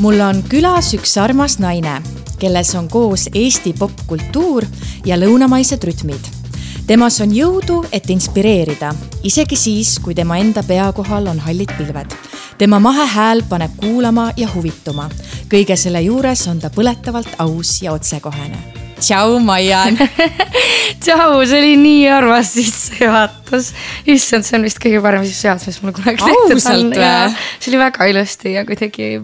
[0.00, 1.98] mul on külas üks armas naine,
[2.40, 4.64] kelles on koos Eesti popkultuur
[5.04, 6.28] ja lõunamaised rütmid.
[6.86, 12.16] temas on jõudu, et inspireerida, isegi siis, kui tema enda pea kohal on hallid pilved.
[12.58, 15.10] tema mahe hääl paneb kuulama ja huvituma.
[15.52, 18.58] kõige selle juures on ta põletavalt aus ja otsekohene
[19.00, 19.96] tšau, Maian
[21.02, 23.72] tšau, see oli nii armas sissejuhatus.
[24.06, 26.92] issand, see on vist kõige parem sissejuhatus, mis mul kunagi tehtud on.
[27.60, 29.18] see oli väga ilusti ja kuidagi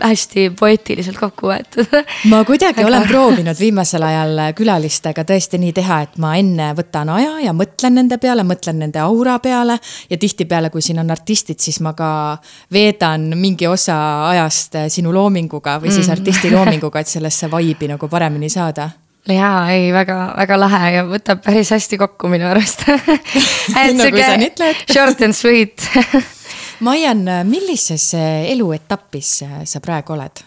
[0.00, 1.92] hästi poeetiliselt kokku võetud
[2.30, 2.88] ma kuidagi Aga...
[2.88, 7.98] olen proovinud viimasel ajal külalistega tõesti nii teha, et ma enne võtan aja ja mõtlen
[8.00, 9.78] nende peale, mõtlen nende aura peale.
[10.10, 12.10] ja tihtipeale, kui siin on artistid, siis ma ka
[12.72, 13.96] veedan mingi osa
[14.30, 16.18] ajast sinu loominguga või siis mm.
[16.18, 18.90] artisti loominguga, et sellesse vibe'i nagu paremini saada
[19.28, 22.84] jaa, ei väga-väga lahe ja võtab päris hästi kokku minu arust
[24.36, 24.82] nüüd ütled.
[24.90, 25.80] Short and sweet
[26.80, 28.10] Maian, millises
[28.50, 29.30] eluetapis
[29.64, 30.42] sa praegu oled?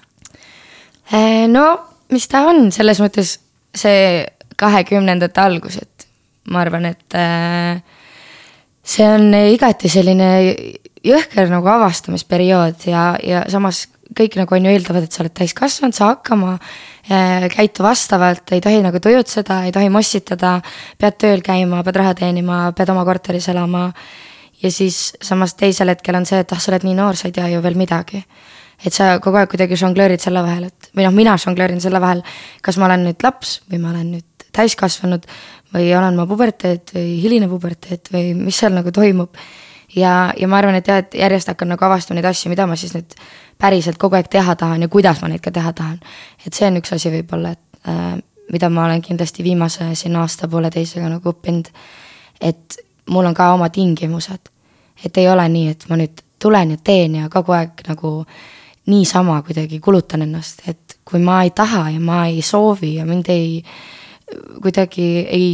[1.13, 1.67] Eh, no
[2.11, 3.37] mis ta on, selles mõttes
[3.77, 4.25] see
[4.57, 6.07] kahekümnendate algus, et
[6.51, 7.79] ma arvan, et eh,
[8.83, 10.29] see on igati selline
[11.07, 13.85] jõhker nagu avastamisperiood ja, ja samas
[14.17, 16.55] kõik nagu on ju eeldavad, et sa oled täiskasvanud, saa hakkama,
[17.07, 20.57] eh, käitu vastavalt, ei tohi nagu tujutseda, ei tohi mossitada,
[20.99, 23.89] pead tööl käima, pead raha teenima, pead oma korteris elama
[24.63, 27.35] ja siis samas teisel hetkel on see, et ah, sa oled nii noor, sa ei
[27.35, 28.23] tea ju veel midagi.
[28.85, 32.21] et sa kogu aeg kuidagi žonglöörid selle vahel, et või noh, mina žonglöörin selle vahel,
[32.61, 35.25] kas ma olen nüüd laps või ma olen nüüd täiskasvanud
[35.73, 39.33] või olen ma puberteet või hiline puberteet või mis seal nagu toimub.
[39.95, 42.75] ja, ja ma arvan, et jah, et järjest hakkan nagu avastama neid asju, mida ma
[42.75, 43.17] siis nüüd
[43.57, 45.99] päriselt kogu aeg teha tahan ja kuidas ma neid ka teha tahan.
[46.45, 48.17] et see on üks asi võib-olla, et äh,
[48.53, 51.71] mida ma olen kindlasti viimase siin aasta-pooleteisega nagu õppinud,
[52.41, 52.77] et
[53.09, 54.49] mul on ka oma tingimused.
[55.05, 58.25] et ei ole nii, et ma nüüd tulen ja teen ja kogu aeg nagu
[58.87, 63.29] niisama kuidagi kulutan ennast, et kui ma ei taha ja ma ei soovi ja mind
[63.29, 63.61] ei,
[64.61, 65.49] kuidagi ei,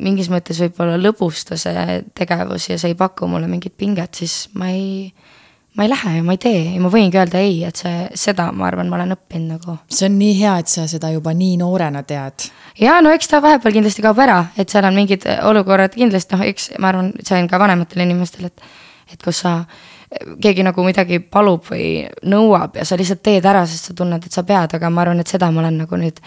[0.00, 4.72] mingis mõttes võib-olla lõbusta see tegevus ja see ei paku mulle mingit pinget, siis ma
[4.72, 5.12] ei
[5.80, 8.50] ma ei lähe ja ma ei tee ja ma võingi öelda ei, et see, seda
[8.52, 9.76] ma arvan, ma olen õppinud nagu.
[9.88, 12.50] see on nii hea, et sa seda juba nii noorena tead.
[12.76, 16.44] ja no eks ta vahepeal kindlasti kaob ära, et seal on mingid olukorrad kindlasti noh,
[16.52, 18.68] eks ma arvan, see on ka vanematel inimestel, et,
[19.14, 19.54] et kus sa
[20.10, 24.34] keegi nagu midagi palub või nõuab ja sa lihtsalt teed ära, sest sa tunned, et
[24.34, 26.18] sa pead, aga ma arvan, et seda ma olen nagu nüüd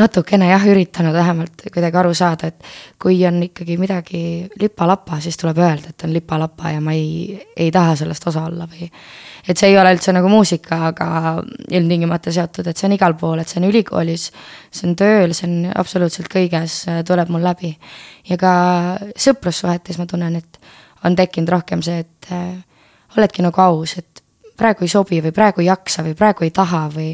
[0.00, 2.66] natukene jah, üritanud vähemalt kuidagi aru saada, et
[2.98, 4.22] kui on ikkagi midagi
[4.58, 8.66] lipa-lapa, siis tuleb öelda, et on lipa-lapa ja ma ei, ei taha sellest osa olla
[8.66, 8.90] või
[9.48, 11.38] et see ei ole üldse nagu muusikaga
[11.70, 14.28] ilmtingimata seotud, et see on igal pool, et see on ülikoolis,
[14.74, 17.76] see on tööl, see on absoluutselt kõiges, tuleb mul läbi.
[18.28, 18.52] ja ka
[19.14, 20.58] sõprussuhetes ma tunnen, et
[21.06, 22.66] on tekkinud rohkem see, et
[23.18, 24.24] oledki nagu aus, et
[24.58, 27.12] praegu ei sobi või praegu ei jaksa või praegu ei taha või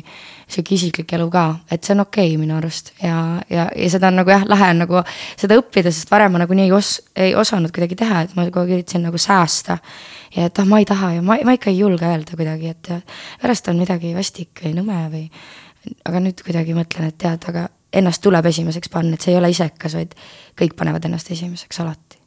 [0.49, 3.17] sihuke isiklik elu ka, et see on okei okay, minu arust ja,
[3.51, 6.69] ja, ja seda on nagu jah, lahe on nagu seda õppida, sest varem ma nagunii
[6.69, 9.79] ei os-, ei osanud kuidagi teha, et ma kogu aeg üritasin nagu säästa.
[10.37, 12.93] ja et ah, ma ei taha ja ma, ma ikka ei julge öelda kuidagi, et
[13.43, 15.25] pärast on midagi vastik või nõme või.
[16.09, 19.53] aga nüüd kuidagi mõtlen, et tead, aga ennast tuleb esimeseks panna, et see ei ole
[19.53, 20.17] isekas, vaid
[20.59, 22.23] kõik panevad ennast esimeseks alati,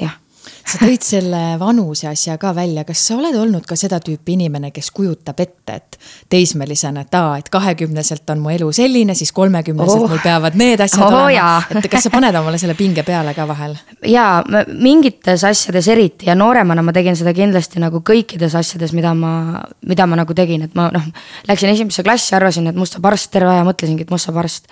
[0.00, 4.34] jah sa tõid selle vanuse asja ka välja, kas sa oled olnud ka seda tüüpi
[4.36, 5.98] inimene, kes kujutab ette, et
[6.32, 10.10] teismelisena, et aa, et kahekümneselt on mu elu selline, siis kolmekümneselt oh.
[10.10, 11.78] mul peavad need asjad oh, olema.
[11.78, 13.76] et kas sa paned omale selle pinge peale ka vahel?
[14.08, 14.42] jaa,
[14.72, 20.08] mingites asjades eriti ja nooremana ma tegin seda kindlasti nagu kõikides asjades, mida ma, mida
[20.10, 21.08] ma nagu tegin, et ma noh,
[21.48, 24.70] läksin esimesse klassi, arvasin, et must saab arst, terve aja mõtlesingi, et must saab arst.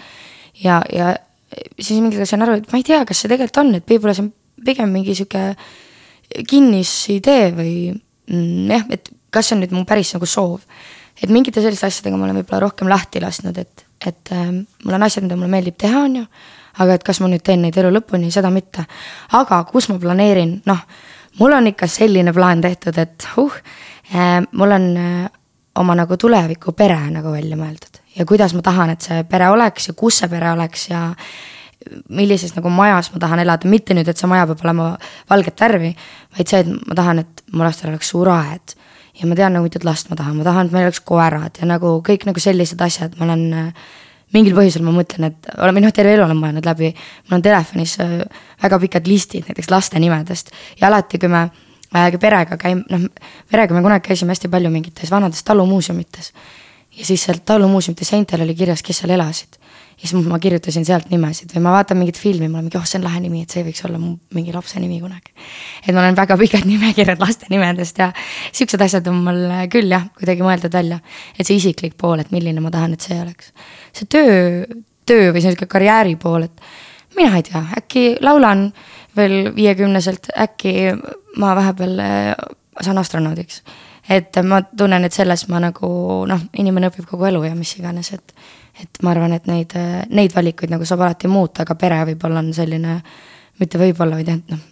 [0.65, 1.15] ja, ja
[1.79, 4.27] siis mingi sain aru, et ma ei tea, kas see tegelikult on, et võib-olla see
[4.27, 4.31] on
[4.65, 5.55] pigem mingi sihuke
[6.49, 10.63] kinnisidee või mm, jah, et kas see on nüüd mu päris nagu soov.
[11.23, 14.51] et mingite selliste asjadega ma olen võib-olla rohkem lahti lasknud, et, et äh,
[14.85, 16.25] mul on asjad, mida mulle meeldib teha, on ju.
[16.81, 18.87] aga et kas ma nüüd teen neid elu lõpuni, seda mitte.
[19.39, 20.85] aga kus ma planeerin, noh,
[21.41, 23.61] mul on ikka selline plaan tehtud, et uh
[24.15, 25.31] äh,, mul on äh,
[25.81, 29.91] oma nagu tuleviku pere nagu välja mõeldud ja kuidas ma tahan, et see pere oleks
[29.91, 31.03] ja kus see pere oleks ja
[32.09, 34.91] millises nagu majas ma tahan elada, mitte nüüd, et see maja peab olema
[35.31, 35.95] valget värvi,
[36.37, 38.77] vaid see, et ma tahan, et mu lastel oleks suur aed.
[39.21, 41.67] ja ma tean nagu mitut last ma tahan, ma tahan, et meil oleks koerad ja
[41.69, 43.73] nagu kõik nagu sellised asjad, ma olen
[44.35, 46.93] mingil põhjusel ma mõtlen, et oleme noh, terve elu olen mõelnud läbi,
[47.27, 48.21] mul on telefonis äh,
[48.63, 53.09] väga pikad listid näiteks laste nimedest ja alati, kui me äh, perega käime, noh,
[53.51, 56.33] perega me kunagi käisime hästi palju mingites vanades talumuuseumites.
[56.97, 59.60] ja siis seal talumuuseumite seintel oli kirjas, kes seal elasid
[60.01, 62.99] siis ma kirjutasin sealt nimesid või ma vaatan mingit filmi, mul on mingi, oh, see
[63.01, 65.35] on lahe nimi, et see võiks olla mu mingi lapse nimi kunagi.
[65.87, 68.11] et ma olen väga pikad nimekirjad laste nimedest ja
[68.53, 69.43] siuksed asjad on mul
[69.73, 71.01] küll jah, kuidagi mõeldud välja.
[71.37, 73.53] et see isiklik pool, et milline ma tahan, et see oleks.
[73.93, 74.65] see töö,
[75.07, 76.65] töö või sihuke karjääri pool, et
[77.19, 78.71] mina ei tea, äkki laulan
[79.17, 80.95] veel viiekümneselt, äkki
[81.37, 82.35] ma vahepeal äh,
[82.81, 83.61] saan astronaudiks
[84.11, 85.91] et ma tunnen, et selles ma nagu
[86.27, 88.35] noh, inimene õpib kogu elu ja mis iganes, et
[88.83, 89.75] et ma arvan, et neid,
[90.11, 92.99] neid valikuid nagu saab alati muuta, aga pere võib-olla on selline,
[93.61, 94.63] mitte võib-olla, vaid jah, noh,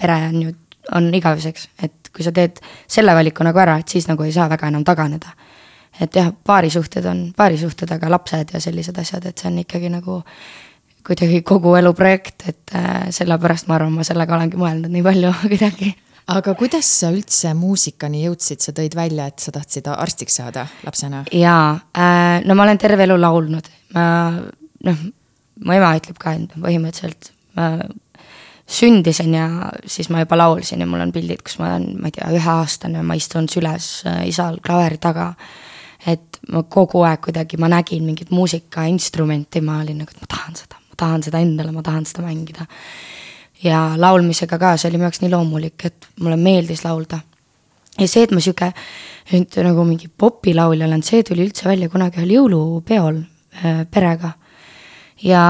[0.00, 0.54] pere on ju,
[0.96, 2.58] on igaveseks, et kui sa teed
[2.90, 5.36] selle valiku nagu ära, et siis nagu ei saa väga enam taganeda.
[6.00, 10.22] et jah, paarisuhted on paarisuhted, aga lapsed ja sellised asjad, et see on ikkagi nagu
[11.06, 15.32] kuidagi kogu elu projekt, et äh, sellepärast ma arvan, ma sellega olengi mõelnud nii palju
[15.42, 15.94] kuidagi
[16.30, 21.24] aga kuidas sa üldse muusikani jõudsid, sa tõid välja, et sa tahtsid arstiks saada lapsena?
[21.34, 24.04] jaa äh,, no ma olen terve elu laulnud, ma
[24.86, 25.02] noh,
[25.64, 27.72] mu ema ütleb ka, et põhimõtteliselt ma
[28.70, 29.48] sündisin ja
[29.86, 33.02] siis ma juba laulsin ja mul on pildid, kus ma olen, ma ei tea, üheaastane,
[33.02, 35.32] ma istun süles äh, isal klaveri taga.
[36.06, 40.54] et ma kogu aeg kuidagi, ma nägin mingit muusikainstrumenti, ma olin nagu, et ma tahan
[40.56, 42.64] seda, ma tahan seda endale, ma tahan seda mängida
[43.64, 47.20] ja laulmisega ka, see oli minu jaoks nii loomulik, et mulle meeldis laulda.
[47.98, 48.70] ja see, et ma sihuke
[49.30, 54.32] nüüd nagu mingi popilauljal olen, see tuli üldse välja kunagi ühel jõulupeol äh, perega.
[55.22, 55.42] ja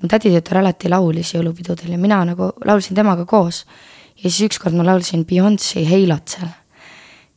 [0.00, 3.66] mu täditütar alati laulis jõulupidudel ja mina nagu laulsin temaga koos.
[4.16, 6.48] ja siis ükskord ma laulsin Beyonce Heilot seal.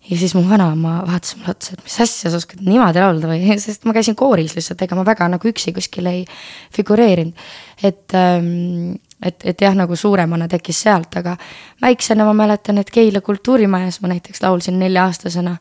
[0.09, 3.57] ja siis mu vanaema vaatas mulle otsa, et mis asja, sa oskad niimoodi laulda või,
[3.65, 6.24] sest ma käisin kooris lihtsalt, ega ma väga nagu üksi kuskil ei
[6.71, 7.35] figureerinud.
[7.83, 11.37] et ähm, et, et jah, nagu suuremana tekkis sealt, aga
[11.81, 15.57] väiksena ma mäletan, et Keila kultuurimajas ma näiteks laulsin nelja-aastasena.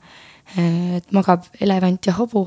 [0.59, 2.43] et magab elevant ja hobu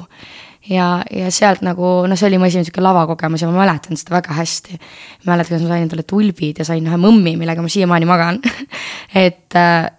[0.69, 4.17] ja, ja sealt nagu noh, see oli mu esimene sihuke lavakogemus ja ma mäletan seda
[4.17, 4.79] väga hästi.
[5.25, 8.41] mäletan, kuidas ma sain endale tulbid ja sain ühe mõmmi, millega ma siiamaani magan
[9.25, 9.57] et,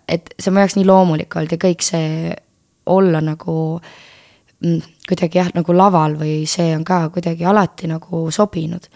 [0.08, 2.34] et see on mu jaoks nii loomulik olnud ja kõik see
[2.92, 3.56] olla nagu
[4.62, 8.88] mm, kuidagi jah, nagu laval või see on ka kuidagi alati nagu sobinud.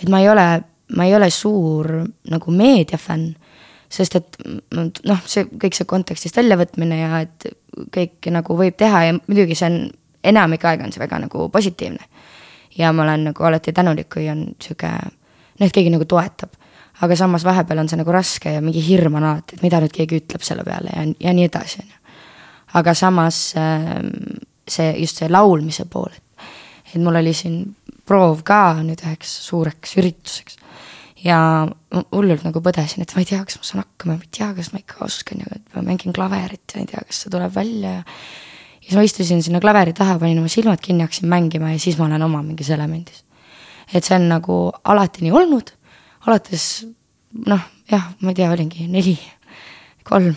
[0.00, 0.48] et ma ei ole
[0.92, 1.88] ma ei ole suur
[2.30, 3.34] nagu meediafänn,
[3.88, 4.38] sest et
[4.74, 7.46] noh, see kõik see kontekstist väljavõtmine ja et
[7.94, 9.78] kõike nagu võib teha ja muidugi see on,
[10.24, 12.04] enamik aega on see väga nagu positiivne.
[12.78, 16.50] ja ma olen nagu alati tänulik, kui on sihuke, noh, et keegi nagu toetab.
[17.02, 19.94] aga samas vahepeal on see nagu raske ja mingi hirm on alati, et mida nüüd
[19.94, 22.18] keegi ütleb selle peale ja, ja nii edasi, on ju.
[22.80, 24.10] aga samas ähm,
[24.68, 26.46] see, just see laulmise pool, et,
[26.92, 30.63] et mul oli siin proov ka nüüd üheks suureks ürituseks
[31.24, 31.38] ja
[32.12, 34.72] hullult nagu põdesin, et ma ei tea, kas ma saan hakkama, ma ei tea, kas
[34.74, 38.02] ma ikka oskan ja ma mängin klaverit ja ei tea, kas see tuleb välja ja.
[38.04, 41.96] ja siis ma istusin sinna klaveri taha, panin oma silmad kinni, hakkasin mängima ja siis
[42.00, 43.24] ma olen oma mingis elemendis.
[43.92, 45.72] et see on nagu alati nii olnud,
[46.26, 46.66] alates
[47.46, 49.16] noh, jah, ma ei tea, olingi neli,
[50.04, 50.34] kolm.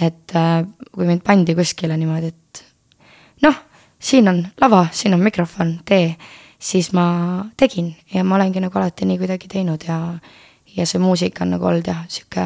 [0.00, 2.64] et äh, kui mind pandi kuskile niimoodi, et
[3.46, 3.62] noh,
[3.98, 6.16] siin on lava, siin on mikrofon, tee
[6.58, 9.98] siis ma tegin ja ma olengi nagu alati nii kuidagi teinud ja,
[10.76, 12.44] ja see muusika on nagu olnud jah, sihuke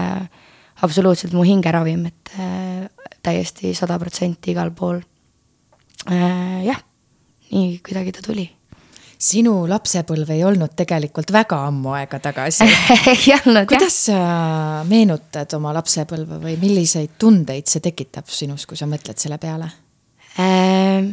[0.83, 2.89] absoluutselt mu hingeravim, et äh,
[3.23, 5.01] täiesti sada protsenti igal pool
[6.11, 6.65] äh,.
[6.67, 6.83] jah,
[7.53, 8.49] nii kuidagi ta tuli
[9.23, 12.67] sinu lapsepõlv ei olnud tegelikult väga ammu aega tagasi
[13.13, 14.23] ei olnud kuidas sa
[14.89, 19.71] meenutad oma lapsepõlve või milliseid tundeid see tekitab sinus, kui sa mõtled selle peale
[20.37, 21.07] äh,?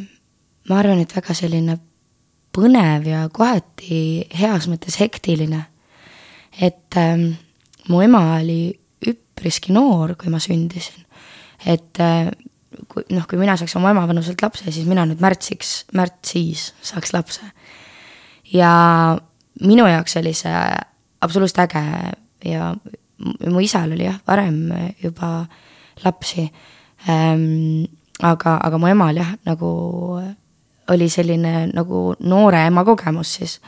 [0.70, 1.77] ma arvan, et väga selline
[2.56, 5.65] põnev ja kohati heas mõttes hektiline.
[6.62, 7.34] et ähm,
[7.89, 8.74] mu ema oli
[9.08, 11.06] üpriski noor, kui ma sündisin.
[11.65, 12.32] et äh,
[12.88, 17.13] kui noh, kui mina saaks oma ema vanuselt lapse, siis mina nüüd märtsiks, märtsis saaks
[17.13, 17.44] lapse.
[18.53, 18.72] ja
[19.62, 20.65] minu jaoks oli see
[21.22, 21.86] absoluutselt äge
[22.46, 22.74] ja
[23.20, 24.70] mu isal oli jah, varem
[25.03, 25.46] juba
[26.03, 26.50] lapsi
[27.10, 27.88] ähm,.
[28.22, 29.70] aga, aga mu emal jah, nagu
[30.93, 33.60] oli selline nagu noore ema kogemus siis.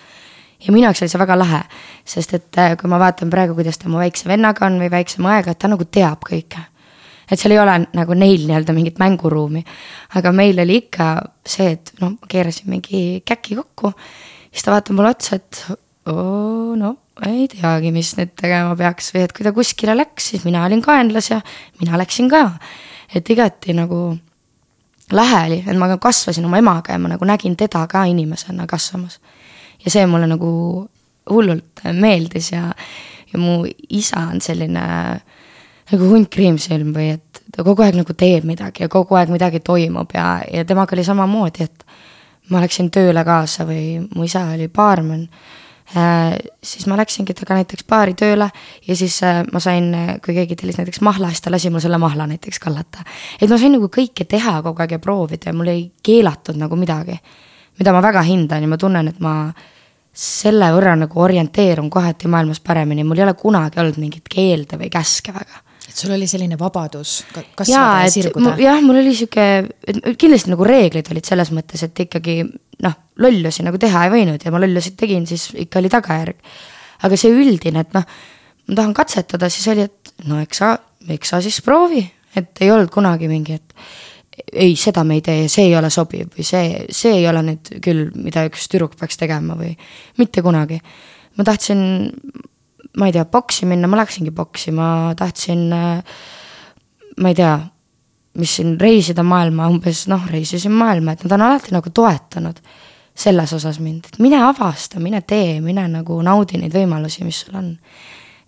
[0.61, 1.61] ja minu jaoks oli see väga lahe,
[2.05, 5.21] sest et äh, kui ma vaatan praegu, kuidas ta mu väikse vennaga on või väikse
[5.21, 6.65] õega, et ta nagu teab kõike.
[7.31, 9.63] et seal ei ole nagu neil nii-öelda mingit mänguruumi.
[10.15, 11.13] aga meil oli ikka
[11.45, 13.93] see, et noh, keerasin mingi käki kokku,
[14.51, 15.63] siis ta vaatab mulle otsa, et
[16.11, 16.97] oo no
[17.27, 20.81] ei teagi, mis nüüd tegema peaks või et kui ta kuskile läks, siis mina olin
[20.81, 21.41] kaenlas ja
[21.81, 22.47] mina läksin ka.
[23.13, 24.15] et igati nagu
[25.11, 29.19] lahe oli, et ma kasvasin oma emaga ja ma nagu nägin teda ka inimesena kasvamas.
[29.85, 30.51] ja see mulle nagu
[31.29, 32.71] hullult meeldis ja,
[33.33, 34.83] ja mu isa on selline
[35.91, 39.59] nagu hunt kriimsilm või et ta kogu aeg nagu teeb midagi ja kogu aeg midagi
[39.59, 41.85] toimub ja, ja temaga oli samamoodi, et
[42.51, 45.27] ma läksin tööle kaasa või mu isa oli baarmen
[45.91, 48.47] siis ma läksingi temaga näiteks baari tööle
[48.87, 49.89] ja siis äh, ma sain,
[50.23, 53.03] kui keegi tellis näiteks mahla, siis ta lasi mul selle mahla näiteks kallata.
[53.41, 56.75] et ma sain nagu kõike teha kogu aeg ja proovida ja mul ei keelatud nagu
[56.79, 57.19] midagi.
[57.79, 59.51] mida ma väga hindan ja ma tunnen, et ma
[60.13, 64.89] selle võrra nagu orienteerun kohati maailmas paremini, mul ei ole kunagi olnud mingit keelde või
[64.91, 68.55] käske väga et sul oli selline vabadus kasvada ja, ja sirguda?
[68.61, 69.47] jah, mul oli sihuke,
[70.19, 72.41] kindlasti nagu reeglid olid selles mõttes, et ikkagi
[72.85, 76.39] noh, lollusi nagu teha ei võinud ja ma lollusid tegin, siis ikka oli tagajärg.
[77.07, 78.07] aga see üldine, et noh,
[78.69, 80.71] ma tahan katsetada, siis oli, et no eks sa,
[81.11, 82.03] eks sa siis proovi,
[82.37, 83.75] et ei olnud kunagi mingi, et
[84.53, 87.73] ei, seda me ei tee, see ei ole sobiv või see, see ei ole nüüd
[87.83, 89.73] küll, mida üks tüdruk peaks tegema või
[90.21, 90.79] mitte kunagi.
[91.37, 91.81] ma tahtsin,
[92.97, 97.55] ma ei tea, boksi minna, ma läksingi boksi, ma tahtsin, ma ei tea,
[98.39, 102.61] mis siin reisida maailma, umbes noh, reisisin maailma, et nad on alati nagu toetanud
[103.21, 107.59] selles osas mind, et mine avasta, mine tee, mine nagu naudi neid võimalusi, mis sul
[107.59, 107.71] on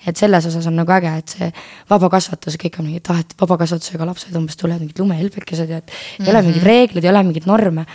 [0.07, 1.49] et selles osas on nagu äge, et see
[1.91, 5.93] vabakasvatus, kõik on mingid, ah, et vabakasvatusega lapsed umbes tulevad mingid lumehelbekesed ja et mm
[5.93, 6.25] -hmm.
[6.25, 6.67] ei ole mingeid mhm.
[6.67, 7.85] reegleid, ei ole mingeid norme.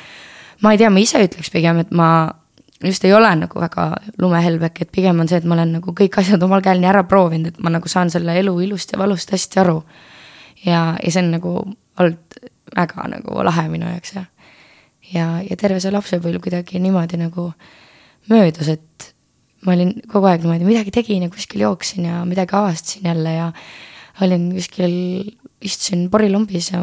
[0.62, 2.33] ma ei tea, ma ise ütleks pigem, et ma
[2.85, 3.88] just ei ole nagu väga
[4.23, 7.02] lumehelbek, et pigem on see, et ma olen nagu kõik asjad omal käel nii ära
[7.11, 9.82] proovinud, et ma nagu saan selle elu ilust ja valust hästi aru.
[10.64, 11.54] ja, ja see on nagu
[11.99, 12.40] olnud
[12.76, 14.25] väga nagu lahe minu jaoks ja,
[15.12, 17.50] ja, ja terve see lapsepõlv kuidagi niimoodi nagu
[18.30, 19.12] möödus, et
[19.66, 23.52] ma olin kogu aeg niimoodi, midagi tegin ja kuskil jooksin ja midagi avastasin jälle ja
[24.23, 24.94] olin kuskil,
[25.64, 26.82] istusin porilombis ja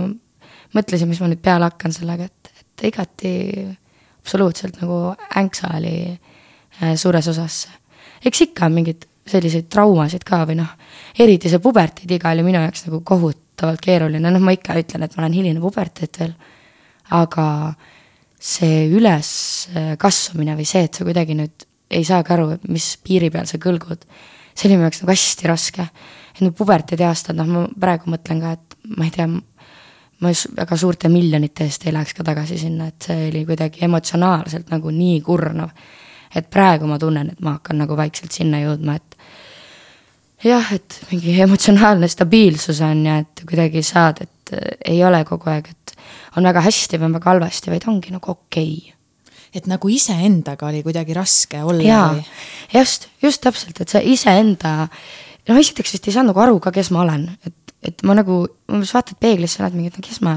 [0.75, 3.33] mõtlesin, mis ma nüüd peale hakkan sellega, et, et igati
[4.25, 5.97] absoluutselt nagu änksa oli
[6.81, 7.67] äh, suures osas.
[8.25, 10.71] eks ikka on mingeid selliseid traumasid ka või noh,
[11.21, 15.23] eriti see puberteediga oli minu jaoks nagu kohutavalt keeruline, noh, ma ikka ütlen, et ma
[15.23, 16.35] olen hiline puberteed veel,
[17.17, 17.47] aga
[18.41, 21.65] see üleskasvamine või see, et sa kuidagi nüüd
[21.95, 24.05] ei saagi aru, mis piiri peal sa kõlgud.
[24.55, 25.89] see oli minu jaoks nagu hästi raske.
[26.35, 29.29] et need puberteedi aastad, noh, ma praegu mõtlen ka, et ma ei tea,
[30.23, 34.71] ma väga suurte miljonite eest ei läheks ka tagasi sinna, et see oli kuidagi emotsionaalselt
[34.71, 35.69] nagu nii kurnav.
[36.35, 39.15] et praegu ma tunnen, et ma hakkan nagu vaikselt sinna jõudma, et
[40.43, 44.55] jah, et mingi emotsionaalne stabiilsus on ja et kuidagi saad, et
[44.85, 45.95] ei ole kogu aeg, et
[46.35, 48.95] on väga hästi või on väga halvasti, vaid ongi nagu okei okay
[49.55, 52.09] et nagu iseendaga oli kuidagi raske olla jaa,
[52.73, 54.89] just, just täpselt, et sa iseenda,
[55.49, 58.43] noh esiteks vist ei saanud nagu aru ka, kes ma olen, et, et ma nagu,
[58.71, 60.35] umbes vaatad peeglisse, oled mingi, et no kes ma,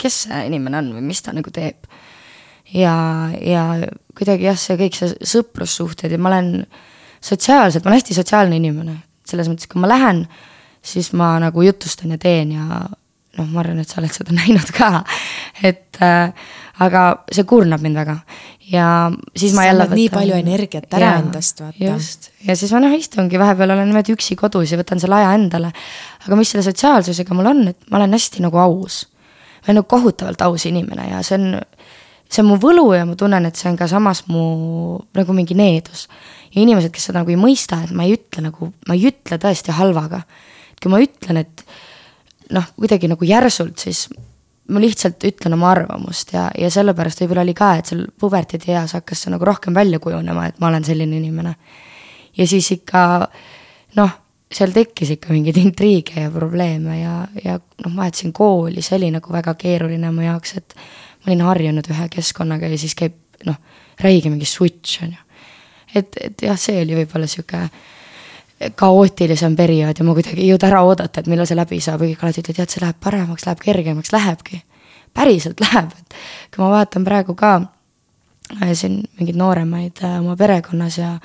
[0.00, 1.88] kes see inimene on või mis ta nagu teeb.
[2.72, 2.94] ja,
[3.40, 3.66] ja
[4.16, 6.54] kuidagi jah, see kõik see sõprussuhted ja ma olen
[7.22, 8.96] sotsiaalselt, ma olen hästi sotsiaalne inimene,
[9.28, 10.24] selles mõttes, kui ma lähen,
[10.82, 12.66] siis ma nagu jutustan ja teen ja
[13.38, 15.04] noh, ma arvan, et sa oled seda näinud ka,
[15.64, 16.32] et äh,
[16.82, 18.18] aga see kurnab mind väga
[18.72, 19.86] ja siis ma jälle.
[19.90, 21.84] nii palju energiat ära ja, endast, vaata.
[21.84, 25.34] just, ja siis ma noh, istungi vahepeal olen niimoodi üksi kodus ja võtan selle aja
[25.36, 25.72] endale.
[26.26, 29.02] aga mis selle sotsiaalsusega mul on, et ma olen hästi nagu aus.
[29.60, 31.60] ma olen nagu kohutavalt aus inimene ja see on,
[32.32, 34.44] see on mu võlu ja ma tunnen, et see on ka samas mu
[35.18, 36.08] nagu mingi needus.
[36.54, 39.40] ja inimesed, kes seda nagu ei mõista, et ma ei ütle nagu, ma ei ütle
[39.42, 40.24] tõesti halvaga.
[40.82, 41.66] kui ma ütlen, et
[42.52, 44.08] noh, kuidagi nagu järsult, siis
[44.68, 48.94] ma lihtsalt ütlen oma arvamust ja, ja sellepärast võib-olla oli ka, et seal puberteedi eas
[48.96, 51.54] hakkas see nagu rohkem välja kujunema, et ma olen selline inimene.
[52.38, 53.02] ja siis ikka
[53.98, 54.12] noh,
[54.52, 59.32] seal tekkis ikka mingeid intriige ja probleeme ja, ja noh, vahetasin kooli, see oli nagu
[59.32, 63.58] väga keeruline mu jaoks, et ma olin harjunud ühe keskkonnaga ja siis käib noh,
[64.02, 65.26] räige mingi switch on ju.
[65.94, 67.66] et, et jah, see oli võib-olla sihuke
[68.76, 72.22] kaootilisem periood ja ma kuidagi ei jõudnud ära oodata, et millal see läbi saab, kõik
[72.22, 74.62] alati ütlevad, tead, see läheb paremaks, läheb kergemaks, lähebki.
[75.14, 76.14] päriselt läheb, et
[76.54, 77.52] kui ma vaatan praegu ka
[78.62, 81.18] äh, siin mingeid nooremaid äh, oma perekonnas ja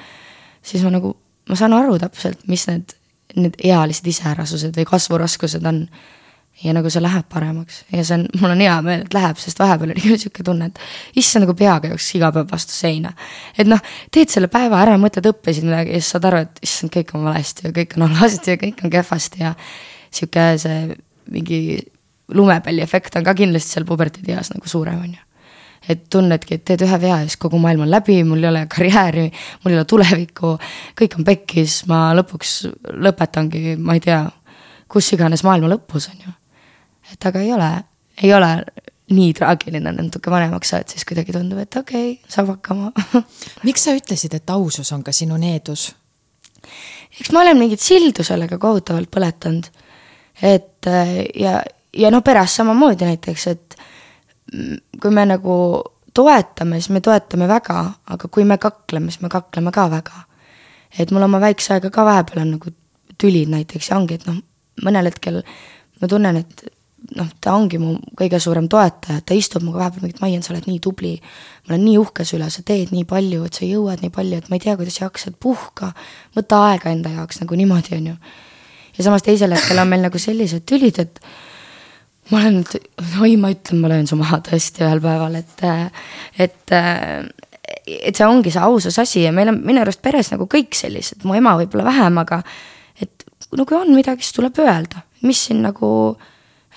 [0.61, 1.13] siis ma nagu,
[1.49, 2.97] ma saan aru täpselt, mis need,
[3.35, 5.85] need ealised iseärasused või kasvuraskused on
[6.63, 9.59] ja nagu see läheb paremaks ja see on, mul on hea meel, et läheb, sest
[9.61, 13.13] vahepeal oli küll sihuke tunne, et issand, nagu peaga jooksis iga päev vastu seina.
[13.57, 13.83] et noh,
[14.13, 17.27] teed selle päeva ära, mõtled, õppisid midagi ja siis saad aru, et issand, kõik on
[17.29, 19.53] valesti ja kõik on halvasti ja kõik on kehvasti ja
[20.07, 20.81] sihuke see
[21.35, 21.61] mingi
[22.33, 25.23] lumepalliefekt on ka kindlasti seal puberteedieas nagu suurem, on ju.
[25.93, 28.65] et tunnedki, et teed ühe vea ja siis kogu maailm on läbi, mul ei ole
[28.71, 29.29] karjääri,
[29.63, 30.57] mul ei ole tulevikku,
[30.99, 32.57] kõik on pekkis, ma lõpuks
[33.05, 34.23] lõpetangi, ma ei tea,
[34.89, 36.33] kus iganes maailma lõpus, on ju
[37.13, 37.71] et aga ei ole,
[38.23, 38.51] ei ole
[39.15, 42.91] nii traagiline, natuke vanemaks saad, siis kuidagi tundub, et okei okay,, saab hakkama
[43.67, 45.89] miks sa ütlesid, et ausus on ka sinu needus?
[47.19, 49.69] eks ma olen mingit sildu sellega kohutavalt põletanud.
[50.41, 50.89] et
[51.39, 51.61] ja,
[51.93, 53.77] ja noh, peres samamoodi näiteks, et
[55.01, 55.55] kui me nagu
[56.17, 60.25] toetame, siis me toetame väga, aga kui me kakleme, siis me kakleme ka väga.
[60.99, 62.71] et mul oma väikse aega ka vahepeal on nagu
[63.17, 64.39] tülid näiteks ja ongi, et noh,
[64.83, 65.41] mõnel hetkel
[66.01, 66.67] ma tunnen, et
[67.15, 70.53] noh, ta ongi mu kõige suurem toetaja, ta istub minuga vahepeal mingi, et Maian, sa
[70.53, 71.13] oled nii tubli.
[71.67, 74.41] ma olen nii uhke su üle, sa teed nii palju, et sa jõuad nii palju,
[74.41, 75.93] et ma ei tea, kuidas sa jaksad, puhka.
[76.35, 78.15] võta aega enda jaoks nagu niimoodi, on ju.
[78.97, 81.21] ja samas teisel hetkel on meil nagu sellised tülid, et
[82.31, 82.63] ma olen,
[83.23, 85.67] oi, ma ütlen, ma löön su maha tõesti ühel päeval, et,
[86.43, 86.77] et
[87.87, 91.23] et see ongi see ausas asi ja meil on minu arust peres nagu kõik sellised,
[91.27, 92.41] mu ema võib-olla vähem, aga
[92.99, 95.89] et no kui on midagi, siis tuleb öelda, mis siin nagu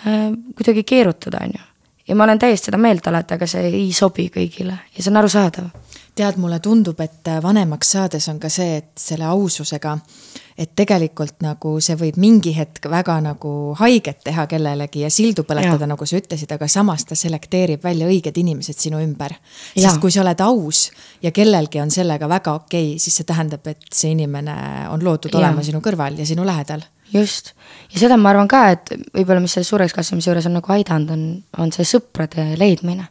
[0.05, 1.67] kuidagi keerutada, on ju.
[2.09, 5.21] ja ma olen täiesti seda meelt alati, aga see ei sobi kõigile ja see on
[5.21, 5.71] arusaadav.
[6.15, 11.41] tead, mulle tundub, et vanemaks saades on ka see, et selle aususega äh, et tegelikult
[11.45, 16.19] nagu see võib mingi hetk väga nagu haiget teha kellelegi ja sildu põletada, nagu sa
[16.21, 19.37] ütlesid, aga samas ta selekteerib välja õiged inimesed sinu ümber.
[19.73, 20.89] sest kui sa oled aus
[21.25, 24.57] ja kellelgi on sellega väga okei okay,, siis see tähendab, et see inimene
[24.93, 25.41] on loodud ja.
[25.41, 27.53] olema sinu kõrval ja sinu lähedal just,
[27.93, 31.11] ja seda ma arvan ka, et võib-olla, mis selle suureks kasvamise juures on nagu aidanud,
[31.15, 31.25] on,
[31.65, 33.09] on see sõprade leidmine.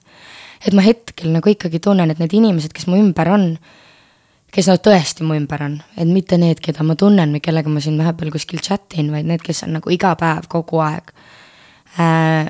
[0.65, 3.53] et ma hetkel nagu ikkagi tunnen, et need inimesed, kes mu ümber on
[4.53, 7.81] kes nagu tõesti mu ümber on, et mitte need, keda ma tunnen või kellega ma
[7.83, 11.13] siin vahepeal kuskil chat in, vaid need, kes on nagu iga päev, kogu aeg
[11.99, 12.49] äh,.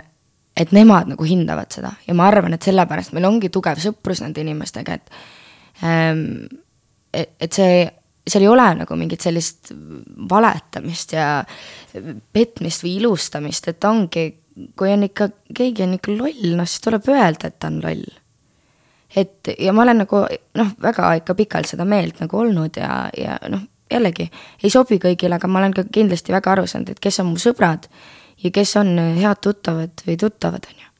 [0.59, 4.43] et nemad nagu hindavad seda ja ma arvan, et sellepärast meil ongi tugev sõprus nende
[4.43, 6.47] inimestega, et ähm,.
[7.13, 7.87] et see,
[8.27, 9.71] seal ei ole nagu mingit sellist
[10.29, 11.43] valetamist ja
[12.33, 14.25] petmist või ilustamist, et ongi,
[14.77, 18.07] kui on ikka, keegi on ikka loll, noh siis tuleb öelda, et ta on loll
[19.15, 20.21] et ja ma olen nagu
[20.59, 24.27] noh, väga ikka pikalt seda meelt nagu olnud ja, ja noh, jällegi
[24.63, 27.41] ei sobi kõigile, aga ma olen ka kindlasti väga aru saanud, et kes on mu
[27.41, 27.89] sõbrad
[28.43, 30.91] ja kes on head tuttavad või tuttavad, on ju.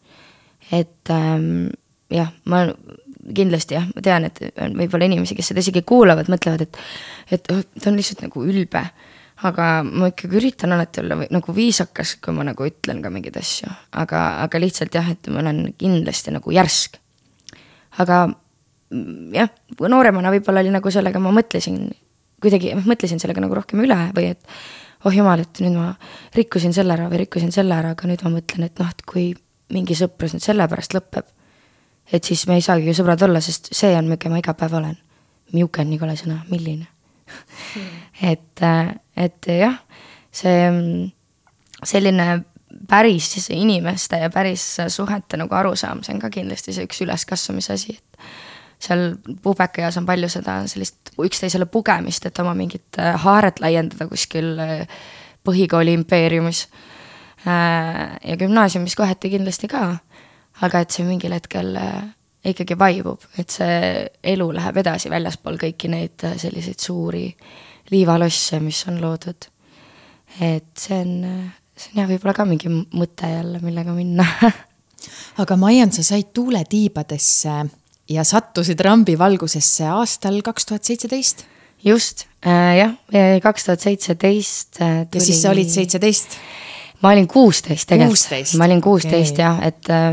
[0.82, 1.70] et ähm,
[2.14, 2.66] jah, ma
[3.36, 6.80] kindlasti jah, ma tean, et on võib-olla inimesi, kes seda isegi kuulavad, mõtlevad, et,
[7.32, 8.84] et ta on lihtsalt nagu ülbe.
[9.48, 13.38] aga ma ikkagi üritan alati olla või, nagu viisakas, kui ma nagu ütlen ka mingeid
[13.40, 17.00] asju, aga, aga lihtsalt jah, et ma olen kindlasti nagu järsk
[17.98, 19.50] aga mm, jah,
[19.82, 21.82] nooremana võib-olla oli nagu sellega, ma mõtlesin
[22.44, 24.46] kuidagi, mõtlesin sellega nagu rohkem üle või et
[25.08, 25.94] oh jumal, et nüüd ma
[26.36, 29.32] rikkusin selle ära või rikkusin selle ära, aga nüüd ma mõtlen, et noh, et kui
[29.74, 31.28] mingi sõprus nüüd sellepärast lõpeb,
[32.14, 34.78] et siis me ei saagi ju sõbrad olla, sest see on, milline ma iga päev
[34.80, 34.98] olen.
[35.54, 37.90] miuke on nii kole sõna, milline mm.
[38.34, 38.66] et,
[39.18, 39.80] et jah,
[40.32, 40.70] see
[41.86, 42.28] selline
[42.90, 47.98] päris inimeste ja päris suhete nagu arusaam, see on ka kindlasti see üks üleskasvamise asi,
[47.98, 48.20] et
[48.80, 54.54] seal pubekaeas on palju seda sellist üksteisele pugemist, et oma mingit äh, haaret laiendada kuskil
[54.64, 54.86] äh,
[55.44, 56.68] põhikooli impeeriumis.
[57.48, 59.98] Äh, ja gümnaasiumis kohati kindlasti ka,
[60.66, 61.78] aga et see mingil hetkel
[62.50, 67.26] ikkagi vaibub, et see elu läheb edasi väljaspool kõiki neid selliseid suuri
[67.92, 69.50] liivalosse, mis on loodud.
[70.40, 71.16] et see on
[71.80, 74.26] see on jah, võib-olla ka mingi mõte jälle, millega minna
[75.42, 77.56] aga Maian, sa said tuuletiibadesse
[78.10, 81.46] ja sattusid rambivalgusesse aastal kaks tuhat seitseteist?
[81.84, 82.96] just äh,, jah,
[83.44, 86.40] kaks tuhat seitseteist äh, ja siis sa olid seitseteist?
[87.04, 89.46] Ma olin kuusteist tegelikult, ma olin kuusteist okay.
[89.46, 90.10] jah, et äh,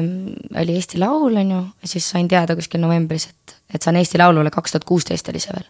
[0.62, 4.53] oli Eesti Laul, on ju, siis sain teada kuskil novembris, et, et saan Eesti Laulule,
[4.55, 5.66] kaks tuhat kuusteist oli see veel.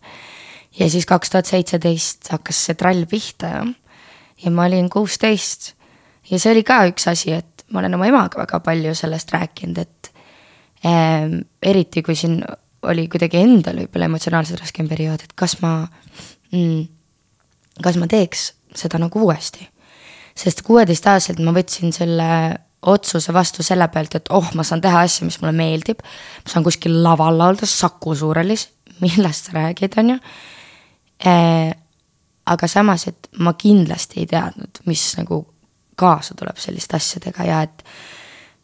[0.80, 3.64] ja siis kaks tuhat seitseteist hakkas see trall pihta ja,
[4.44, 5.72] ja ma olin kuusteist
[6.30, 9.80] ja see oli ka üks asi, et ma olen oma emaga väga palju sellest rääkinud,
[9.82, 10.12] et
[10.86, 12.42] äh, eriti kui siin
[12.86, 15.78] oli kuidagi endal võib-olla emotsionaalselt raskem periood, et kas ma
[16.52, 16.84] mm,,
[17.82, 19.66] kas ma teeks seda nagu uuesti.
[20.36, 22.28] Sest kuueteistaastaselt ma võtsin selle
[22.86, 26.02] otsuse vastu selle pealt, et oh, ma saan teha asja, mis mulle meeldib.
[26.44, 28.68] ma saan kuskil laval laulda Saku Suurhallis,
[29.02, 30.18] millest sa räägid, on ju
[31.26, 31.74] äh,.
[32.46, 35.40] aga samas, et ma kindlasti ei teadnud, mis nagu
[35.98, 37.82] kaasa tuleb selliste asjadega ja et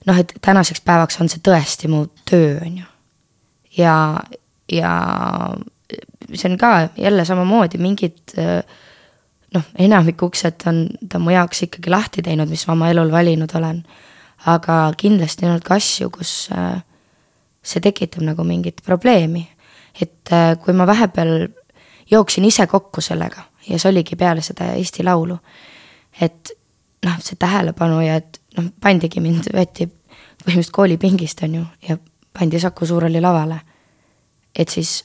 [0.06, 2.86] noh, et tänaseks päevaks on see tõesti mu töö, on ju.
[3.78, 3.96] ja,
[4.72, 4.92] ja
[6.34, 8.36] see on ka jälle samamoodi mingid
[9.54, 13.52] noh, enamik uksed on ta mu jaoks ikkagi lahti teinud, mis ma oma elul valinud
[13.58, 13.82] olen.
[14.46, 16.48] aga kindlasti on olnud ka asju, kus
[17.62, 19.48] see tekitab nagu mingit probleemi.
[20.00, 20.30] et
[20.64, 21.48] kui ma vahepeal
[22.10, 25.36] jooksin ise kokku sellega ja see oligi peale seda Eesti Laulu,
[26.20, 26.52] et
[27.06, 29.88] noh, see tähelepanu ja et noh, pandigi mind, võeti
[30.42, 31.96] põhimõtteliselt koolipingist, on ju, ja
[32.38, 33.60] pandi Saku Suurhalli lavale.
[34.58, 35.04] et siis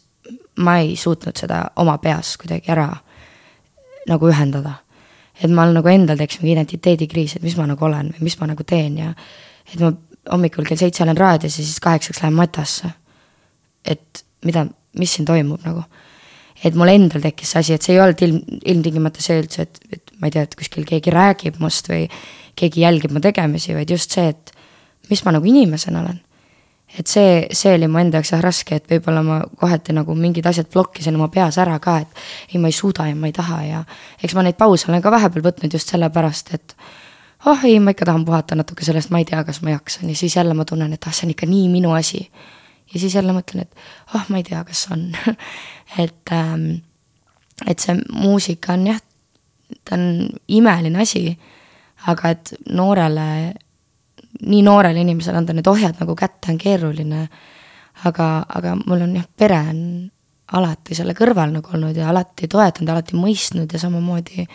[0.59, 2.89] ma ei suutnud seda oma peas kuidagi ära
[4.07, 4.81] nagu ühendada.
[5.37, 8.47] et ma nagu endal teeks mingi identiteedikriis, et mis ma nagu olen või mis ma
[8.49, 9.11] nagu teen ja
[9.73, 9.91] et ma
[10.31, 12.89] hommikul kell seitse olen raadios ja siis kaheksaks lähen matasse.
[13.85, 14.65] et mida,
[14.97, 15.83] mis siin toimub nagu.
[16.63, 19.79] et mul endal tekkis see asi, et see ei olnud ilm, ilmtingimata see üldse, et,
[19.93, 22.07] et ma ei tea, et kuskil keegi räägib must või
[22.57, 24.53] keegi jälgib mu tegemisi, vaid just see, et
[25.11, 26.17] mis ma nagu inimesena olen.
[26.99, 30.45] Et see, see oli mu enda jaoks jah raske, et võib-olla ma kohati nagu mingid
[30.47, 33.59] asjad blokkisin oma peas ära ka, et ei, ma ei suuda ja ma ei taha
[33.65, 33.81] ja
[34.23, 36.77] eks ma neid pause olen ka vahepeal võtnud just sellepärast, et
[37.45, 40.15] oh ei, ma ikka tahan puhata natuke sellest, ma ei tea, kas ma jaksan ja
[40.15, 42.23] siis jälle ma tunnen, et ah, see on ikka nii minu asi.
[42.93, 45.09] ja siis jälle mõtlen, et oh, ma ei tea, kas on
[46.03, 46.69] et ähm,,
[47.67, 48.99] et see muusika on jah,
[49.83, 51.37] ta on imeline asi,
[52.07, 53.53] aga et noorele,
[54.41, 57.27] nii noorele inimesele anda need ohjad nagu kätte on keeruline.
[58.05, 59.79] aga, aga mul on jah, pere on
[60.53, 64.45] alati selle kõrval nagu olnud ja alati toetanud, alati mõistnud ja samamoodi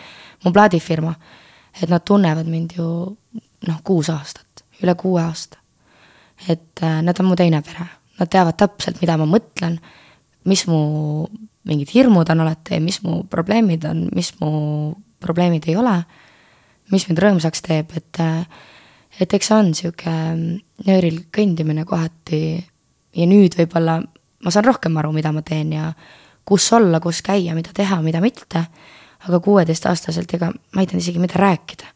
[0.45, 1.13] mu plaadifirma
[1.81, 2.85] et nad tunnevad mind ju
[3.67, 5.57] noh, kuus aastat, üle kuue aasta.
[6.49, 7.85] et äh, nad on mu teine pere,
[8.19, 9.77] nad teavad täpselt, mida ma mõtlen,
[10.49, 10.79] mis mu
[11.63, 14.49] mingid hirmud on alati, mis mu probleemid on, mis mu
[15.23, 16.01] probleemid ei ole,
[16.91, 18.43] mis mind rõõmsaks teeb, et äh,
[19.21, 22.41] et eks see on niisugune nööril kõndimine kohati
[23.13, 23.99] ja nüüd võib-olla
[24.43, 25.91] ma saan rohkem aru, mida ma teen ja
[26.45, 28.65] kus olla, kus käia, mida teha, mida mitte
[29.27, 31.89] aga kuueteistaastaselt, ega ma ei teadnud isegi, mida rääkida.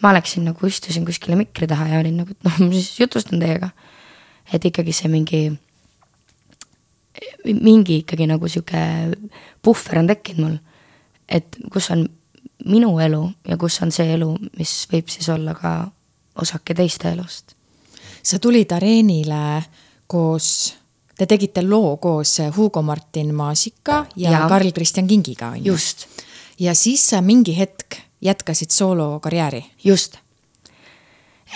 [0.00, 3.40] ma läksin nagu, istusin kuskile mikri taha ja olin nagu, et noh, ma siis jutustan
[3.42, 3.70] teiega.
[4.52, 5.42] et ikkagi see mingi,
[7.44, 8.80] mingi ikkagi nagu sihuke
[9.62, 10.56] puhver on tekkinud mul.
[11.28, 12.08] et kus on
[12.66, 15.74] minu elu ja kus on see elu, mis võib siis olla ka
[16.34, 17.54] osake teiste elust.
[18.22, 19.62] sa tulid areenile
[20.06, 20.76] koos
[21.20, 24.46] Te tegite loo koos Hugo Martin Maasika ja, ja.
[24.48, 25.72] Karl Kristjan Kingiga, on ju?
[25.72, 26.06] just
[26.60, 29.64] ja siis sa mingi hetk jätkasid soolokarjääri.
[29.84, 30.16] just.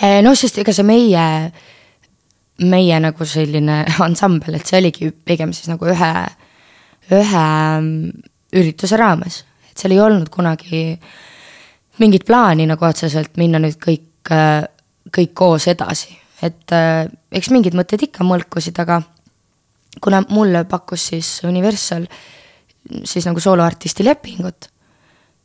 [0.01, 1.25] Eh, noh, sest ega see meie,
[2.65, 6.11] meie nagu selline ansambel, et see oligi pigem siis nagu ühe,
[7.13, 7.45] ühe
[7.79, 8.25] mm,
[8.57, 9.43] ürituse raames.
[9.69, 10.99] et seal ei olnud kunagi
[12.01, 16.17] mingit plaani nagu otseselt minna nüüd kõik, kõik koos edasi.
[16.41, 19.01] et eh, eks mingid mõtted ikka mõlkusid, aga
[20.01, 22.07] kuna mulle pakkus siis Universal
[23.03, 24.69] siis nagu sooloartisti lepingut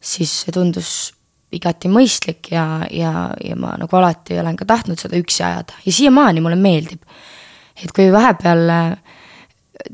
[0.01, 1.13] siis see tundus
[1.53, 5.93] igati mõistlik ja, ja, ja ma nagu alati olen ka tahtnud seda üksi ajada ja
[5.93, 7.03] siiamaani mulle meeldib.
[7.83, 8.93] et kui vahepeal äh,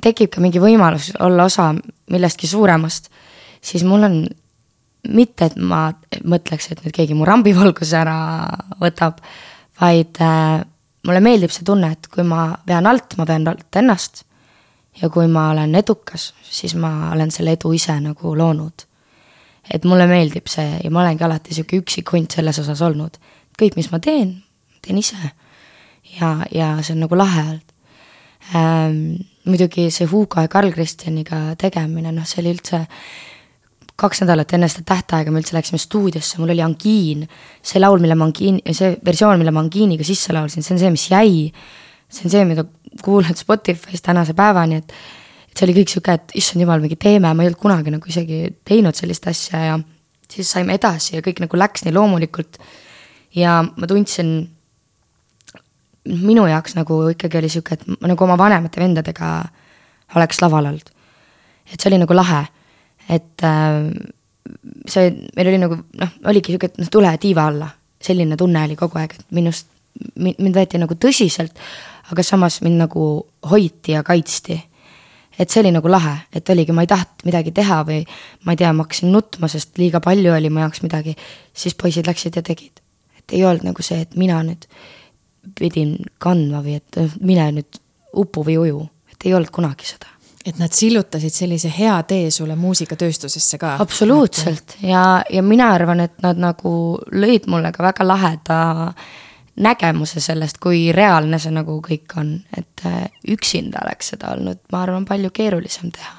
[0.02, 1.72] tekib ka mingi võimalus olla osa
[2.10, 3.10] millestki suuremast,
[3.62, 4.18] siis mul on
[5.08, 5.90] mitte, et ma
[6.24, 8.16] mõtleks, et nüüd keegi mu rambivalguse ära
[8.80, 9.20] võtab,
[9.80, 10.64] vaid äh,
[11.06, 14.24] mulle meeldib see tunne, et kui ma vean alt, ma vean alt ennast.
[14.96, 18.86] ja kui ma olen edukas, siis ma olen selle edu ise nagu loonud
[19.70, 23.16] et mulle meeldib see ja ma olengi alati sihuke üksik hunt selles osas olnud.
[23.58, 24.42] kõik, mis ma teen,
[24.84, 25.32] teen ise.
[26.18, 27.72] ja, ja see on nagu lahe olnud
[28.54, 29.00] ähm,.
[29.46, 32.86] muidugi see Hugo ja Karl Kristjaniga tegemine, noh, see oli üldse
[33.96, 37.26] kaks nädalat enne seda tähtaega me üldse läksime stuudiosse, mul oli angiin.
[37.62, 40.90] see laul, mille ma angiin, see versioon, mille ma angiiniga sisse laulsin, see on see,
[40.92, 41.52] mis jäi.
[42.08, 42.66] see on see, mida
[43.02, 44.92] kuulan Spotify's tänase päevani, et
[45.56, 48.40] see oli kõik sihuke, et issand jumal, mingi teeme, ma ei olnud kunagi nagu isegi
[48.64, 49.78] teinud sellist asja ja
[50.30, 52.58] siis saime edasi ja kõik nagu läks nii loomulikult.
[53.36, 54.34] ja ma tundsin,
[56.06, 59.30] minu jaoks nagu ikkagi oli sihuke, et ma nagu oma vanemate vendadega
[60.16, 60.92] oleks laval olnud.
[61.72, 62.44] et see oli nagu lahe,
[63.08, 63.80] et äh,
[64.90, 67.68] see, meil oli nagu noh, oligi sihuke, et noh, tule tiiva alla,
[68.02, 69.68] selline tunne oli kogu aeg, et minust,
[70.16, 71.56] mind võeti nagu tõsiselt,
[72.12, 73.04] aga samas mind nagu
[73.50, 74.58] hoiti ja kaitsti
[75.38, 78.02] et see oli nagu lahe, et oligi, ma ei tahtnud midagi teha või
[78.46, 81.16] ma ei tea, ma hakkasin nutma, sest liiga palju oli mu jaoks midagi,
[81.56, 82.80] siis poisid läksid ja tegid.
[83.18, 84.66] et ei olnud nagu see, et mina nüüd
[85.58, 87.80] pidin kandma või et mine nüüd
[88.16, 90.08] upu või uju, et ei olnud kunagi seda.
[90.46, 93.76] Et nad sillutasid sellise hea tee sulle muusikatööstusesse ka?
[93.82, 96.72] absoluutselt ja, ja mina arvan, et nad nagu
[97.12, 98.58] lõid mulle ka väga laheda
[99.56, 104.82] nägemuse sellest, kui reaalne see nagu kõik on, et äh, üksinda oleks seda olnud, ma
[104.84, 106.16] arvan, palju keerulisem teha.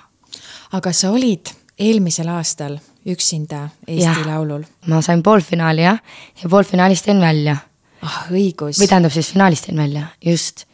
[0.78, 4.64] aga sa olid eelmisel aastal üksinda Eesti ja, Laulul?
[4.88, 6.00] ma sain poolfinaali jah,
[6.42, 7.58] ja poolfinaalist jäin välja.
[8.02, 8.82] ah õigus.
[8.82, 10.66] või tähendab siis finaalist jäin välja, just.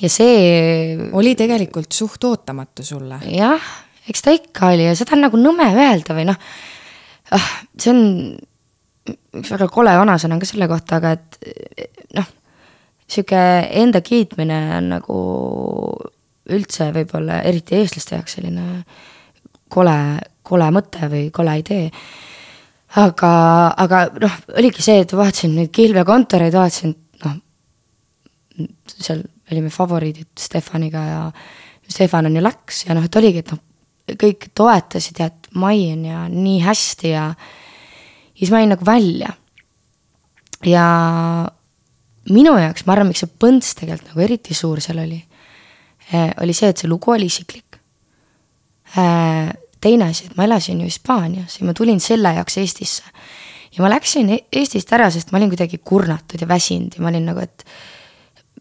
[0.00, 1.08] Ja see.
[1.12, 3.20] oli tegelikult suht ootamatu sulle.
[3.28, 3.72] jah,
[4.08, 6.38] eks ta ikka oli ja seda on nagu nõme öelda või noh,
[7.36, 8.02] ah, see on
[9.50, 11.38] väga kole vanasõna ka selle kohta, aga et
[12.16, 12.28] noh,
[13.10, 13.40] sihuke
[13.82, 15.20] enda kiitmine on nagu
[16.52, 18.66] üldse võib-olla eriti eestlaste jaoks selline
[19.72, 19.96] kole,
[20.42, 21.90] kole mõte või kole idee.
[23.00, 23.32] aga,
[23.84, 27.38] aga noh, oligi see, et vaatasin neid kilvekontoreid, vaatasin noh,
[28.92, 29.22] seal
[29.52, 31.20] olime favoriidid Stefaniga ja
[31.88, 33.60] Stefan on ju läks ja noh, et oligi, et noh,
[34.18, 37.26] kõik toetasid ja et Mai on ja nii hästi ja
[38.38, 39.34] siis ma jäin nagu välja.
[40.64, 40.86] ja
[42.30, 45.18] minu jaoks, ma arvan, miks see põnts tegelikult nagu eriti suur seal oli,
[46.12, 47.78] eh, oli see, et see lugu oli isiklik.
[48.96, 49.50] Eh,
[49.82, 53.02] teine asi, et ma elasin ju Hispaanias ja ma tulin selle jaoks Eestisse.
[53.72, 57.08] ja ma läksin e-, Eestist ära, sest ma olin kuidagi kurnatud ja väsinud ja ma
[57.08, 57.64] olin nagu, et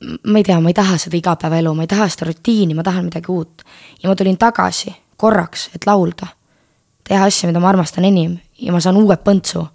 [0.02, 3.06] ma ei tea, ma ei taha seda igapäevaelu, ma ei taha seda rutiini, ma tahan
[3.06, 3.62] midagi uut.
[4.04, 6.28] ja ma tulin tagasi korraks, et laulda,
[7.08, 9.68] teha asju, mida ma armastan enim ja ma saan uue põntsu.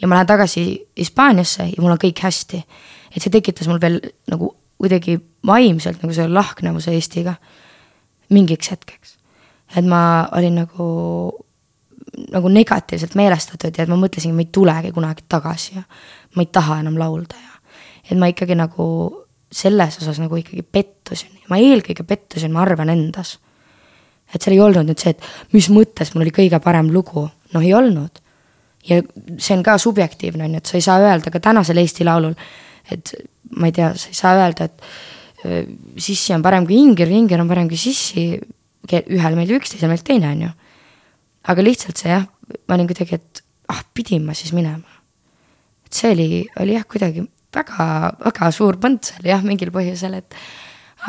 [0.00, 0.62] ja ma lähen tagasi
[0.98, 2.62] Hispaaniasse ja mul on kõik hästi.
[3.16, 7.34] et see tekitas mul veel nagu kuidagi vaimselt nagu selle lahknevuse Eestiga
[8.30, 9.16] mingiks hetkeks.
[9.76, 10.88] et ma olin nagu,
[12.32, 15.82] nagu negatiivselt meelestatud ja et ma mõtlesin, ma ei tulegi kunagi tagasi ja
[16.36, 17.56] ma ei taha enam laulda ja
[18.10, 18.84] et ma ikkagi nagu
[19.52, 23.38] selles osas nagu ikkagi pettusin, ma eelkõige pettusin, ma arvan, endas.
[24.34, 27.64] et seal ei olnud nüüd see, et mis mõttes mul oli kõige parem lugu, noh
[27.64, 28.20] ei olnud.
[28.88, 29.00] ja
[29.38, 32.36] see on ka subjektiivne, on ju, et sa ei saa öelda ka tänasel Eesti Laulul,
[32.92, 33.14] et
[33.56, 34.84] ma ei tea, sa ei saa öelda, et
[35.96, 38.30] sissi on parem kui ingir, ingir on parem kui sissi,
[38.88, 40.52] ühel meeldib üks, teisel meeldib teine, on ju.
[41.48, 42.28] aga lihtsalt see jah,
[42.68, 45.00] ma olin kuidagi, et ah, pidin ma siis minema.
[45.86, 46.28] et see oli,
[46.60, 47.24] oli jah, kuidagi
[47.58, 47.88] väga,
[48.24, 50.38] väga suur põnts oli jah, mingil põhjusel, et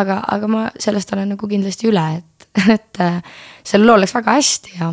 [0.01, 3.21] aga, aga ma sellest olen nagu kindlasti üle, et, et äh,
[3.63, 4.91] sellel lool läks väga hästi ja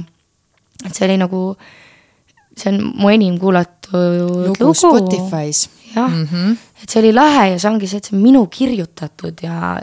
[0.85, 1.43] et see oli nagu,
[2.57, 4.75] see on mu enim kuulatud lugu, lugu.
[4.77, 5.69] Spotify's.
[5.95, 6.57] jah mm, -hmm.
[6.83, 9.79] et see oli lahe ja see ongi see, et see on minu kirjutatud ja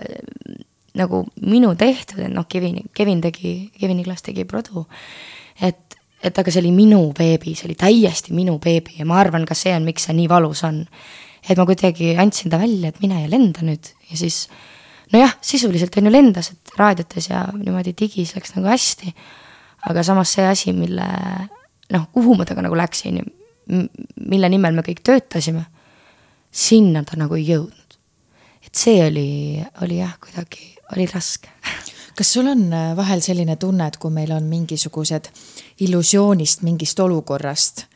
[0.93, 4.85] nagu minu tehtud, et noh, Kevin, Kevin tegi, Kevin Iglas tegi produ.
[5.61, 9.45] et, et aga see oli minu beebi, see oli täiesti minu beebi ja ma arvan,
[9.45, 10.85] ka see on, miks see nii valus on
[11.49, 14.47] et ma kuidagi andsin ta välja, et mine ja lenda nüüd ja siis
[15.13, 19.13] nojah, sisuliselt on ju lendas, et raadiotes ja niimoodi digis läks nagu hästi.
[19.89, 21.07] aga samas see asi, mille
[21.91, 23.23] noh, kuhu ma temaga nagu läksin ja
[24.29, 25.65] mille nimel me kõik töötasime,
[26.51, 27.97] sinna ta nagu ei jõudnud.
[28.65, 31.51] et see oli, oli jah, kuidagi, oli raske
[32.17, 35.29] kas sul on äh, vahel selline tunne, et kui meil on mingisugused
[35.81, 37.87] illusioonist mingist olukorrast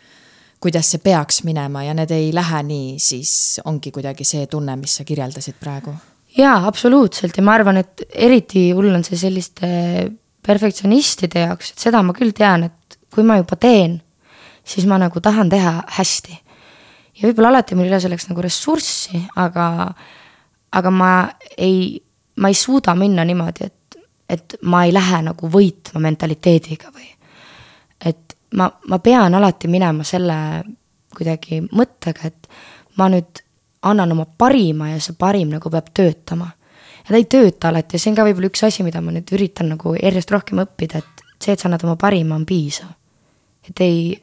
[0.60, 3.32] kuidas see peaks minema ja need ei lähe nii, siis
[3.66, 5.94] ongi kuidagi see tunne, mis sa kirjeldasid praegu.
[6.38, 9.70] jaa, absoluutselt ja ma arvan, et eriti hull on see selliste
[10.48, 14.00] perfektsionistide jaoks, et seda ma küll tean, et kui ma juba teen,
[14.68, 16.40] siis ma nagu tahan teha hästi.
[17.18, 19.68] ja võib-olla alati mul ei ole selleks nagu ressurssi, aga,
[20.78, 21.12] aga ma
[21.58, 21.98] ei,
[22.38, 27.10] ma ei suuda minna niimoodi, et, et ma ei lähe nagu võitma mentaliteediga või
[28.54, 30.38] ma, ma pean alati minema selle
[31.18, 32.48] kuidagi mõttega, et
[32.98, 33.42] ma nüüd
[33.88, 36.52] annan oma parima ja see parim nagu peab töötama.
[37.04, 39.32] ja ta ei tööta alati ja see on ka võib-olla üks asi, mida ma nüüd
[39.34, 42.92] üritan nagu järjest rohkem õppida, et see, et sa annad oma parima, on piisav.
[43.70, 44.14] et ei,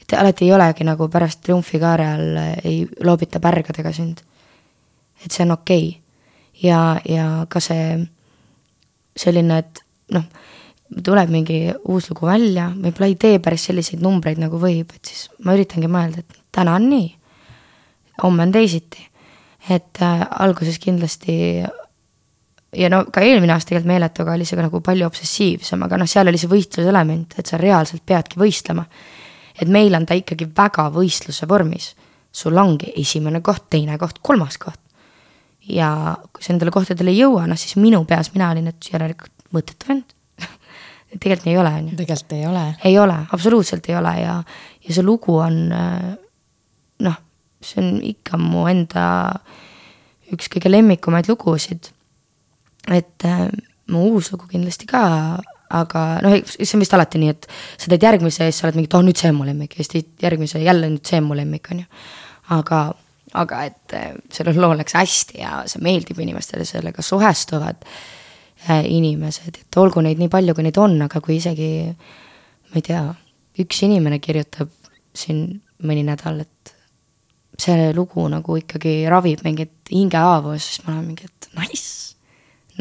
[0.00, 4.20] et alati ei olegi nagu pärast triumfikaare all ei loobita pärgadega sind.
[5.24, 6.00] et see on okei okay.
[6.62, 7.98] ja, ja ka see
[9.16, 10.24] selline, et noh
[11.04, 15.28] tuleb mingi uus lugu välja, võib-olla ei tee päris selliseid numbreid, nagu võib, et siis
[15.44, 17.08] ma üritangi mõelda, et täna on nii,
[18.22, 19.10] homme on teisiti.
[19.64, 21.64] et äh, alguses kindlasti
[22.76, 26.10] ja no ka eelmine aasta tegelikult meeletuga oli see ka nagu palju obsessiivsem, aga noh,
[26.10, 28.84] seal oli see võistluselement, et sa reaalselt peadki võistlema.
[29.60, 31.94] et meil on ta ikkagi väga võistluse vormis.
[32.32, 34.80] sul ongi esimene koht, teine koht, kolmas koht.
[35.66, 39.32] ja kui sa nendele kohtadele ei jõua, noh siis minu peas mina olin, et järelikult
[39.50, 40.14] mõttetu vend
[41.20, 41.96] tegelikult nii ei ole, on ju.
[41.98, 42.64] tegelikult ei ole.
[42.84, 44.38] ei ole, absoluutselt ei ole ja,
[44.88, 45.58] ja see lugu on
[47.04, 47.18] noh,
[47.64, 49.04] see on ikka mu enda
[50.34, 51.90] üks kõige lemmikumaid lugusid.
[52.92, 53.48] et äh,
[53.90, 55.04] mu uus lugu kindlasti ka,
[55.74, 58.78] aga noh, see on vist alati nii, et sa teed järgmise ja siis sa oled
[58.78, 61.22] mingi, et oh nüüd see on mu lemmik ja siis teed järgmise jälle nüüd see
[61.22, 62.02] on mu lemmik, on ju.
[62.58, 62.82] aga,
[63.44, 68.23] aga et äh, sellel lool läks hästi ja see meeldib inimestele, sellega suhestuvad Äh,
[68.68, 73.02] inimesed, et olgu neid nii palju, kui neid on, aga kui isegi ma ei tea,
[73.62, 74.72] üks inimene kirjutab
[75.14, 76.74] siin mõni nädal, et
[77.60, 82.16] see lugu nagu ikkagi ravib mingit hingehaavu, siis ma olen mingi, et nice,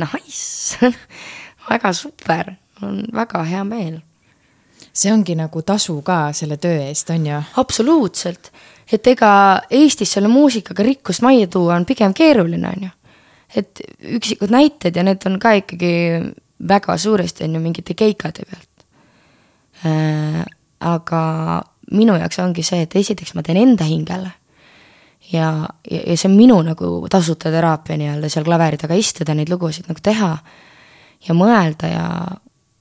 [0.02, 0.94] nice!
[1.70, 4.02] Väga super, on väga hea meel.
[4.94, 7.38] see ongi nagu tasu ka selle töö eest, on ju?
[7.58, 8.52] absoluutselt,
[8.92, 9.30] et ega
[9.72, 12.92] Eestis selle muusikaga rikkust majja tuua on pigem keeruline, on ju
[13.56, 13.82] et
[14.18, 15.94] üksikud näited ja need on ka ikkagi
[16.68, 18.86] väga suuresti on ju mingite keikade pealt
[19.86, 20.46] äh,.
[20.80, 21.22] aga
[21.92, 24.32] minu jaoks ongi see, et esiteks ma teen enda hingele.
[25.32, 25.50] ja,
[25.90, 29.88] ja, ja see on minu nagu tasuta teraapia nii-öelda seal klaveri taga istuda, neid lugusid
[29.90, 30.34] nagu teha.
[31.28, 32.08] ja mõelda ja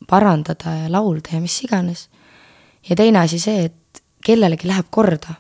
[0.08, 2.08] parandada ja laulda ja mis iganes.
[2.88, 5.38] ja teine asi see, et kellelegi läheb korda.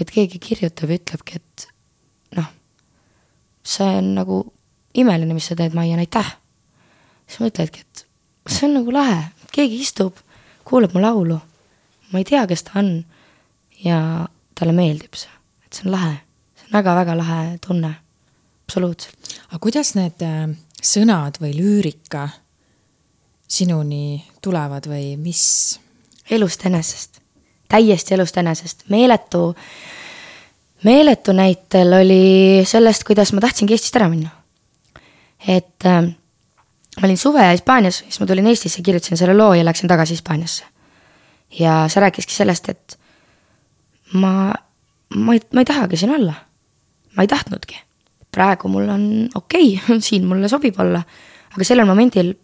[0.00, 1.68] et keegi kirjutab ja ütlebki, et
[3.68, 4.40] see on nagu
[4.98, 6.30] imeline, mis sa teed, Maian, aitäh.
[7.26, 8.04] siis mõtledki, et
[8.48, 9.20] see on nagu lahe,
[9.52, 10.16] keegi istub,
[10.68, 11.38] kuulab mu laulu,
[12.12, 12.92] ma ei tea, kes ta on
[13.84, 14.00] ja
[14.58, 15.32] talle meeldib see,
[15.66, 16.14] et see on lahe,
[16.56, 17.92] see on väga-väga lahe tunne,
[18.66, 19.36] absoluutselt.
[19.50, 20.46] aga kuidas need äh,
[20.80, 22.28] sõnad või lüürika
[23.48, 25.44] sinuni tulevad või mis?
[26.28, 27.22] elust enesest,
[27.72, 29.54] täiesti elust enesest, meeletu,
[30.84, 34.30] meeletu näitel oli sellest, kuidas ma tahtsingi Eestist ära minna.
[35.46, 36.02] et äh,
[37.00, 40.64] ma olin suve Hispaanias, siis ma tulin Eestisse, kirjutasin selle loo ja läksin tagasi Hispaaniasse.
[41.58, 42.98] ja see rääkiski sellest, et
[44.12, 44.52] ma,
[45.14, 46.34] ma ei, ma ei tahagi siin olla.
[47.16, 47.80] ma ei tahtnudki.
[48.30, 51.02] praegu mul on okei okay, siin mulle sobib olla,
[51.54, 52.34] aga sellel momendil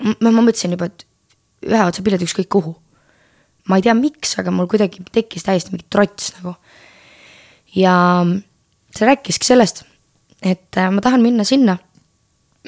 [0.00, 1.06] ma, ma mõtlesin juba, et
[1.68, 2.74] ühe otsa pilet ükskõik kuhu.
[3.68, 6.56] ma ei tea, miks, aga mul kuidagi tekkis täiesti mingi trots nagu.
[7.76, 7.94] Ja
[8.92, 9.84] see rääkiski sellest,
[10.42, 11.78] et äh, ma tahan minna sinna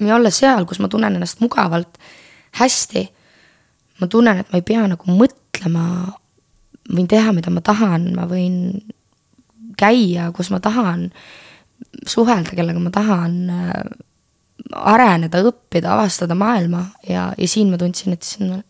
[0.01, 1.99] ja olla seal, kus ma tunnen ennast mugavalt,
[2.61, 3.09] hästi.
[4.01, 5.85] ma tunnen, et ma ei pea nagu mõtlema
[6.91, 8.83] võin teha, mida ma tahan, ma võin
[9.79, 11.09] käia, kus ma tahan,
[12.07, 13.39] suhelda, kellega ma tahan,
[14.75, 18.63] areneda, õppida, avastada maailma ja, ja siin ma tundsin, et siin noh,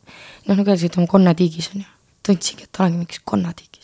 [0.49, 1.91] nagu öeldakse, et on konnatiigis on ju.
[2.25, 3.84] tundsingi, et olengi mingis konnatiigis.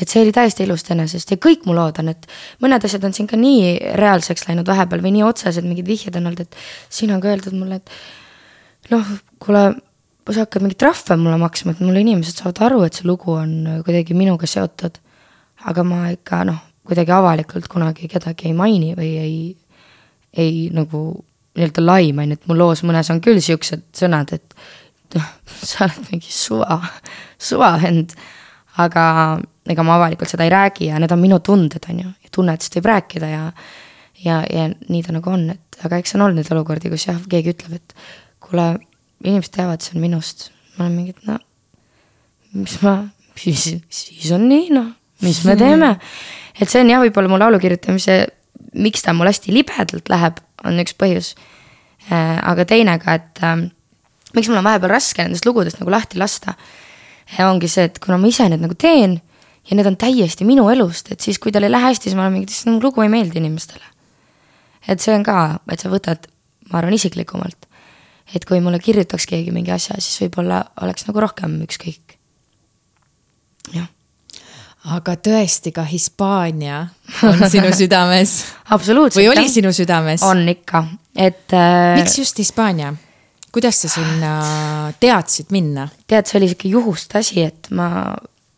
[0.00, 2.28] Et see oli täiesti ilust enesest ja kõik mu lood on, et
[2.64, 6.30] mõned asjad on siin ka nii reaalseks läinud vahepeal või nii otsesed mingid vihjed on
[6.30, 6.56] olnud, et
[6.92, 9.66] siin on ka öeldud mulle, et noh, kuule
[10.26, 13.82] sa hakkad mingeid trahve mulle maksma, et mulle inimesed saavad aru, et see lugu on
[13.86, 14.98] kuidagi minuga seotud.
[15.66, 19.38] aga ma ikka noh, kuidagi avalikult kunagi kedagi ei maini või ei,
[20.36, 21.00] ei nagu
[21.56, 24.56] nii-öelda laima, on ju, et mul loos mõnes on küll siuksed sõnad, et
[25.16, 25.30] noh,
[25.62, 26.80] sa oled mingi suva,
[27.40, 28.12] suvavend.
[28.76, 29.04] aga
[29.72, 32.78] ega ma avalikult seda ei räägi ja need on minu tunded, on ju, ja tunnetest
[32.78, 33.42] võib rääkida ja
[34.24, 37.18] ja, ja nii ta nagu on, et aga eks on olnud neid olukordi, kus jah,
[37.30, 37.96] keegi ütleb, et
[38.42, 38.70] kuule
[39.24, 40.50] inimesed teavad, see on minust.
[40.76, 41.36] ma olen mingi, et no
[42.56, 42.96] mis ma,
[43.42, 44.90] siis, siis on nii, noh,
[45.24, 45.92] mis me teeme.
[46.56, 48.22] et see on jah, võib-olla mu laulu kirjutamise,
[48.76, 51.34] miks ta mul hästi libedalt läheb, on üks põhjus.
[52.06, 53.56] Äh, aga teine ka, et äh,
[54.36, 56.54] miks mul on vahepeal raske nendest lugudest nagu lahti lasta.
[57.42, 59.18] ongi see, et kuna ma ise need nagu teen
[59.70, 62.26] ja need on täiesti minu elust, et siis, kui tal ei lähe hästi, siis ma
[62.26, 63.84] olen mingi, et mu lugu ei meeldi inimestele.
[64.88, 66.28] et see on ka, et sa võtad,
[66.70, 67.66] ma arvan, isiklikumalt
[68.34, 72.16] et kui mulle kirjutaks keegi mingi asja, siis võib-olla oleks nagu rohkem ükskõik.
[73.74, 73.88] jah.
[74.96, 76.86] aga tõesti, ka Hispaania
[77.26, 78.38] on sinu südames
[78.70, 79.20] absoluutselt.
[79.20, 80.24] või oli sinu südames?
[80.26, 81.96] on ikka, et äh....
[82.00, 82.94] miks just Hispaania?
[83.54, 84.32] kuidas sa sinna
[85.00, 85.88] teadsid minna?
[86.06, 87.88] tead, see oli sihuke juhust asi, et ma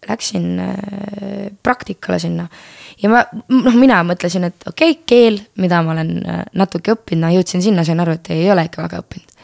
[0.09, 2.49] läksin äh, praktikale sinna
[3.03, 7.25] ja ma, noh, mina mõtlesin, et okei okay,, keel, mida ma olen äh, natuke õppinud,
[7.27, 9.35] no jõudsin sinna, sain aru, et ei ole ikka väga õppinud.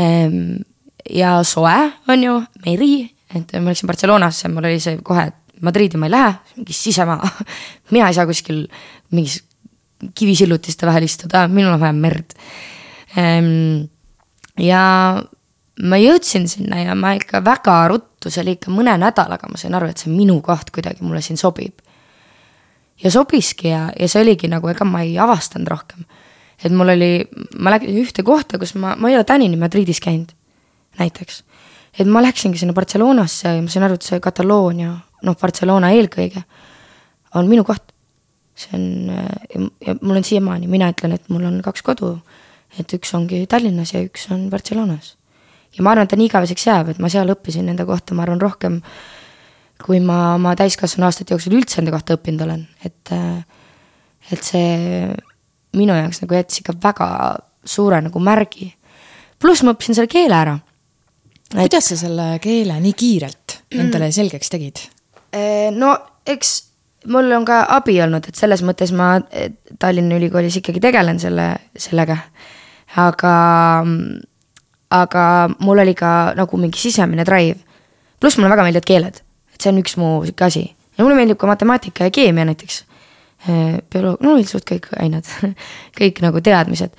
[0.00, 0.40] Ehm,
[1.12, 1.76] ja soe
[2.12, 2.94] on ju, meri,
[3.36, 7.28] et ma läksin Barcelonasse, mul oli see kohe, et Madridi ma ei lähe, mingi sisemaa
[7.94, 8.64] mina ei saa kuskil
[9.14, 9.42] mingis
[10.18, 12.32] kivisillutiste vahel istuda, minul on vaja merd.
[13.20, 13.84] Ehm,
[14.58, 14.82] ja
[15.82, 19.74] ma jõudsin sinna ja ma ikka väga ruttu, see oli ikka mõne nädalaga, ma sain
[19.74, 21.80] aru, et see on minu koht kuidagi, mulle siin sobib.
[23.02, 26.04] ja sobiski ja, ja see oligi nagu, ega ma ei avastanud rohkem
[26.64, 27.12] et mul oli,
[27.58, 30.30] ma läksin ühte kohta, kus ma, ma ei ole tänini Madridis käinud,
[31.00, 31.42] näiteks.
[31.98, 34.92] et ma läksingi sinna Barcelonasse ja ma sain aru, et see Kataloonia,
[35.26, 36.44] noh, Barcelona eelkõige,
[37.38, 37.90] on minu koht.
[38.54, 42.14] see on, ja mul on siiamaani, mina ütlen, et mul on kaks kodu,
[42.78, 45.16] et üks ongi Tallinnas ja üks on Barcelonas.
[45.76, 48.26] Ja ma arvan, et ta nii igaveseks jääb, et ma seal õppisin nende kohta, ma
[48.26, 48.80] arvan, rohkem
[49.82, 53.14] kui ma oma täiskasvanu aastate jooksul üldse enda kohta õppinud olen, et
[54.32, 55.08] et see
[55.76, 57.08] minu jaoks nagu jättis ikka väga
[57.64, 58.74] suure nagu märgi.
[59.42, 60.58] pluss ma õppisin selle keele ära
[61.52, 64.84] kuidas sa selle keele nii kiirelt endale selgeks tegid?
[65.32, 65.92] Eh, no
[66.28, 66.52] eks
[67.12, 69.14] mul on ka abi olnud, et selles mõttes ma
[69.82, 72.16] Tallinna Ülikoolis ikkagi tegelen selle, sellega.
[73.02, 73.34] aga,
[74.92, 75.24] aga
[75.58, 77.58] mul oli ka nagu mingi sisemine drive.
[78.20, 79.20] pluss mulle väga meeldivad keeled,
[79.54, 80.64] et see on üks mu sihuke asi
[80.98, 82.84] ja mulle meeldib ka matemaatika ja keemia näiteks
[83.48, 85.26] Äh, bioloog, no üldiselt kõik ained
[85.98, 86.92] kõik nagu teadmised.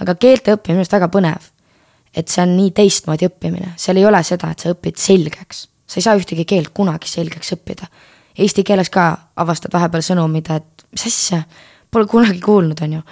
[0.00, 1.48] aga keelte õppimine minu arust väga põnev.
[2.16, 5.66] et see on nii teistmoodi õppimine, seal ei ole seda, et sa õpid selgeks.
[5.86, 7.90] sa ei saa ühtegi keelt kunagi selgeks õppida.
[8.38, 11.42] Eesti keeles ka avastad vahepeal sõnu, mida, et mis asja,
[11.90, 13.02] pole kunagi kuulnud, on ju.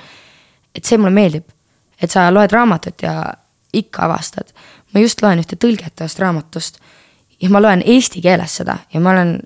[0.75, 1.45] et see mulle meeldib.
[2.01, 3.19] et sa loed raamatut ja
[3.73, 4.53] ikka avastad.
[4.95, 6.79] ma just loen ühte tõlget ühest raamatust
[7.43, 9.37] ja ma loen eesti keeles seda ja ma olen,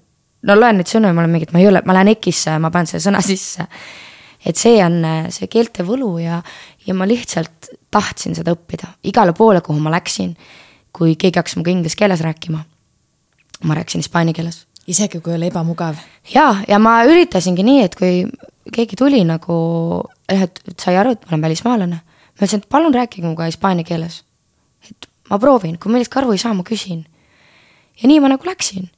[0.49, 2.57] no loen neid sõnu ja ma olen mingi, et ma ei ole, ma lähen EKI-sse
[2.57, 3.67] ja ma panen selle sõna sisse.
[4.47, 6.43] et see on see keelte võlu ja,
[6.87, 10.37] ja ma lihtsalt tahtsin seda õppida igale poole, kuhu ma läksin.
[10.93, 12.59] kui keegi hakkas minuga inglise keeles rääkima,
[13.65, 14.67] ma rääkisin hispaania keeles.
[14.87, 15.97] isegi kui oli ebamugav?
[16.35, 18.25] ja, ja ma üritasingi nii, et kui
[18.73, 19.55] keegi tuli nagu,
[20.29, 22.01] et sai aru, et ma olen välismaalane.
[22.43, 24.25] Ma ütlesin, et palun rääkige minuga hispaania keeles.
[24.91, 27.05] et ma proovin, kui millestki aru ei saa, ma küsin.
[28.03, 28.91] ja nii ma nagu läksin.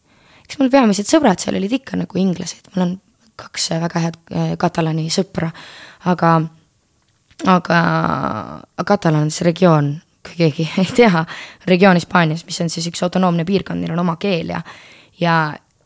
[0.45, 2.95] eks mul peamised sõbrad seal olid ikka nagu inglased, mul on
[3.37, 5.51] kaks väga head äh, katalani sõpra,
[6.09, 6.31] aga,
[7.51, 7.79] aga
[8.87, 9.91] Katalan on siis regioon,
[10.25, 11.25] kui keegi ei tea,
[11.69, 14.63] regioon Hispaanias, mis on siis üks autonoomne piirkond, neil on oma keel ja,
[15.21, 15.37] ja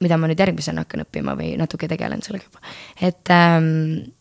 [0.04, 2.62] mida ma nüüd järgmisena hakkan õppima või natuke tegelen sellega juba,
[3.02, 4.14] et ähm,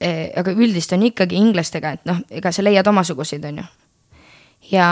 [0.00, 3.64] aga üldist on ikkagi inglastega, et noh, ega sa leiad omasuguseid, on ju.
[4.72, 4.86] ja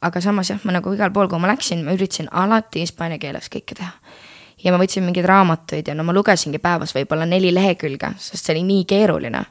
[0.00, 3.50] aga samas jah, ma nagu igal pool, kuhu ma läksin, ma üritasin alati hispaania keeles
[3.52, 3.92] kõike teha.
[4.64, 8.56] ja ma võtsin mingeid raamatuid ja no ma lugesingi päevas võib-olla neli lehekülge, sest see
[8.56, 9.44] oli nii keeruline.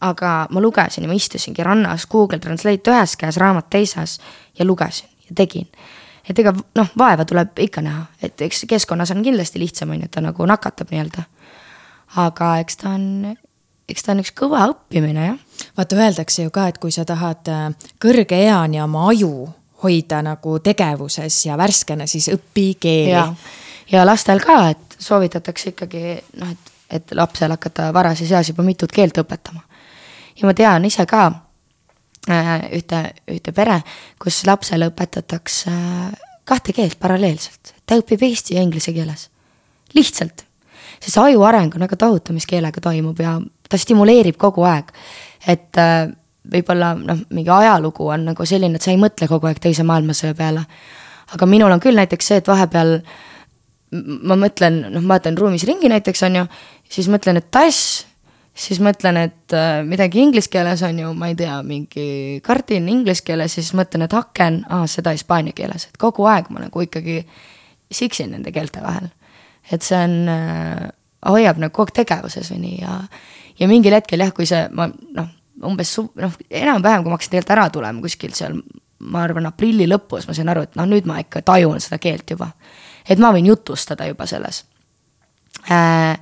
[0.00, 4.20] aga ma lugesin ja ma istusingi rannas, Google Translate ühes käes, raamat teises
[4.58, 5.68] ja lugesin ja tegin
[6.28, 10.08] et ega noh, vaeva tuleb ikka näha, et eks keskkonnas on kindlasti lihtsam, on ju,
[10.08, 11.24] et ta nagu nakatab nii-öelda.
[12.16, 13.36] aga eks ta on,
[13.88, 15.62] eks ta on üks kõva õppimine, jah.
[15.76, 17.68] vaata, öeldakse ju ka, et kui sa tahad äh,
[18.02, 19.48] kõrge eani oma aju
[19.84, 23.50] hoida nagu tegevuses ja värskena, siis õpi keeli.
[23.90, 28.92] ja lastel ka, et soovitatakse ikkagi noh, et, et lapsel hakata varases eas juba mitut
[28.92, 29.62] keelt õpetama.
[30.36, 31.30] ja ma tean ise ka
[32.28, 32.98] Äh, ühte,
[33.30, 33.78] ühte pere,
[34.20, 35.70] kus lapsele õpetatakse
[36.48, 39.30] kahte keelt paralleelselt, ta õpib eesti ja inglise keeles.
[39.96, 40.44] lihtsalt,
[41.00, 44.92] sest aju areng on väga tohutu, mis keelega toimub ja ta stimuleerib kogu aeg.
[45.46, 46.08] et äh,
[46.48, 50.34] võib-olla noh, mingi ajalugu on nagu selline, et sa ei mõtle kogu aeg teise maailmasõja
[50.34, 50.64] peale.
[51.34, 52.98] aga minul on küll näiteks see, et vahepeal
[54.28, 56.44] ma mõtlen, noh, ma vaatan ruumis ringi näiteks on ju,
[56.92, 58.04] siis mõtlen, et tass
[58.58, 63.22] siis mõtlen, et äh, midagi inglise keeles on ju, ma ei tea, mingi kardin inglise
[63.26, 67.20] keeles, siis mõtlen, et aken, aa, seda hispaania keeles, et kogu aeg ma nagu ikkagi
[67.94, 69.08] siksin nende keelte vahel.
[69.70, 70.88] et see on äh,,
[71.26, 72.94] hoiab nagu kogu aeg tegevuses või nii ja,
[73.58, 75.30] ja mingil hetkel jah, kui see, ma noh,
[75.66, 78.58] umbes noh, enam-vähem, kui ma hakkasin tegelikult ära tulema kuskil seal,
[79.10, 82.30] ma arvan, aprilli lõpus ma sain aru, et noh, nüüd ma ikka tajun seda keelt
[82.30, 82.52] juba.
[83.08, 84.64] et ma võin jutustada juba selles
[85.70, 86.18] äh,.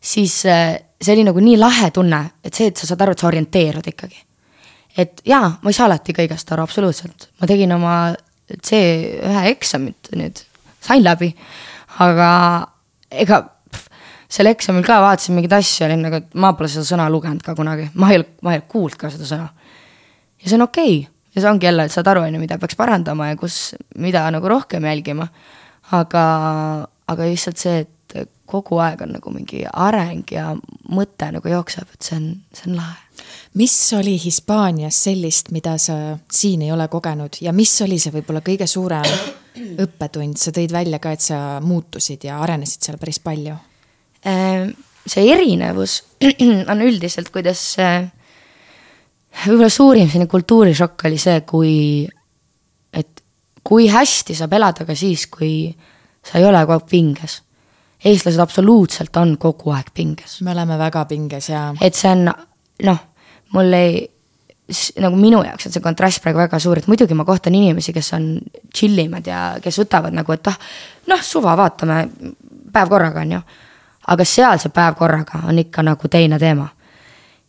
[0.00, 3.22] siis äh, see oli nagu nii lahe tunne, et see, et sa saad aru, et
[3.22, 4.24] sa orienteerud ikkagi.
[4.98, 7.94] et jaa, ma ei saa alati kõigest aru, absoluutselt, ma tegin oma
[8.50, 10.42] C1 eksamit nüüd,
[10.82, 11.30] sain läbi,
[12.02, 12.30] aga
[13.10, 13.44] ega
[14.30, 17.54] sel eksamil ka vaatasin mingeid asju, olin nagu, et ma pole seda sõna lugenud ka
[17.58, 19.48] kunagi, ma ei ole, ma ei ole kuulnud ka seda sõna.
[20.40, 21.14] ja see on okei okay.
[21.34, 23.60] ja see ongi jälle, et saad aru, on ju, mida peaks parandama ja kus,
[23.98, 25.28] mida nagu rohkem jälgima.
[25.98, 26.24] aga,
[27.10, 27.96] aga lihtsalt see, et
[28.50, 30.50] kogu aeg on nagu mingi areng ja
[30.90, 32.98] mõte nagu jookseb, et see on, see on lahe.
[33.60, 38.42] mis oli Hispaanias sellist, mida sa siin ei ole kogenud ja mis oli see võib-olla
[38.46, 39.06] kõige suurem
[39.84, 43.56] õppetund, sa tõid välja ka, et sa muutusid ja arenesid seal päris palju.
[44.28, 44.72] Ehm,
[45.06, 46.00] see erinevus
[46.72, 47.62] on üldiselt, kuidas
[49.46, 51.76] võib-olla suurim selline kultuurishokk oli see, kui,
[52.92, 53.22] et
[53.64, 55.70] kui hästi saab elada ka siis, kui
[56.26, 57.40] sa ei ole kogu aeg pinges
[58.04, 60.40] eestlased absoluutselt on kogu aeg pinges.
[60.40, 61.68] me oleme väga pinges ja.
[61.80, 63.00] et see on noh,
[63.54, 64.00] mul ei,
[65.02, 68.12] nagu minu jaoks on see kontrast praegu väga suur, et muidugi ma kohtan inimesi, kes
[68.16, 68.30] on
[68.74, 70.56] chill imad ja kes võtavad nagu, et ah,
[71.12, 72.04] noh, suva, vaatame
[72.72, 73.42] päev korraga, on ju.
[74.10, 76.68] Aga seal see päev korraga on ikka nagu teine teema.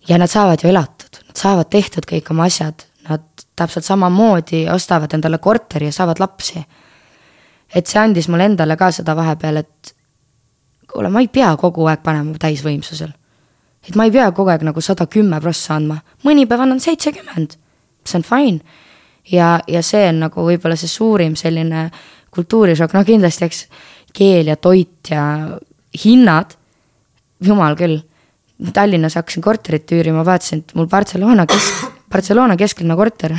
[0.09, 3.22] ja nad saavad ju elatud, nad saavad tehtud kõik oma asjad, nad
[3.55, 6.64] täpselt samamoodi ostavad endale korteri ja saavad lapsi.
[7.76, 9.95] et see andis mulle endale ka seda vahepeal, et
[10.91, 13.12] kuule, ma ei pea kogu aeg panema täisvõimsusel.
[13.88, 17.57] et ma ei pea kogu aeg nagu sada kümme prossa andma, mõni päev annan seitsekümmend,
[18.05, 18.59] see on fine.
[19.32, 21.89] ja, ja see on nagu võib-olla see suurim selline
[22.32, 23.66] kultuurishokk, noh kindlasti eks
[24.14, 25.26] keel ja toit ja
[26.04, 26.56] hinnad,
[27.44, 28.02] jumal küll.
[28.74, 33.34] Tallinnas hakkasin korterit üürima, vaatasin, et mul Barcelona kesk, Barcelona kesklinna korter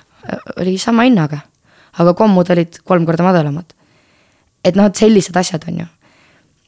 [0.60, 1.42] oli sama hinnaga,
[2.00, 3.74] aga kommud olid kolm korda madalamad.
[4.64, 5.86] et noh, et sellised asjad on ju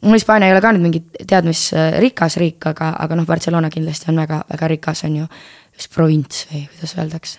[0.05, 3.27] no Hispaania ei ole ka nüüd mingi tead mis äh, rikas riik, aga, aga noh,
[3.29, 5.29] Barcelona kindlasti on väga, väga rikas, on ju,
[5.75, 7.39] üks provints või kuidas öeldakse.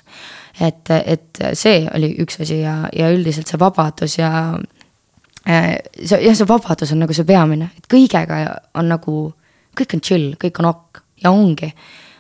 [0.60, 4.32] et, et see oli üks asi ja, ja üldiselt see vabadus ja
[5.46, 8.41] see, jah, see vabadus on nagu see peamine, et kõigega
[8.80, 9.20] on nagu,
[9.78, 11.72] kõik on chill, kõik on ok ja ongi.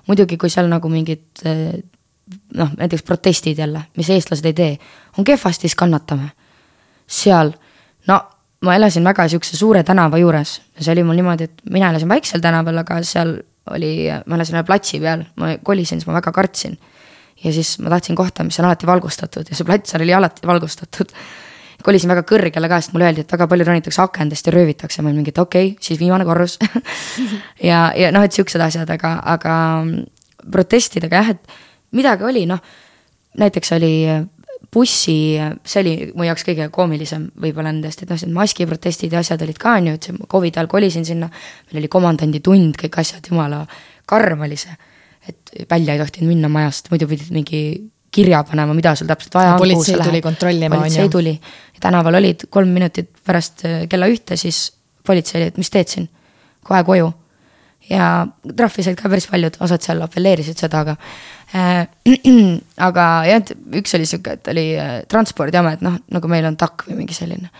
[0.07, 1.73] muidugi, kui seal nagu mingid äh,
[2.57, 4.77] noh, näiteks protestid jälle, mis eestlased ei tee,
[5.17, 6.31] on kehvasti, siis kannatame.
[7.07, 7.51] seal,
[8.07, 8.21] no
[8.65, 12.09] ma elasin väga sihukese suure tänava juures ja see oli mul niimoodi, et mina elasin
[12.09, 13.35] väiksel tänaval, aga seal
[13.75, 13.91] oli,
[14.25, 16.77] ma elasin ühe platsi peal, ma kolisin, siis ma väga kartsin.
[17.43, 20.47] ja siis ma tahtsin kohta, mis on alati valgustatud ja see plats seal oli alati
[20.47, 21.13] valgustatud.
[21.85, 25.11] Kolisin väga kõrgele ka, sest mulle öeldi, et väga palju ronitakse akendest ja röövitakse, ma
[25.11, 26.57] olin mingi, et okei okay,, siis viimane korrus
[27.69, 29.57] ja, ja noh, et siuksed asjad, aga, aga
[30.51, 31.59] protestidega jah, et
[31.95, 32.63] midagi oli, noh.
[33.39, 33.93] näiteks oli
[34.75, 39.43] bussi, see oli mu jaoks kõige koomilisem võib-olla nendest, et noh, need maskiprotestid ja asjad
[39.45, 41.29] olid ka on ju, et Covidi ajal kolisin sinna.
[41.69, 43.63] meil oli komandandi tund, kõik asjad, jumala
[44.09, 44.75] karm oli see.
[45.25, 47.61] et välja ei tohtinud minna majast, muidu pidid mingi
[48.15, 49.61] kirja panema, mida sul täpselt vaja on.
[49.61, 50.85] politsei tuli kontrollima, on ju.
[50.85, 51.35] politsei tuli,
[51.83, 54.69] tänaval olid kolm minutit pärast äh, kella ühte, siis
[55.05, 56.09] politsei oli, et mis teed siin,
[56.65, 57.11] kohe koju
[57.89, 58.09] ja
[58.57, 60.95] trahvi said ka päris paljud, osad seal apelleerisid seda, aga
[61.55, 61.85] äh,.
[62.87, 63.51] aga jah, et
[63.81, 67.51] üks oli sihuke, et oli äh, transpordiamet, noh nagu meil on TAK või mingi selline.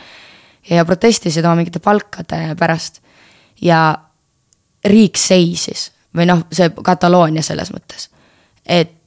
[0.70, 3.01] ja protestisid oma mingite palkade pärast
[3.62, 3.97] ja
[4.86, 8.10] riik seisis või noh, see Kataloonia selles mõttes.
[8.66, 9.05] et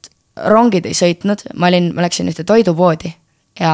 [0.53, 3.13] rongid ei sõitnud, ma olin, ma läksin ühte toidupoodi
[3.61, 3.73] ja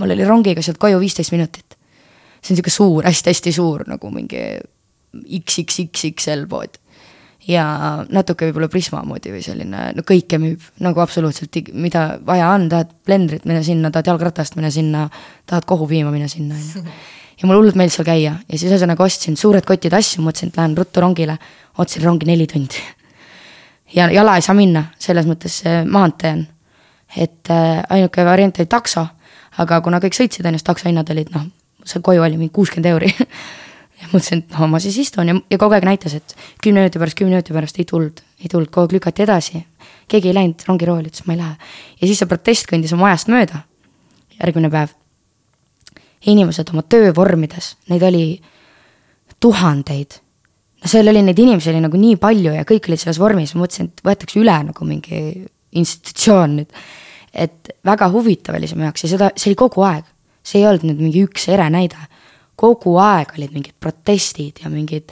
[0.00, 1.76] mul oli rongiga sealt koju viisteist minutit.
[2.42, 4.42] see on sihuke suur hästi,, hästi-hästi suur nagu mingi
[5.12, 6.78] XXXXL pood
[7.48, 7.64] ja
[8.12, 12.92] natuke võib-olla Prisma moodi või selline, no kõike müüb nagu absoluutselt, mida vaja on, tahad
[13.06, 15.08] blendrit, mine sinna, tahad jalgratast, mine sinna,
[15.50, 16.96] tahad kohu viima, mine sinna, on ju.
[17.40, 20.60] ja mulle hullult meeldis seal käia ja siis ühesõnaga ostsin suured kotid asju, mõtlesin, et
[20.60, 21.38] lähen ruttu rongile,
[21.82, 22.82] otsin rongi neli tundi.
[23.94, 26.46] Ja jala ei saa minna, selles mõttes see maantee on.
[27.16, 29.06] et äh, ainuke variant oli takso,
[29.58, 31.44] aga kuna kõik sõitsid, on ju, siis taksohinnad olid noh,
[31.84, 33.10] see koju oli mingi kuuskümmend euri
[34.02, 37.00] ja mõtlesin, et no ma siis istun ja, ja kogu aeg näitas, et kümne minuti
[37.02, 39.66] pärast, kümne minuti pärast ei tulnud, ei tulnud, kogu aeg lükati edasi.
[40.08, 41.70] keegi ei läinud rongirooli, ütles ma ei lähe.
[42.00, 43.62] ja siis see protest kõndis oma ajast mööda.
[44.40, 44.96] järgmine päev.
[46.26, 48.26] inimesed oma töövormides, neid oli
[49.40, 50.20] tuhandeid.
[50.84, 53.92] Seal oli neid inimesi oli nagu nii palju ja kõik olid selles vormis, ma mõtlesin,
[53.92, 55.44] et võetakse üle nagu mingi
[55.78, 56.82] institutsioon nüüd.
[57.32, 60.04] et väga huvitav oli see mu jaoks ja seda, see oli kogu aeg.
[60.42, 62.00] see ei olnud nüüd mingi üks ere näide
[62.62, 65.10] kogu aeg olid mingid protestid ja mingid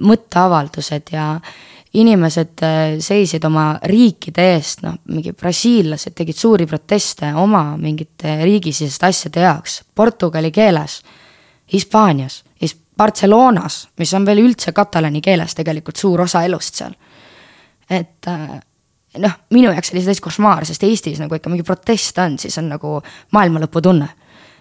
[0.00, 1.32] mõtteavaldused ja
[1.98, 9.08] inimesed äh, seisid oma riikide eest, noh, mingi brasiillased tegid suuri proteste oma mingite riigisiseste
[9.08, 11.00] asjade jaoks, portugali keeles,
[11.70, 12.40] Hispaanias,
[13.00, 16.96] Barcelonas, mis on veel üldse katalani keeles tegelikult suur osa elust seal.
[17.90, 18.58] et äh,
[19.18, 22.58] noh, minu jaoks oli see täitsa košmaar, sest Eestis nagu ikka mingi protest on, siis
[22.60, 22.98] on nagu
[23.36, 24.08] maailmalõpu tunne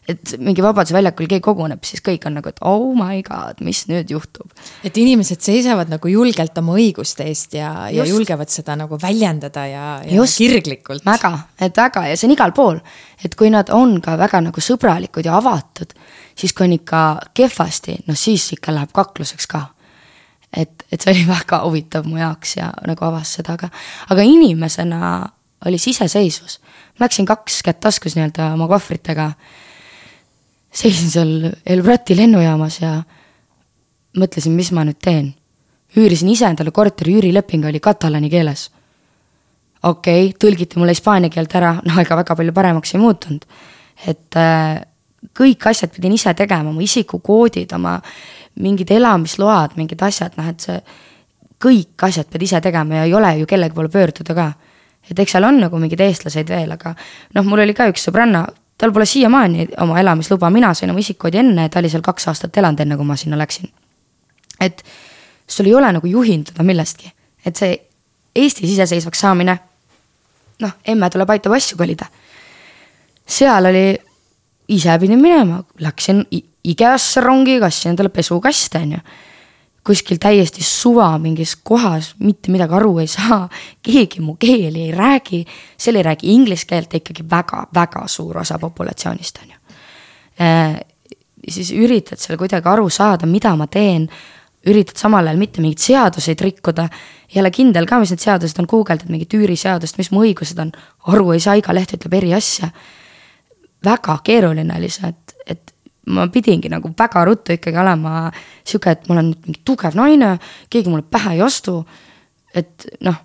[0.10, 3.84] et mingi Vabaduse väljakul keegi koguneb, siis kõik on nagu, et oh my god, mis
[3.90, 4.52] nüüd juhtub.
[4.84, 9.88] et inimesed seisavad nagu julgelt oma õiguste eest ja, ja julgevad seda nagu väljendada ja,
[10.06, 11.06] ja Just, kirglikult.
[11.06, 12.80] väga, et väga ja see on igal pool.
[13.24, 15.94] et kui nad on ka väga nagu sõbralikud ja avatud,
[16.36, 17.04] siis kui on ikka
[17.38, 19.68] kehvasti, noh siis ikka läheb kakluseks ka
[20.56, 23.70] et, et see oli väga huvitav mu jaoks ja nagu avas seda, aga,
[24.10, 25.02] aga inimesena
[25.66, 26.60] oli siseseisvus.
[26.98, 29.32] ma läksin kaks kätt taskus nii-öelda oma kohvritega
[30.72, 31.32] seisin seal
[31.66, 32.98] Elbrati lennujaamas ja
[34.20, 35.34] mõtlesin, mis ma nüüd teen.
[35.98, 38.70] üürisin ise endale korteri, üürileping oli katalani keeles.
[39.84, 43.46] okei okay,, tõlgiti mulle hispaania keelt ära, no ega väga palju paremaks ei muutunud.
[44.08, 44.82] et äh,
[45.40, 48.00] kõik asjad pidin ise tegema, oma isikukoodid, oma
[48.60, 50.80] mingid elamisload, mingid asjad, noh et see,
[51.60, 54.52] kõik asjad pead ise tegema ja ei ole ju kellegi poole pöörduda ka.
[55.10, 56.94] et eks seal on nagu mingeid eestlaseid veel, aga
[57.36, 58.46] noh, mul oli ka üks sõbranna,
[58.80, 62.58] tal pole siiamaani oma elamisluba, mina sain oma isikukoodi enne, ta oli seal kaks aastat
[62.58, 63.70] elanud, enne kui ma sinna läksin.
[64.60, 64.84] et
[65.48, 67.12] sul ei ole nagu juhinduda millestki,
[67.46, 67.78] et see
[68.36, 69.56] Eestis iseseisvaks saamine,
[70.62, 72.06] noh, emme tuleb, aitab asju kolida.
[73.26, 73.98] seal oli,
[74.70, 76.24] ise pidin minema, läksin
[76.64, 79.02] IKEA-sse rongiga, ostsin endale pesukaste, on ju
[79.90, 83.48] kuskil täiesti suva mingis kohas, mitte midagi aru ei saa,
[83.82, 85.40] keegi mu keeli ei räägi,
[85.78, 89.58] seal ei räägi inglise keelt ikkagi väga-väga suur osa populatsioonist, on ju
[90.46, 90.76] äh,.
[91.48, 94.06] siis üritad seal kuidagi aru saada, mida ma teen,
[94.70, 96.86] üritad samal ajal mitte mingeid seaduseid rikkuda,
[97.34, 100.70] ei ole kindel ka, mis need seadused on, guugeldad mingit üüriseadust, mis mu õigused on,
[101.10, 102.70] aru ei saa, iga leht ütleb eri asja.
[103.86, 105.69] väga keeruline oli see, et, et
[106.10, 108.28] ma pidingi nagu väga ruttu ikkagi olema
[108.64, 110.36] sihuke, et ma olen mingi tugev naine,
[110.70, 111.84] keegi mulle pähe ei astu.
[112.56, 113.16] et noh,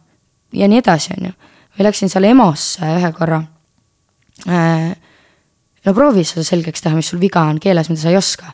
[0.53, 1.35] ja nii edasi, on ju.
[1.78, 3.43] või läksin seal EMO-sse ühe korra
[4.49, 4.91] äh,.
[5.85, 8.53] no proovi seda selgeks teha, mis sul viga on keeles, mida sa ei oska.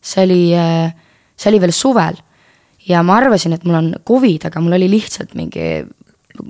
[0.00, 0.94] see oli äh,,
[1.36, 2.20] see oli veel suvel
[2.88, 5.82] ja ma arvasin, et mul on Covid, aga mul oli lihtsalt mingi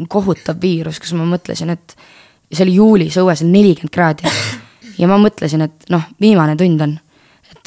[0.09, 1.97] kohutav viirus, kus ma mõtlesin, et
[2.53, 4.31] see oli juulis, õues nelikümmend kraadi.
[5.01, 6.99] ja ma mõtlesin, et noh, viimane tund on.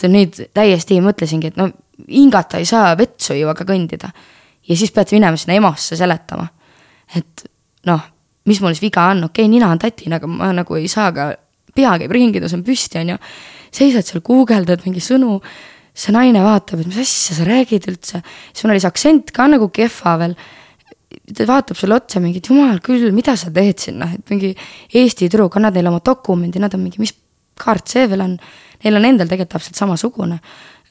[0.04, 1.70] Et nüüd täiesti mõtlesingi, et no
[2.10, 4.12] hingata ei saa, vetsu ei jõua ka kõndida.
[4.68, 6.48] ja siis pead minema sinna EMO-sse seletama.
[7.16, 7.46] et
[7.86, 8.02] noh,
[8.46, 11.12] mis mul siis viga on, okei okay,, nina on tatin, aga ma nagu ei saa
[11.12, 11.34] ka,
[11.76, 13.18] pea käib ringi, on püsti, on ju.
[13.72, 15.40] seisad seal, guugeldad mingi sõnu
[15.96, 18.22] see naine vaatab, et mis asja sa räägid üldse,
[18.52, 20.36] siis mul oli see aktsent ka nagu kehva veel.
[21.32, 24.52] ta vaatab sulle otsa mingi, et jumal küll, mida sa teed siin, noh, et mingi
[25.00, 27.16] Eesti tüdruk, annad neile oma dokumendi, nad on mingi, mis
[27.56, 28.34] kaart see veel on.
[28.84, 30.40] Neil on endal tegelikult täpselt samasugune.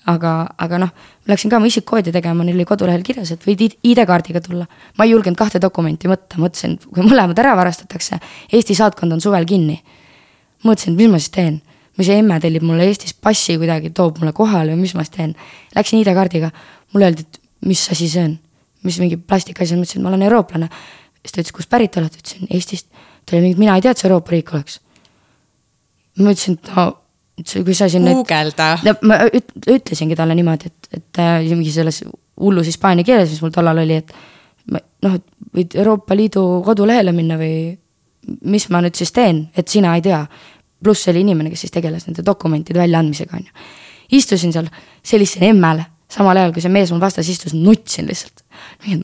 [0.04, 0.30] aga,
[0.60, 0.90] aga noh,
[1.24, 4.66] läksin ka oma isikukoodi tegema, neil oli kodulehel kirjas, et võid ID-kaardiga tulla.
[4.98, 8.20] ma ei julgenud kahte dokumenti võtta, mõtlesin, kui mõlemad ära varastatakse,
[8.52, 9.82] Eesti saatkond on suvel kinni.
[10.64, 11.62] mõtlesin, et mis ma siis teen
[11.98, 15.14] või see emme tellib mulle Eestis passi kuidagi, toob mulle kohale või mis ma siis
[15.14, 15.34] teen.
[15.76, 16.50] Läksin ID-kaardiga,
[16.92, 18.34] mulle öeldi, et mis asi see on,
[18.86, 20.68] mis mingi plastikasi, ma ütlesin, et ma olen eurooplane.
[21.22, 22.88] siis ta ütles, kust pärit oled, ütlesin Eestist.
[23.24, 24.80] ta oli mingi, mina ei tea, et see Euroopa riik oleks.
[26.18, 26.86] ma ütlesin, et no,
[27.36, 28.74] kui sa siin guugelda.
[29.02, 32.02] ma üt, ütlesingi talle niimoodi, et, et äh, mingi selles
[32.40, 34.12] hullus hispaania keeles, mis mul tollal oli, et
[34.70, 35.24] noh, et
[35.54, 37.56] võid Euroopa Liidu kodulehele minna või
[38.48, 40.24] mis ma nüüd siis teen, et sina ei tea
[40.84, 43.66] pluss see oli inimene, kes siis tegeles nende dokumentide väljaandmisega, on ju.
[44.18, 44.68] istusin seal,
[45.06, 48.44] sellisin emmele, samal ajal kui see mees mul vastas istus, nutsin lihtsalt.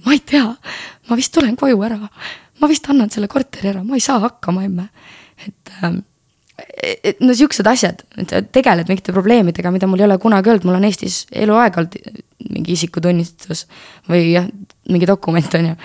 [0.04, 0.44] ma ei tea,
[1.08, 1.98] ma vist tulen koju ära,
[2.60, 4.88] ma vist annan selle korteri ära, ma ei saa hakkama, emme.
[5.46, 6.02] et ähm,
[7.20, 10.88] no siuksed asjad, et tegeled mingite probleemidega, mida mul ei ole kunagi olnud, mul on
[10.88, 11.96] Eestis eluaeg olnud
[12.50, 13.66] mingi isikutunnistus
[14.10, 14.48] või jah,
[14.90, 15.78] mingi dokument on ju.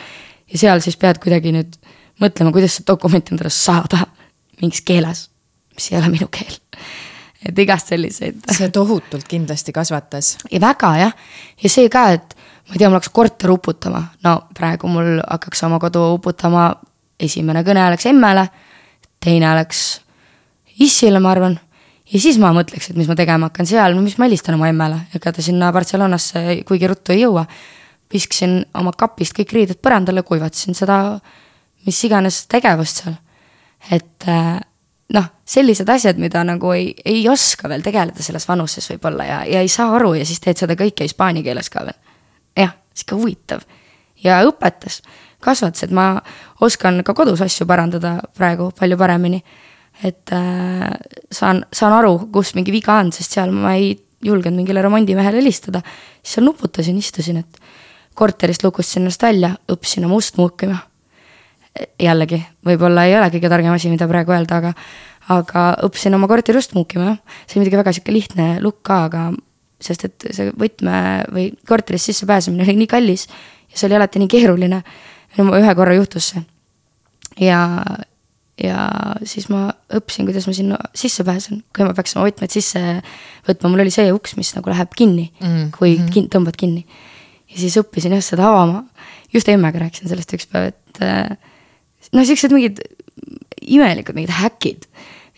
[0.54, 1.80] ja seal siis pead kuidagi nüüd
[2.24, 4.06] mõtlema, kuidas see dokument endale saada
[4.62, 5.28] mingis keeles
[5.76, 6.58] mis ei ole minu keel.
[7.46, 8.40] et igast selliseid.
[8.52, 10.38] see tohutult kindlasti kasvatas.
[10.52, 11.14] ja väga jah,
[11.64, 15.64] ja see ka, et ma ei tea, mul hakkas korter uputama, no praegu mul hakkaks
[15.68, 16.72] oma kodu uputama,
[17.20, 18.48] esimene kõne läks emmele,
[19.24, 19.84] teine läks
[20.84, 21.58] issile, ma arvan
[22.12, 25.06] ja siis ma mõtleks, et mis ma tegema hakkan seal, mis ma helistan oma emmele,
[25.16, 27.46] ega ta sinna Barcelonasse kuigi ruttu ei jõua.
[28.14, 31.20] viskasin oma kapist kõik riided põrandale, kuivatasin seda,
[31.86, 33.16] mis iganes tegevust seal.
[33.92, 34.60] et äh,
[35.14, 39.62] noh, sellised asjad, mida nagu ei, ei oska veel tegeleda selles vanuses võib-olla ja, ja
[39.62, 41.98] ei saa aru ja siis teed seda kõike hispaania keeles ka veel.
[42.58, 43.66] jah, sihuke huvitav
[44.24, 45.02] ja õpetas,
[45.44, 46.22] kasvatas, et ma
[46.62, 49.44] oskan ka kodus asju parandada praegu palju paremini.
[50.04, 50.90] Et äh,
[51.32, 53.94] saan, saan aru, kus mingi viga on, sest seal ma ei
[54.26, 55.82] julgenud mingile remondimehele helistada.
[56.22, 57.62] siis seal nuputasin, istusin, et
[58.16, 60.78] korterist lukustasin ennast välja, õppisin oma ust muukima
[62.00, 64.74] jällegi, võib-olla ei ole kõige targem asi, mida praegu öelda, aga
[65.34, 67.38] aga õppisin oma korteri just muukima, jah.
[67.46, 69.24] see oli muidugi väga sihuke lihtne lukk ka, aga
[69.82, 70.98] sest et see võtme
[71.34, 74.84] või korterisse sissepääsemine oli nii kallis ja see oli alati nii keeruline.
[75.38, 76.44] ühe korra juhtus see.
[77.42, 77.84] ja,
[78.62, 78.78] ja
[79.28, 82.82] siis ma õppisin, kuidas ma sinna sisse pääsen, kui ma peaks oma võtmed sisse
[83.48, 85.74] võtma, mul oli see uks, mis nagu läheb kinni mm, -hmm.
[85.76, 86.12] kui mhm.
[86.14, 86.86] kin, tõmbad kinni.
[87.52, 88.86] ja siis õppisin jah seda avama,
[89.34, 91.36] just emmega rääkisin sellest üks päev, et äh,
[92.14, 92.80] noh, siuksed mingid
[93.66, 94.88] imelikud mingid häkid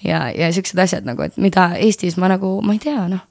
[0.04, 3.26] ja, ja siuksed asjad nagu, et mida Eestis ma nagu, ma ei tea, noh.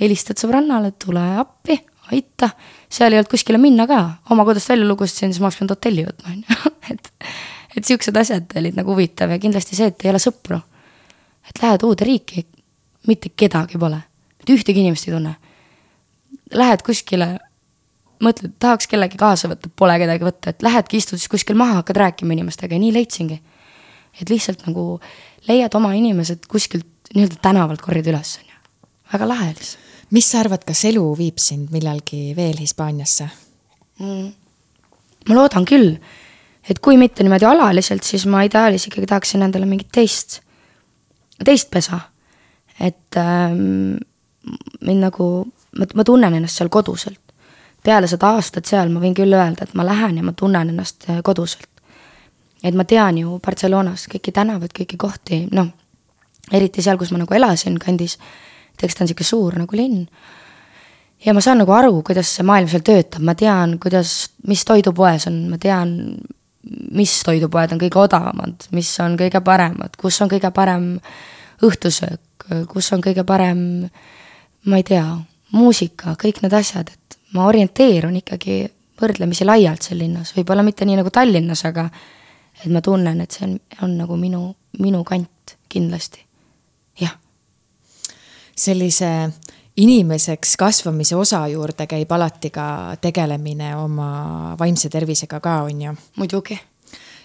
[0.00, 1.78] helistad sõbrannale, tule appi,
[2.12, 2.50] aita,
[2.92, 4.00] seal ei olnud kuskile minna ka,
[4.34, 7.12] oma kodust välja lugustasin, siis ma oleks pidanud hotelli võtma, on ju, et.
[7.76, 10.60] Et siuksed asjad olid nagu huvitav ja kindlasti see, et ei ole sõpru.
[11.48, 12.46] et lähed uude riiki,
[13.06, 13.98] mitte kedagi pole,
[14.38, 15.34] mitte ühtegi inimest ei tunne.
[16.54, 17.34] Lähed kuskile
[18.24, 22.00] mõtled, tahaks kellegi kaasa võtta, pole kedagi võtta, et lähedki, istud siis kuskil maha, hakkad
[22.00, 23.40] rääkima inimestega ja nii leidsingi.
[24.20, 25.00] et lihtsalt nagu
[25.48, 28.58] leiad oma inimesed kuskilt nii-öelda tänavalt korjad üles, on ju.
[29.12, 29.82] väga lahe lihtsalt.
[30.10, 33.28] mis sa arvad, kas elu viib sind millalgi veel Hispaaniasse
[33.98, 34.32] mm.?
[35.28, 35.96] ma loodan küll,
[36.70, 40.40] et kui mitte niimoodi alaliselt, siis ma ideaalis ikkagi tahaksin endale mingit teist,
[41.44, 42.00] teist pesa.
[42.80, 43.96] et ähm,
[44.80, 45.26] mind nagu,
[45.78, 47.20] ma, ma tunnen ennast seal koduselt
[47.84, 51.08] peale seda aastat seal ma võin küll öelda, et ma lähen ja ma tunnen ennast
[51.10, 51.68] äh, koduselt.
[52.64, 55.68] et ma tean ju Barcelonas kõiki tänavaid, kõiki kohti, noh,
[56.52, 58.16] eriti seal, kus ma nagu elasin kandis,
[58.72, 60.06] et eks ta on niisugune suur nagu linn.
[61.26, 64.14] ja ma saan nagu aru, kuidas see maailm seal töötab, ma tean, kuidas,
[64.48, 66.16] mis toidupoes on, ma tean,
[66.94, 70.94] mis toidupoed on kõige odavamad, mis on kõige paremad, kus on kõige parem
[71.64, 73.58] õhtusöök, kus on kõige parem,
[74.68, 75.04] ma ei tea,
[75.54, 78.64] muusika, kõik need asjad, et ma orienteerun ikkagi
[79.00, 81.88] võrdlemisi laialt seal linnas, võib-olla mitte nii nagu Tallinnas, aga
[82.60, 83.56] et ma tunnen, et see on,
[83.86, 84.46] on nagu minu,
[84.80, 86.22] minu kant kindlasti,
[87.00, 87.16] jah.
[88.56, 89.10] sellise
[89.76, 92.66] inimeseks kasvamise osa juurde käib alati ka
[93.00, 95.94] tegelemine oma vaimse tervisega ka, on ju?
[96.16, 96.60] muidugi.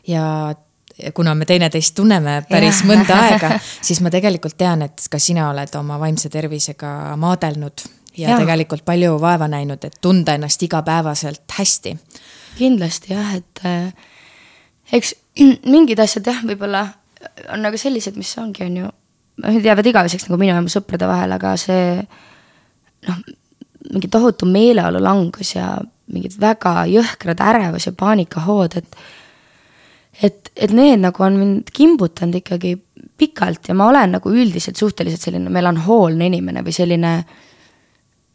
[0.07, 0.55] ja
[1.13, 2.89] kuna me teineteist tunneme päris ja.
[2.89, 7.85] mõnda aega, siis ma tegelikult tean, et ka sina oled oma vaimse tervisega maadelnud
[8.17, 11.97] ja, ja tegelikult palju vaeva näinud, et tunda ennast igapäevaselt hästi.
[12.57, 13.93] kindlasti jah, et äh,
[14.93, 15.15] eks
[15.73, 16.87] mingid asjad jah, võib-olla
[17.53, 18.89] on nagu sellised, mis ongi, on ju,
[19.63, 21.93] jäävad igaveseks nagu minu ja mu sõprade vahel, aga see
[23.07, 23.21] noh,
[23.93, 25.77] mingi tohutu meeleolu langus ja
[26.09, 28.99] mingid väga jõhkrad ärevus ja paanikahood, et
[30.23, 32.73] et, et need nagu on mind kimbutanud ikkagi
[33.19, 37.13] pikalt ja ma olen nagu üldiselt suhteliselt selline melanhoolne inimene või selline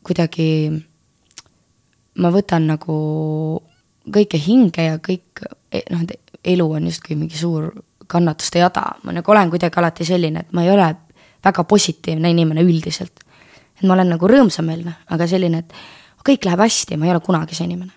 [0.04, 0.48] kuidagi,
[2.20, 2.96] ma võtan nagu
[4.12, 5.44] kõike hinge ja kõik
[5.92, 6.04] noh,
[6.44, 7.70] elu on justkui mingi suur
[8.06, 10.90] kannatuste jada, ma nagu olen kuidagi alati selline, et ma ei ole
[11.44, 13.23] väga positiivne inimene üldiselt.
[13.78, 17.56] Et ma olen nagu rõõmsameelne, aga selline, et kõik läheb hästi, ma ei ole kunagi
[17.56, 17.92] see inimene.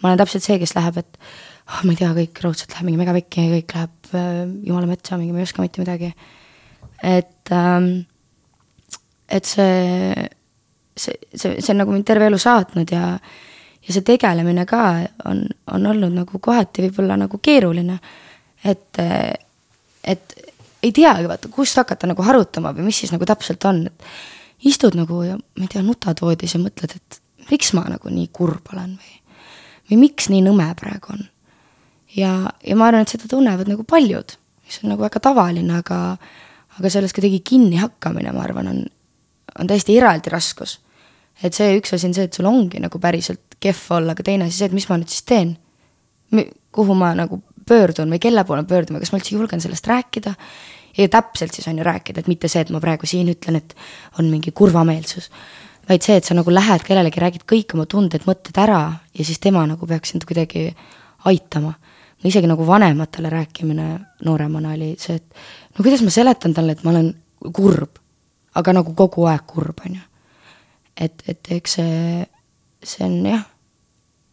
[0.00, 3.00] ma olen täpselt see, kes läheb, et oh, ma ei tea, kõik raudselt läheb mingi
[3.02, 6.12] megapikki ja kõik läheb äh, jumala metsa, mingi ma ei oska mitte midagi.
[7.02, 7.92] et ähm,,
[9.28, 10.26] et see,
[10.96, 13.14] see, see, see on nagu mind terve elu saatnud ja
[13.80, 14.82] ja see tegelemine ka
[15.30, 17.96] on, on olnud nagu kohati võib-olla nagu keeruline.
[18.64, 18.98] et,
[20.04, 20.34] et
[20.82, 24.04] ei teagi, vaata, kust hakata nagu harutama või mis siis nagu täpselt on, et
[24.66, 28.28] istud nagu ja ma ei tea, nutad voodis ja mõtled, et miks ma nagu nii
[28.34, 29.16] kurb olen või,
[29.90, 31.24] või miks nii nõme praegu on.
[32.16, 32.34] ja,
[32.66, 34.36] ja ma arvan, et seda tunnevad nagu paljud,
[34.66, 36.00] mis on nagu väga tavaline, aga,
[36.78, 38.84] aga sellest kuidagi kinni hakkamine, ma arvan, on,
[39.58, 40.78] on täiesti eraldi raskus.
[41.42, 44.48] et see üks asi on see, et sul ongi nagu päriselt kehv olla, aga teine
[44.48, 45.56] asi see, et mis ma nüüd siis teen.
[46.70, 47.40] kuhu ma nagu
[47.70, 50.34] pöördun või kelle poole pöörduma, kas ma üldse julgen sellest rääkida.
[50.98, 53.76] Ja täpselt siis on ju rääkida, et mitte see, et ma praegu siin ütlen, et
[54.18, 55.30] on mingi kurvameelsus.
[55.88, 58.82] vaid see, et sa nagu lähed kellelegi, räägid kõik oma tunded, mõtted ära
[59.14, 60.74] ja siis tema nagu peaks sind kuidagi
[61.24, 61.72] aitama.
[62.22, 63.88] no isegi nagu vanematele rääkimine
[64.24, 67.14] nooremana oli see, et no kuidas ma seletan talle, et ma olen
[67.52, 67.98] kurb,
[68.54, 70.04] aga nagu kogu aeg kurb, on ju.
[70.96, 72.26] et, et eks see
[72.84, 73.44] see on jah,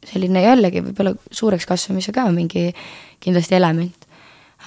[0.07, 2.69] selline jällegi võib-olla suureks kasvamise ka mingi
[3.23, 4.05] kindlasti element.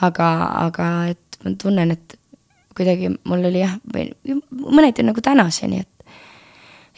[0.00, 0.26] aga,
[0.66, 2.18] aga et ma tunnen, et
[2.76, 3.78] kuidagi mul oli jah,
[4.50, 5.88] mõneti nagu tänaseni, et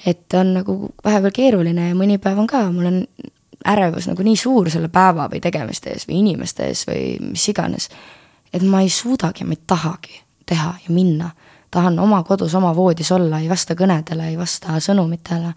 [0.07, 0.75] et on nagu
[1.05, 2.99] vahepeal keeruline ja mõni päev on ka, mul on
[3.69, 7.89] ärevus nagu nii suur selle päeva või tegemiste ees või inimeste ees või mis iganes,
[8.53, 11.31] et ma ei suudagi, ma ei tahagi teha ja minna.
[11.71, 15.55] tahan oma kodus, oma voodis olla, ei vasta kõnedele, ei vasta sõnumitele.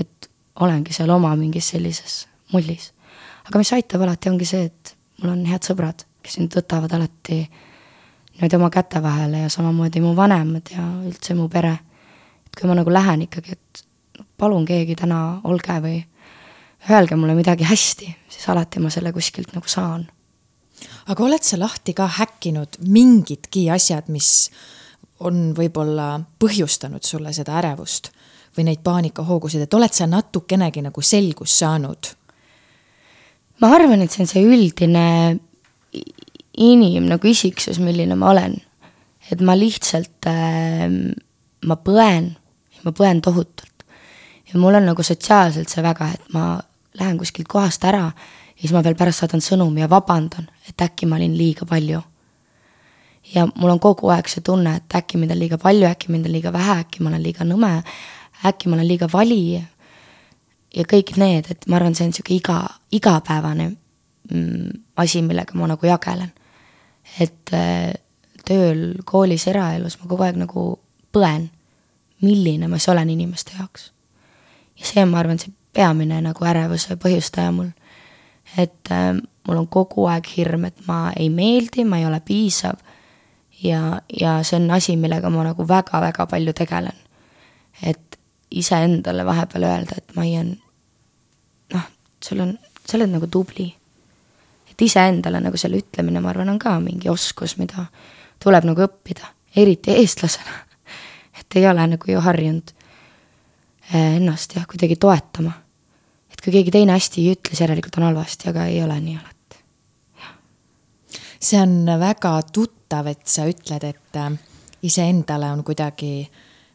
[0.00, 0.30] et
[0.60, 2.92] olengi seal oma mingis sellises mullis.
[3.48, 7.50] aga mis aitab alati, ongi see, et mul on head sõbrad, kes mind võtavad alati
[8.38, 11.78] niimoodi oma käte vahele ja samamoodi mu vanemad ja üldse mu pere.
[12.46, 13.82] et kui ma nagu lähen ikkagi, et
[14.38, 15.98] palun keegi täna olge või
[16.90, 20.06] öelge mulle midagi hästi, siis alati ma selle kuskilt nagu saan.
[21.06, 24.50] aga oled sa lahti ka häkkinud mingidki asjad, mis
[25.20, 28.12] on võib-olla põhjustanud sulle seda ärevust?
[28.56, 32.14] või neid paanikahoogusid, et oled sa natukenegi nagu selgust saanud?
[33.60, 35.38] ma arvan, et see on see üldine
[36.58, 38.56] inim nagu isiksus, milline ma olen.
[39.30, 40.88] et ma lihtsalt äh,,
[41.66, 42.30] ma põen,
[42.84, 43.84] ma põen tohutult.
[44.52, 46.58] ja mul on nagu sotsiaalselt see väga, et ma
[46.98, 48.06] lähen kuskilt kohast ära
[48.58, 52.02] ja siis ma veel pärast saadan sõnumi ja vabandan, et äkki ma olin liiga palju.
[53.34, 56.26] ja mul on kogu aeg see tunne, et äkki mind on liiga palju, äkki mind
[56.26, 57.82] on liiga vähe, äkki ma olen liiga nõme,
[58.44, 59.60] äkki ma olen liiga vali
[60.74, 62.58] ja kõik need, et ma arvan, see on niisugune iga,
[62.92, 63.68] igapäevane
[64.30, 66.32] mm, asi, millega ma nagu jagelen.
[67.20, 67.94] Et äh,
[68.48, 70.66] tööl, koolis, eraelus ma kogu aeg nagu
[71.14, 71.48] põen,
[72.24, 73.92] milline ma siis olen inimeste jaoks.
[74.78, 77.70] ja see on, ma arvan, see peamine nagu ärevuse põhjustaja mul.
[78.56, 79.14] et äh,
[79.48, 82.80] mul on kogu aeg hirm, et ma ei meeldi, ma ei ole piisav
[83.62, 86.96] ja, ja see on asi, millega ma nagu väga-väga palju tegelen.
[87.82, 88.18] et
[88.50, 90.54] iseendale vahepeal öelda, et Maian,
[91.74, 91.88] noh,
[92.24, 92.54] sul on,
[92.86, 93.68] sa oled nagu tubli.
[94.78, 97.88] Et iseendale nagu selle ütlemine, ma arvan, on ka mingi oskus, mida
[98.38, 99.26] tuleb nagu õppida,
[99.58, 100.54] eriti eestlasena.
[101.40, 102.70] et ei ole nagu ju harjunud
[103.90, 105.50] eh, ennast jah, kuidagi toetama.
[106.30, 109.16] et kui keegi teine hästi ei ütle, siis järelikult on halvasti, aga ei ole nii
[109.18, 109.58] alati.
[111.40, 114.30] see on väga tuttav, et sa ütled, et äh,
[114.82, 116.28] iseendale on kuidagi,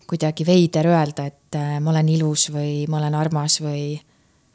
[0.10, 4.02] kuidagi veider öelda, et äh, ma olen ilus või ma olen armas või.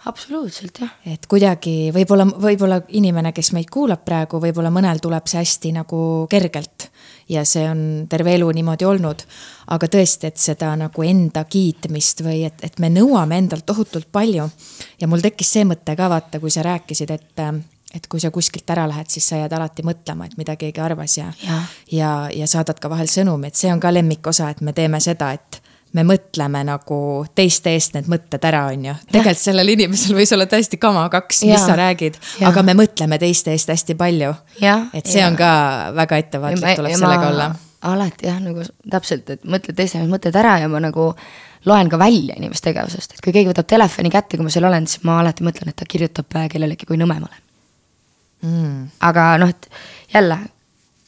[0.06, 0.90] Absoluutselt, jah.
[1.06, 6.00] et kuidagi võib-olla, võib-olla inimene, kes meid kuulab praegu, võib-olla mõnel tuleb see hästi nagu
[6.30, 6.88] kergelt
[7.28, 7.80] ja see on
[8.10, 9.24] terve elu niimoodi olnud.
[9.74, 14.48] aga tõesti, et seda nagu enda kiitmist või et, et me nõuame endalt tohutult palju.
[15.00, 17.44] ja mul tekkis see mõte ka vaata, kui sa rääkisid, et,
[17.94, 21.18] et kui sa kuskilt ära lähed, siis sa jääd alati mõtlema, et mida keegi arvas
[21.18, 24.72] ja, ja, ja, ja saadad ka vahel sõnumi, et see on ka lemmikosa, et me
[24.72, 25.62] teeme seda, et
[25.96, 26.98] me mõtleme nagu
[27.38, 28.94] teiste eest need mõtted ära, on ju.
[29.12, 32.18] tegelikult sellel inimesel võis olla täiesti kama kaks, mis sa räägid,
[32.48, 34.34] aga me mõtleme teiste eest hästi palju.
[34.60, 35.30] et see ja.
[35.30, 35.50] on ka
[35.96, 37.50] väga ettevaatlik, tuleb sellega olla.
[37.88, 41.12] alati jah, nagu täpselt, et mõtled teiste mõtted ära ja ma nagu
[41.68, 44.86] loen ka välja inimeste tegevusest, et kui keegi võtab telefoni kätte, kui ma seal olen,
[44.86, 47.44] siis ma alati mõtlen, et ta kirjutab kellelegi, kui nõme ma olen
[48.42, 48.86] mm..
[49.00, 49.70] aga noh, et
[50.14, 50.38] jälle,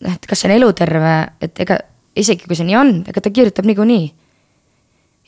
[0.00, 1.78] noh, et kas see on eluterve, et ega
[2.18, 4.08] isegi kui see nii on, ega ta kirjutab niikuinii.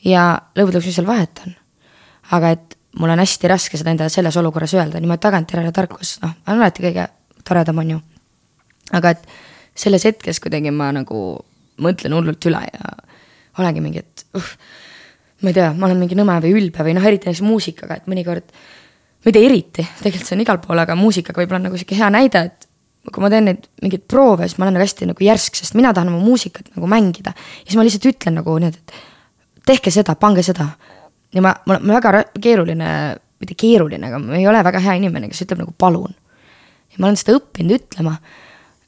[0.05, 0.23] Ja
[0.55, 1.55] lõppude lõpuks, mis seal vahet on.
[2.37, 6.35] aga et mul on hästi raske seda endale selles olukorras öelda, niimoodi tagantjärele tarkus, noh,
[6.47, 7.07] on alati kõige
[7.47, 8.01] toredam, on ju.
[8.99, 9.27] aga et
[9.75, 11.19] selles hetkes kuidagi ma nagu
[11.83, 12.93] mõtlen hullult üle ja
[13.57, 14.51] olengi mingi, et uh,
[15.43, 18.09] ma ei tea, ma olen mingi nõme või ülbe või noh, eriti näiteks muusikaga, et
[18.09, 18.45] mõnikord
[19.23, 22.67] tea, eriti, tegelikult see on igal pool, aga muusikaga võib-olla nagu sihuke hea näide, et
[23.11, 25.91] kui ma teen neid mingeid proove, siis ma olen nagu hästi nagu järsk, sest mina
[25.95, 27.33] tahan oma muusikat nagu mängida.
[27.35, 28.95] ja siis ma lihtsalt ütlen nagu nii, et
[29.65, 30.67] tehke seda, pange seda.
[31.33, 32.89] ja ma, mul on väga keeruline,
[33.41, 36.15] mitte keeruline, aga ma ei ole väga hea inimene, kes ütleb nagu palun.
[36.93, 38.15] ja ma olen seda õppinud ütlema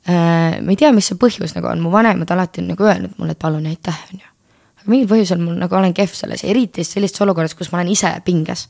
[0.08, 0.62] äh,.
[0.62, 3.36] ma ei tea, mis see põhjus nagu on, mu vanemad alati on nagu öelnud mulle,
[3.38, 4.34] et palun ja aitäh, on ju.
[4.82, 8.12] aga mingil põhjusel mul nagu olen kehv selles, eriti sellises olukorras, kus ma olen ise
[8.26, 8.68] pinges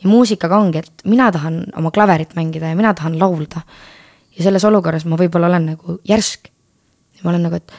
[0.00, 3.60] ja muusikaga ongi, et mina tahan oma klaverit mängida ja mina tahan laulda.
[4.36, 6.48] ja selles olukorras ma võib-olla olen nagu järsk.
[7.14, 7.72] ja ma olen nagu, et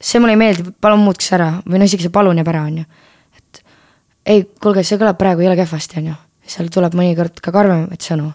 [0.00, 2.66] see mulle ei meeldi, palun muutke see ära või no isegi see palun jääb ära,
[2.68, 2.84] on ju.
[3.38, 3.62] et
[4.26, 6.18] ei, kuulge, see kõlab praegu jõle kehvasti, on ju.
[6.56, 8.32] seal tuleb mõnikord ka karmimaid sõnu.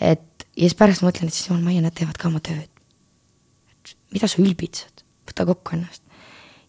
[0.00, 2.68] et ja siis pärast mõtlen, et siis jumal, Maie, nad teevad ka oma tööd.
[4.12, 6.02] mida sa ülbitsed, võta kokku ennast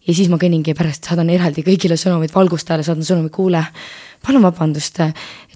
[0.08, 3.62] ja siis ma kõnningi pärast saadan eraldi kõigile sõnumid, valgustajale saadan sõnumi, kuule,
[4.26, 5.02] palun vabandust,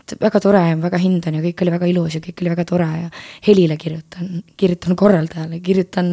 [0.06, 2.66] et väga tore ja väga hindan ja kõik oli väga ilus ja kõik oli väga
[2.70, 3.10] tore ja
[3.48, 6.12] helile kirjutan, kirjutan korraldajale, kirjutan,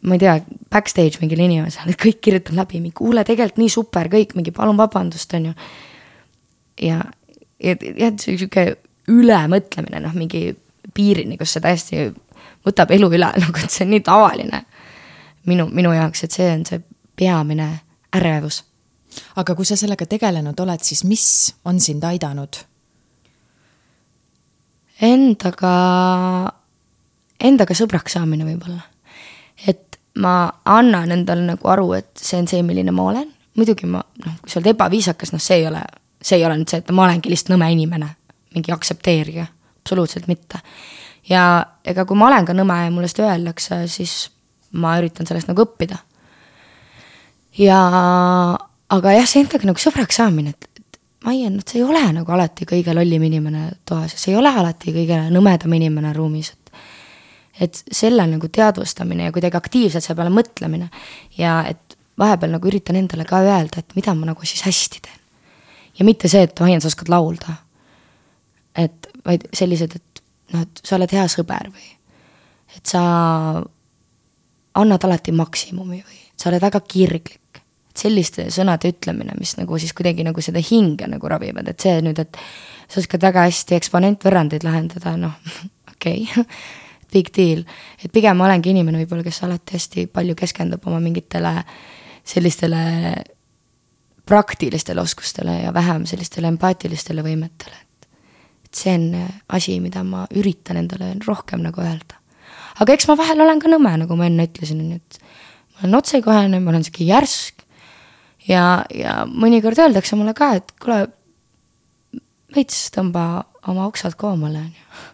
[0.00, 0.38] ma ei tea,
[0.72, 5.50] backstage mingile inimesele, kõik kirjutan läbi, kuule, tegelikult nii super, kõik mingi palun vabandust, on
[5.50, 5.54] ju.
[6.86, 7.02] ja,
[7.60, 8.66] ja, ja sihuke
[9.10, 10.54] ülemõtlemine, noh, mingi
[10.94, 12.08] piirini, kus see täiesti
[12.66, 14.64] võtab elu üle, nagu et see on nii tavaline
[15.50, 16.82] minu, minu jaoks, et see on see
[17.20, 17.68] peamine
[18.16, 18.62] ärevus
[19.40, 21.26] aga kui sa sellega tegelenud oled, siis mis
[21.68, 22.64] on sind aidanud?
[25.00, 25.74] Endaga,
[27.40, 28.82] endaga sõbraks saamine võib-olla.
[29.66, 34.00] et ma annan endale nagu aru, et see on see, milline ma olen, muidugi ma
[34.00, 35.82] noh, kui sa oled ebaviisakas, noh, see ei ole,
[36.22, 38.08] see ei ole nüüd see, et ma olengi lihtsalt nõme inimene,
[38.56, 39.46] mingi aktsepteerige,
[39.82, 40.60] absoluutselt mitte.
[41.28, 44.30] ja ega kui ma olen ka nõme ja mulle seda öeldakse, siis
[44.72, 46.00] ma üritan sellest nagu õppida.
[47.58, 47.80] ja
[48.90, 50.69] aga jah, see endaga nagu sõbraks saamine, et
[51.24, 54.52] Maie, noh, sa ei ole nagu alati kõige lollim inimene toas ja sa ei ole
[54.56, 56.60] alati kõige nõmedam inimene ruumis, et
[57.60, 60.86] et selle nagu teadvustamine ja kuidagi aktiivselt selle peale mõtlemine
[61.36, 65.18] ja et vahepeal nagu üritan endale ka öelda, et mida ma nagu siis hästi teen.
[65.98, 67.58] ja mitte see, et Maien, sa oskad laulda.
[68.76, 70.22] et vaid sellised, et
[70.54, 71.88] noh, et sa oled hea sõber või
[72.76, 73.02] et sa
[74.74, 77.40] annad alati maksimumi või sa oled väga kirglik
[77.90, 81.98] et selliste sõnade ütlemine, mis nagu siis kuidagi nagu seda hinge nagu ravivad, et see
[82.04, 82.38] nüüd, et
[82.90, 85.36] sa oskad väga hästi eksponentvõrrandeid lahendada, noh,
[85.94, 86.46] okei okay.
[87.12, 87.64] big deal.
[87.98, 91.56] et pigem ma olengi inimene võib-olla, kes alati hästi palju keskendub oma mingitele
[92.30, 92.80] sellistele
[94.30, 98.08] praktilistele oskustele ja vähem sellistele empaatilistele võimetele, et
[98.70, 99.06] et see on
[99.56, 102.20] asi, mida ma üritan endale rohkem nagu öelda.
[102.80, 105.18] aga eks ma vahel olen ka nõme, nagu ma enne ütlesin, on ju, et
[105.74, 107.59] ma olen otsekohene, ma olen sihuke järsk,
[108.48, 111.04] ja, ja mõnikord öeldakse mulle ka, et kuule,
[112.54, 115.04] veits tõmba oma oksad koomale, on ju.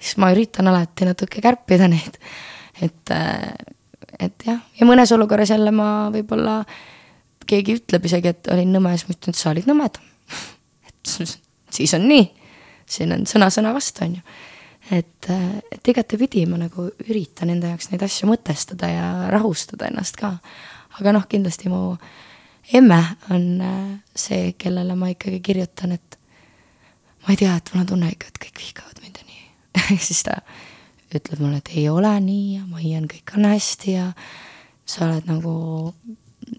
[0.00, 2.18] siis ma üritan alati natuke kärpida neid,
[2.82, 3.14] et,
[4.18, 6.60] et jah, ja mõnes olukorras jälle ma võib-olla,
[7.50, 10.06] keegi ütleb isegi, et olin nõme, siis ma ütlen, et sa olid nõmedam.
[10.88, 11.16] et
[11.74, 12.28] siis on nii,
[12.90, 14.38] siin on sõna sõna vastu, on ju
[14.90, 15.26] et,
[15.70, 20.32] et igatepidi ma nagu üritan enda jaoks neid asju mõtestada ja rahustada ennast ka.
[20.98, 22.08] aga noh, kindlasti mu äh,
[22.72, 23.00] emme
[23.30, 26.18] on äh, see, kellele ma ikkagi kirjutan, et
[27.22, 30.22] ma ei tea, et mul on tunne ikka, et kõik vihkavad mind ja nii siis
[30.26, 30.40] ta
[31.14, 34.10] ütleb mulle, et ei ole nii ja Maian, kõik on hästi ja
[34.86, 35.54] sa oled nagu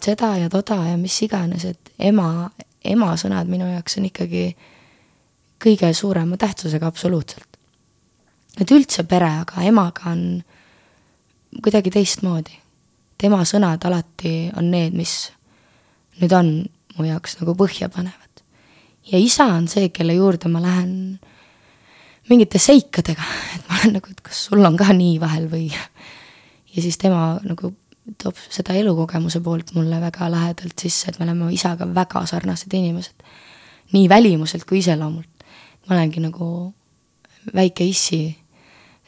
[0.04, 2.50] seda ja toda ja mis iganes, et ema,
[2.84, 4.52] ema sõnad minu jaoks on ikkagi
[5.62, 7.48] kõige suurema tähtsusega absoluutselt.
[8.60, 10.44] et üldse pere, aga emaga on
[11.64, 12.58] kuidagi teistmoodi.
[13.18, 15.32] tema sõnad alati on need, mis
[16.22, 16.52] nüüd on
[16.98, 18.44] mu jaoks nagu põhjapanevad.
[19.12, 21.20] ja isa on see, kelle juurde ma lähen
[22.30, 25.70] mingite seikadega, et ma nagu, et kas sul on ka nii vahel või.
[26.74, 27.74] ja siis tema nagu
[28.22, 33.16] toob seda elukogemuse poolt mulle väga lähedalt sisse, et me oleme isaga väga sarnased inimesed.
[33.92, 35.46] nii välimuselt kui iseloomult.
[35.88, 36.74] ma olengi nagu
[37.56, 38.38] väike issi,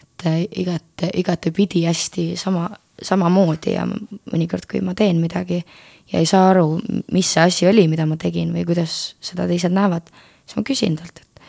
[0.01, 0.25] et
[0.57, 2.69] igat, igatepidi hästi sama,
[3.03, 5.61] samamoodi ja mõnikord, kui ma teen midagi
[6.11, 6.79] ja ei saa aru,
[7.13, 10.09] mis see asi oli, mida ma tegin või kuidas seda teised näevad,
[10.45, 11.43] siis ma küsin talt, et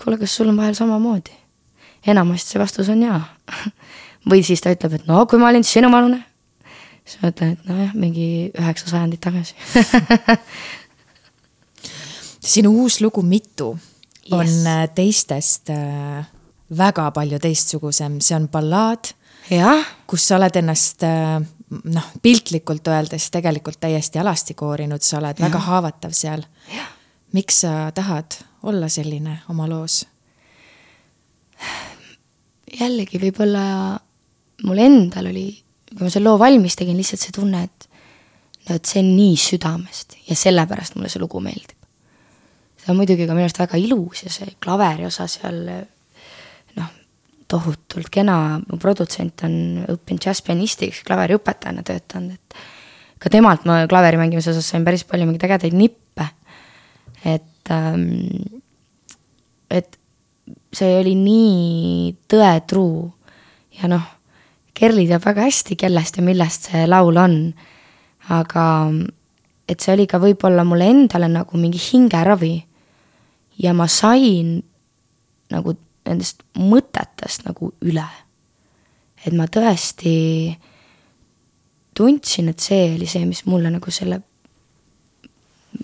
[0.00, 1.38] kuule, kas sul on vahel samamoodi?
[2.06, 3.20] enamasti see vastus on jaa
[4.30, 6.18] või siis ta ütleb, et no kui ma olin sinuvanune,
[7.04, 9.54] siis ma ütlen, et nojah, mingi üheksa sajandit tagasi
[12.52, 13.78] sinu uus lugu Mitu
[14.30, 14.66] on yes.
[14.66, 16.24] Äh, teistest äh,
[16.78, 19.12] väga palju teistsugusem, see on ballaad
[20.06, 21.40] kus sa oled ennast äh,
[21.84, 25.46] noh, piltlikult öeldes tegelikult täiesti alasti koorinud, sa oled ja.
[25.46, 26.44] väga haavatav seal.
[27.32, 30.04] miks sa tahad olla selline oma loos?
[32.80, 33.62] jällegi võib-olla
[34.64, 35.46] mul endal oli,
[35.92, 37.88] kui ma selle loo valmis tegin, lihtsalt see tunne, et
[38.68, 41.78] no et see on nii südamest ja sellepärast mulle see lugu meeldib.
[42.78, 45.64] see on muidugi ka minu arust väga ilus ja see klaveri osa seal
[47.52, 49.54] tohutult kena, mu produtsent on
[49.92, 52.62] õppinud džässpianistiks, klaveriõpetajana töötanud, et
[53.22, 56.28] ka temalt ma klaveri mängimise osas sain päris palju mingeid ägedaid nippe.
[57.24, 58.62] et ähm,,
[59.70, 59.98] et
[60.74, 63.12] see oli nii tõetruu
[63.80, 64.08] ja noh,
[64.72, 67.36] Kerli teab väga hästi, kellest ja millest see laul on.
[68.32, 68.64] aga
[69.68, 72.54] et see oli ka võib-olla mulle endale nagu mingi hingeravi.
[73.58, 74.62] ja ma sain
[75.52, 75.76] nagu
[76.08, 78.08] nendest mõtetest nagu üle.
[79.26, 80.56] et ma tõesti
[81.94, 84.22] tundsin, et see oli see, mis mulle nagu selle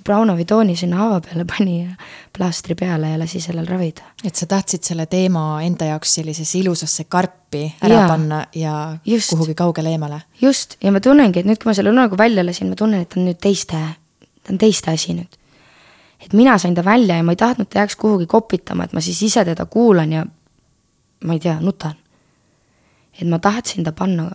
[0.04, 1.94] Braunovi tooni sinna haava peale pani ja
[2.36, 4.04] plaastri peale ja lasi sellel ravida.
[4.24, 8.74] et sa tahtsid selle teema enda jaoks sellisesse ilusasse karpi ära ja, panna ja
[9.06, 10.20] just, kuhugi kaugele eemale.
[10.42, 13.08] just, ja ma tunnengi, et nüüd, kui ma selle nagu välja lasin, ma tunnen, et
[13.08, 13.80] ta on nüüd teiste,
[14.42, 15.38] ta on teiste asi nüüd
[16.20, 19.00] et mina sain ta välja ja ma ei tahtnud ta jääks kuhugi kopitama, et ma
[19.00, 20.26] siis ise teda kuulan ja
[21.24, 21.94] ma ei tea, nutan.
[23.20, 24.30] et ma tahtsin ta panna,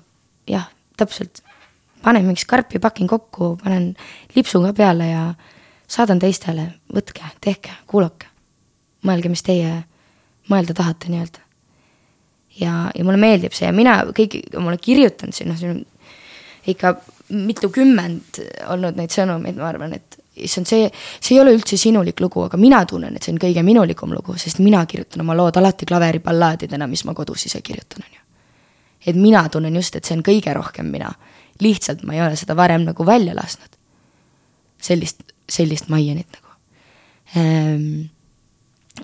[0.48, 0.68] jah,
[0.98, 1.44] täpselt,
[2.04, 3.94] panen mingi skarpi, pakin kokku, panen
[4.36, 5.24] lipsu ka peale ja
[5.88, 8.28] saadan teistele, võtke, tehke, kuulake.
[9.04, 9.84] mõelge, mis teie
[10.52, 11.40] mõelda tahate nii-öelda.
[12.60, 15.86] ja, ja mulle meeldib see ja mina kõik, ma olen kirjutanud siin, noh, siin on
[16.68, 16.96] ikka
[17.30, 18.40] mitukümmend
[18.72, 22.58] olnud neid sõnumeid, ma arvan, et issand, see, see ei ole üldse sinulik lugu, aga
[22.58, 26.88] mina tunnen, et see on kõige minulikum lugu, sest mina kirjutan oma lood alati klaveriballaadidena,
[26.90, 28.22] mis ma kodus ise kirjutan, on ju.
[29.12, 31.14] et mina tunnen just, et see on kõige rohkem mina.
[31.62, 33.78] lihtsalt ma ei ole seda varem nagu välja lasknud.
[34.82, 36.56] sellist, sellist Maienit nagu
[37.36, 38.10] ehm,.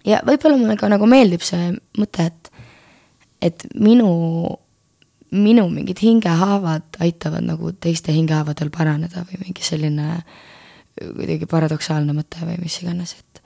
[0.05, 2.51] ja võib-olla mulle ka nagu meeldib see mõte, et,
[3.41, 4.57] et minu,
[5.32, 10.47] minu mingid hingehaavad aitavad nagu teiste hingehaavadel paraneda või mingi selline äh,
[10.99, 13.41] kuidagi paradoksaalne mõte või mis iganes, et,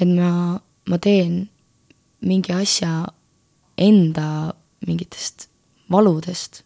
[0.00, 1.44] et ma, ma teen
[2.26, 3.06] mingi asja
[3.78, 4.54] enda
[4.86, 5.48] mingitest
[5.90, 6.62] valudest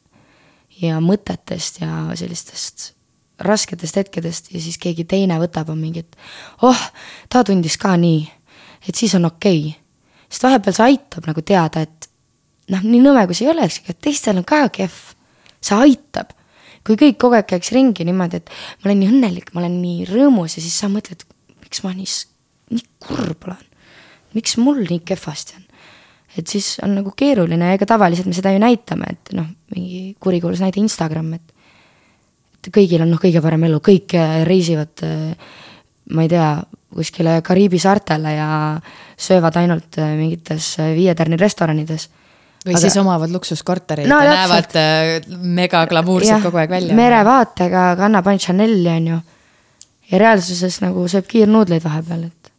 [0.80, 2.92] ja mõtetest ja sellistest
[3.42, 6.16] rasketest hetkedest ja siis keegi teine võtab on mingi, et
[6.66, 6.84] oh,
[7.28, 8.22] ta tundis ka nii,
[8.88, 9.78] et siis on okei okay..
[10.28, 12.08] sest vahepeal see aitab nagu teada, et
[12.72, 15.00] noh, nii nõme kui see ei olekski, et teistel on ka kehv.
[15.62, 16.32] see aitab
[16.86, 18.52] kui kõik kogu aeg käiks ringi niimoodi, et
[18.82, 21.24] ma olen nii õnnelik, ma olen nii rõõmus ja siis sa mõtled,
[21.62, 22.08] miks ma nii,
[22.74, 23.68] nii kurb olen.
[24.34, 25.66] miks mul nii kehvasti on?
[26.38, 30.62] et siis on nagu keeruline ega tavaliselt me seda ju näitame, et noh, mingi kurikuulus
[30.64, 31.48] näide Instagram, et
[32.62, 35.34] et kõigil on noh, kõige parem elu, kõik äh, reisivad äh,
[36.14, 36.48] ma ei tea,
[36.92, 38.48] kuskile Kariibi saartele ja
[39.18, 42.08] söövad ainult äh, mingites viie tärni restoranides
[42.66, 42.82] või aga...
[42.84, 46.96] siis omavad luksuskortereid no, ja näevad äh, mega glamuursed kogu aeg välja.
[46.98, 49.18] merevaatega kannab ainult Chanel'i, on ju.
[50.12, 52.52] ja reaalsuses nagu sööb kiirnuudleid vahepeal, et,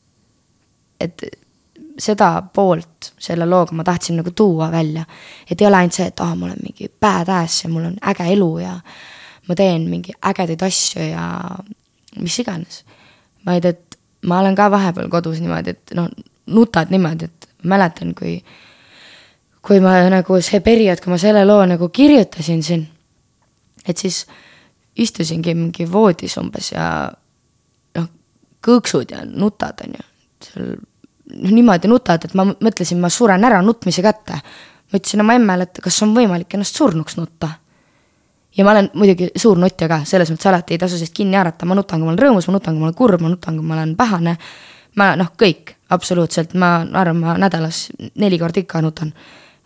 [1.08, 1.26] et
[2.00, 5.06] seda poolt selle looga ma tahtsin nagu tuua välja.
[5.50, 7.98] et ei ole ainult see, et ah oh,, ma olen mingi badass ja mul on
[8.12, 8.78] äge elu ja
[9.48, 11.30] ma teen mingi ägedaid asju ja
[12.20, 12.84] mis iganes.
[13.46, 13.98] vaid et
[14.28, 16.10] ma olen ka vahepeal kodus niimoodi, et noh,
[16.48, 18.38] nutad niimoodi, et mäletan, kui
[19.64, 22.84] kui ma nagu see periood, kui ma selle loo nagu kirjutasin siin,
[23.88, 24.26] et siis
[25.00, 26.88] istusingi mingi voodis umbes ja
[27.98, 28.10] noh,
[28.64, 30.06] kõõksud ja nutad, on ju,
[30.44, 34.40] seal noh, niimoodi nutad, et ma mõtlesin, ma suren ära nutmise kätte.
[34.92, 37.50] ma ütlesin oma emmele, et kas on võimalik ennast surnuks nutta.
[38.58, 41.66] ja ma olen muidugi suur nutja ka, selles mõttes alati ei tasu sellest kinni haarata,
[41.66, 43.66] ma nutan, kui ma olen rõõmus, ma nutan, kui ma olen kurb, ma nutan, kui
[43.66, 44.36] ma olen pahane.
[44.96, 47.88] ma noh, kõik, absoluutselt, ma arvan, ma nädalas
[48.20, 49.14] neli korda ikka nutan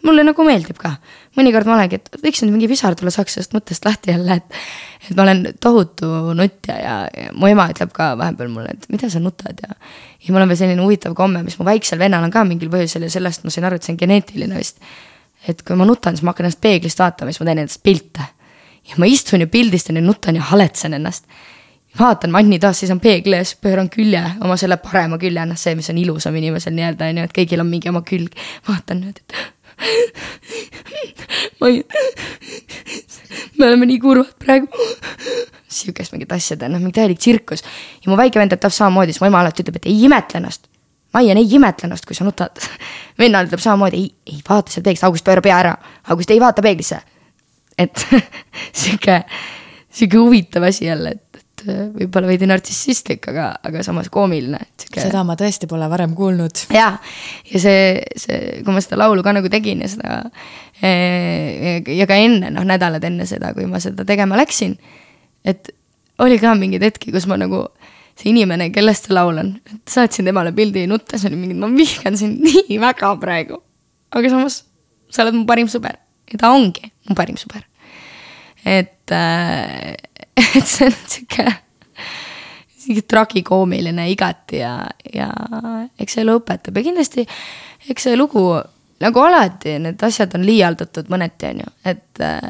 [0.05, 0.95] mulle nagu meeldib ka.
[1.37, 4.61] mõnikord ma olengi, et võiks nüüd mingi pisar tulla, saaks sellest mõttest lahti jälle, et.
[5.07, 9.09] et ma olen tohutu nutja ja, ja mu ema ütleb ka vahepeal mulle, et mida
[9.13, 9.75] sa nutad ja.
[10.23, 13.07] ja mul on veel selline huvitav komme, mis mu väiksel vennal on ka mingil põhjusel
[13.07, 14.81] ja sellest ma sain aru, et see on geneetiline vist.
[15.47, 18.31] et kui ma nutan, siis ma hakkan ennast peeglist vaatama, siis ma teen endast pilte.
[18.87, 21.29] ja ma istun ja pildistan ja nutan ja haletsen ennast
[21.99, 25.89] vaatan magnitoas, siis on peegli ees, pööran külje, oma selle parema külje, noh see, mis
[25.89, 28.35] on ilusam inimesel nii-öelda on ju, et kõigil on mingi oma külg.
[28.67, 29.37] vaatan nüüd, et
[31.59, 31.83] ma ei,
[33.57, 34.67] me oleme nii kurvad praegu.
[35.67, 37.63] sihukest mingit asja teen, noh mingi täielik tsirkus.
[38.03, 40.67] ja mu väike vend ütleb samamoodi, siis mu ema alati ütleb, et ei imetle ennast.
[41.13, 42.63] Maian, ei imetle ennast, kui sa nutad.
[43.21, 45.75] vennal ütleb samamoodi, ei, ei vaata seal peeglisse, August pööra pea ära.
[46.13, 47.01] August ei vaata peeglisse.
[47.77, 48.07] et
[48.81, 49.21] sihuke,
[49.93, 51.26] sihuke huvitav asi jälle, et
[51.65, 54.59] võib-olla veidi nartsissistlik, aga, aga samas koomiline.
[54.87, 56.67] seda ma tõesti pole varem kuulnud.
[56.73, 56.91] ja,
[57.51, 60.19] ja see, see, kui ma seda laulu ka nagu tegin ja seda
[60.81, 64.77] eh, ja ka enne, noh nädalad enne seda, kui ma seda tegema läksin.
[65.45, 65.71] et
[66.23, 67.63] oli ka mingeid hetki, kus ma nagu,
[68.17, 69.53] see inimene, kellest see laul on,
[69.89, 73.61] saatsin temale pildi nuttes, oli mingi, ma vihkan sind nii väga praegu.
[74.11, 74.61] aga samas,
[75.09, 75.97] sa oled mu parim sõber
[76.31, 77.65] ja ta ongi mu parim sõber.
[78.67, 79.95] et äh,
[80.57, 81.47] et see on sihuke,
[82.77, 84.79] sihuke tragikoomiline igati ja,
[85.13, 85.31] ja
[85.99, 87.25] eks elu õpetab ja kindlasti
[87.91, 88.43] eks see lugu
[89.03, 92.49] nagu alati, need asjad on liialdatud mõneti, on ju, et äh,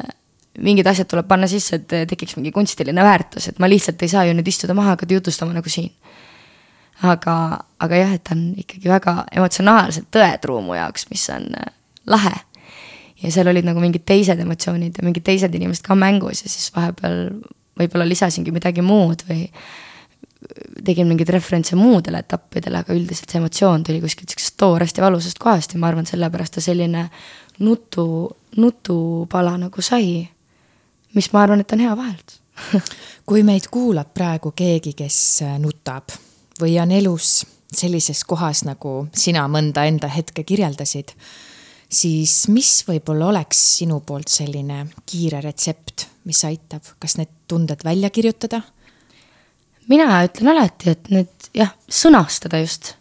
[0.64, 4.24] mingid asjad tuleb panna sisse, et tekiks mingi kunstiline väärtus, et ma lihtsalt ei saa
[4.26, 5.92] ju nüüd istuda maha, hakata jutustama nagu siin.
[7.02, 11.68] aga, aga jah, et ta on ikkagi väga emotsionaalselt tõetruu mu jaoks, mis on äh,
[12.06, 12.34] lahe.
[13.22, 16.72] ja seal olid nagu mingid teised emotsioonid ja mingid teised inimesed ka mängus ja siis
[16.74, 17.28] vahepeal
[17.78, 19.46] võib-olla lisasingi midagi muud või
[20.84, 25.40] tegin mingeid referentse muudele etappidele, aga üldiselt see emotsioon tuli kuskilt siuksest toorast ja valusast
[25.42, 27.08] kohast ja ma arvan, sellepärast ta selline
[27.64, 28.06] nutu,
[28.56, 30.28] nutupala nagu sai.
[31.14, 32.40] mis ma arvan, et on hea vaheldus
[33.28, 35.18] kui meid kuulab praegu keegi, kes
[35.62, 36.14] nutab
[36.60, 41.12] või on elus sellises kohas, nagu sina mõnda enda hetke kirjeldasid,
[41.88, 48.10] siis mis võib-olla oleks sinu poolt selline kiire retsept mis aitab, kas need tunded välja
[48.10, 48.62] kirjutada?
[49.88, 52.92] mina ütlen alati, et need jah, sõnastada just.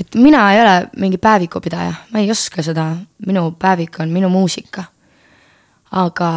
[0.00, 2.90] et mina ei ole mingi päevikupidaja, ma ei oska seda,
[3.26, 4.84] minu päevik on minu muusika.
[5.90, 6.28] aga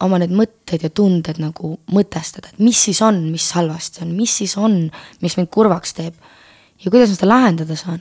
[0.00, 4.36] oma need mõtted ja tunded nagu mõtestada, et mis siis on, mis halvasti on, mis
[4.42, 4.84] siis on,
[5.20, 6.14] mis mind kurvaks teeb.
[6.78, 8.00] ja kuidas ma seda lahendada saan.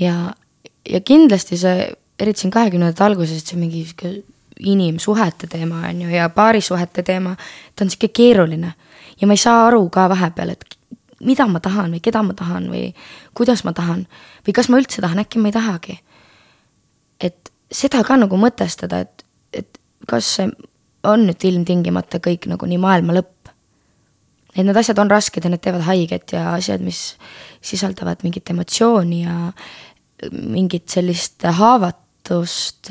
[0.00, 0.32] ja,
[0.88, 4.22] ja kindlasti see, eriti siin kahekümnendate alguses, see mingi sihuke
[4.60, 7.36] inimsuhete teema, on ju, ja paarisuhete teema,
[7.76, 8.74] ta on sihuke keeruline.
[9.20, 10.64] ja ma ei saa aru ka vahepeal, et
[11.24, 12.88] mida ma tahan või keda ma tahan või
[13.34, 14.06] kuidas ma tahan
[14.46, 15.98] või kas ma üldse tahan, äkki ma ei tahagi.
[17.20, 20.50] et seda ka nagu mõtestada, et, et kas see
[21.04, 23.50] on nüüd ilmtingimata kõik nagu nii maailma lõpp.
[24.54, 27.16] et need asjad on rasked ja need teevad haiget ja asjad, mis
[27.62, 29.52] sisaldavad mingit emotsiooni ja
[30.30, 31.44] mingit sellist
[32.24, 32.88] haavatust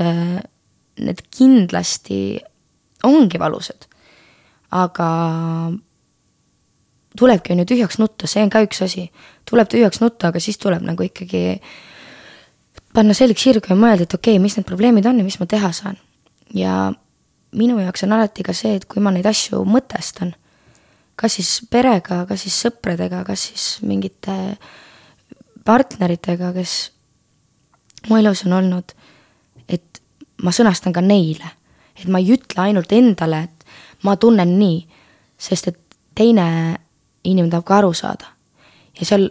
[1.00, 2.40] need kindlasti
[3.04, 3.88] ongi valusad.
[4.72, 5.08] aga
[7.18, 9.12] tulebki on ju tühjaks nutta, see on ka üks asi.
[9.46, 11.62] tuleb tühjaks nutta, aga siis tuleb nagu ikkagi
[12.94, 15.46] panna selg sirgu ja mõelda, et okei okay,, mis need probleemid on ja mis ma
[15.46, 15.98] teha saan.
[16.54, 16.94] ja
[17.52, 20.34] minu jaoks on alati ka see, et kui ma neid asju mõtestan,
[21.16, 24.58] kas siis perega, kas siis sõpradega, kas siis mingite
[25.66, 26.92] partneritega, kes
[28.10, 28.94] mu elus on olnud,
[30.44, 31.58] ma sõnastan ka neile.
[31.96, 33.66] et ma ei ütle ainult endale, et
[34.04, 34.80] ma tunnen nii,
[35.38, 35.80] sest et
[36.16, 36.46] teine
[37.24, 38.26] inimene tahab ka aru saada.
[39.00, 39.30] ja seal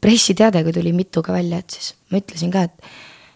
[0.00, 2.94] pressiteade, kui tuli mituga välja, et siis ma ütlesin ka, et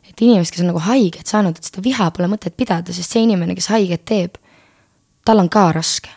[0.09, 3.27] et inimesed, kes on nagu haiget saanud, et seda viha pole mõtet pidada, sest see
[3.27, 4.39] inimene, kes haiget teeb,
[5.25, 6.11] tal on ka raske.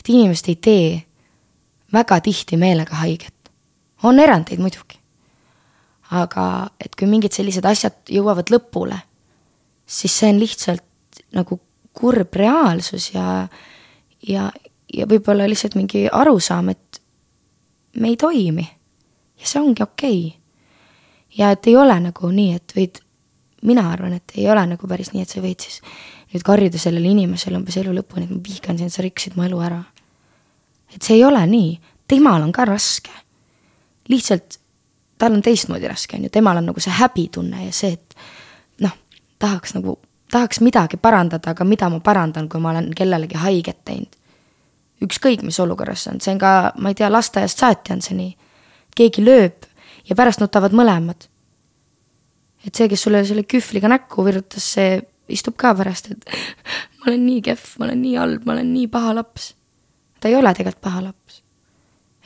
[0.00, 1.02] et inimesed ei tee
[1.92, 3.34] väga tihti meelega haiget.
[4.02, 4.98] on erandeid muidugi.
[6.10, 8.98] aga et kui mingid sellised asjad jõuavad lõpule
[9.90, 11.60] siis see on lihtsalt nagu
[11.96, 13.48] kurb reaalsus ja,
[14.28, 14.50] ja,
[14.94, 17.00] ja võib-olla lihtsalt mingi arusaam, et
[17.98, 18.66] me ei toimi.
[19.40, 20.38] ja see ongi okei okay..
[21.38, 23.02] ja et ei ole nagu nii, et võid,
[23.66, 25.80] mina arvan, et ei ole nagu päris nii, et sa võid siis
[26.30, 29.60] nüüd karjuda sellele inimesele umbes elu lõpuni, et ma vihkan sind, sa rikkusid mu elu
[29.66, 29.82] ära.
[30.94, 31.74] et see ei ole nii,
[32.08, 33.10] temal on ka raske.
[34.08, 34.60] lihtsalt
[35.18, 38.14] tal on teistmoodi raske, on ju, temal on nagu see häbitunne ja see, et
[39.40, 39.96] tahaks nagu,
[40.30, 44.16] tahaks midagi parandada, aga mida ma parandan, kui ma olen kellelegi haiget teinud.
[45.00, 48.16] ükskõik, mis olukorras see on, see on ka, ma ei tea, lasteaiast saati on see
[48.16, 48.32] nii.
[48.96, 49.64] keegi lööb
[50.08, 51.28] ja pärast nutavad mõlemad.
[52.66, 56.26] et see, kes sulle selle kühvliga näkku virutas, see istub ka pärast, et
[56.98, 59.54] ma olen nii kehv, ma olen nii halb, ma olen nii paha laps.
[60.20, 61.42] ta ei ole tegelikult paha laps.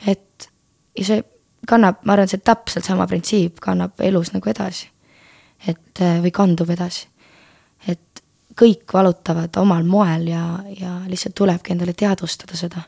[0.07, 0.51] et
[0.97, 1.23] ja see
[1.67, 4.89] kannab, ma arvan, see täpselt sama printsiip kannab elus nagu edasi.
[5.67, 7.07] Et või kandub edasi.
[7.87, 8.21] et
[8.55, 10.43] kõik valutavad omal moel ja,
[10.79, 12.81] ja lihtsalt tulebki endale teadvustada seda,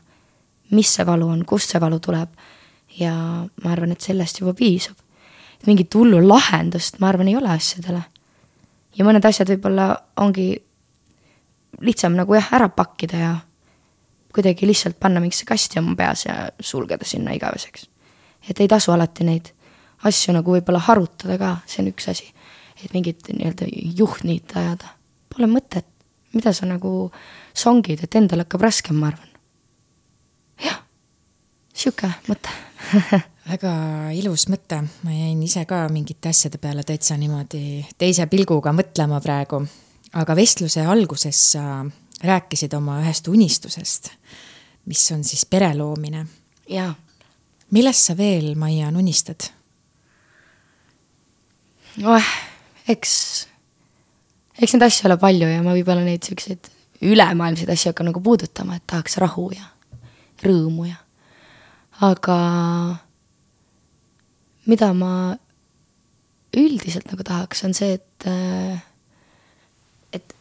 [0.70, 2.28] mis see valu on, kust see valu tuleb.
[2.98, 3.14] ja
[3.64, 4.96] ma arvan, et sellest juba piisab.
[5.60, 8.02] et mingit hullu lahendust, ma arvan, ei ole asjadele.
[8.96, 10.54] ja mõned asjad võib-olla ongi
[11.80, 13.36] lihtsam nagu jah, ära pakkida ja
[14.34, 17.88] kuidagi lihtsalt panna mingisse kasti oma peas ja sulgeda sinna igaveseks.
[18.50, 19.52] et ei tasu alati neid
[20.06, 22.28] asju nagu võib-olla harutada ka, see on üks asi.
[22.84, 23.68] Et mingit nii-öelda
[23.98, 24.94] juhtniit ajada,
[25.34, 25.86] pole mõtet.
[26.34, 27.10] mida sa nagu
[27.56, 29.28] songid, et endal hakkab raskem, ma arvan.
[30.64, 30.82] jah,
[31.74, 32.52] sihuke mõte
[33.48, 33.72] väga
[34.16, 39.62] ilus mõte, ma jäin ise ka mingite asjade peale täitsa niimoodi teise pilguga mõtlema praegu.
[40.12, 41.84] aga vestluse alguses sa
[42.24, 44.10] rääkisid oma ühest unistusest,
[44.86, 46.26] mis on siis pere loomine.
[46.68, 46.94] jaa.
[47.70, 49.50] millest sa veel, Maia, unistad?
[51.96, 52.22] noh,
[52.88, 53.12] eks,
[54.58, 56.70] eks neid asju ole palju ja ma võib-olla neid siukseid
[57.04, 59.68] ülemaailmseid asju hakkan nagu puudutama, et tahaks rahu ja
[60.42, 60.98] rõõmu ja,
[62.06, 62.38] aga
[64.68, 65.12] mida ma
[66.56, 68.28] üldiselt nagu tahaks, on see, et
[70.16, 70.34] et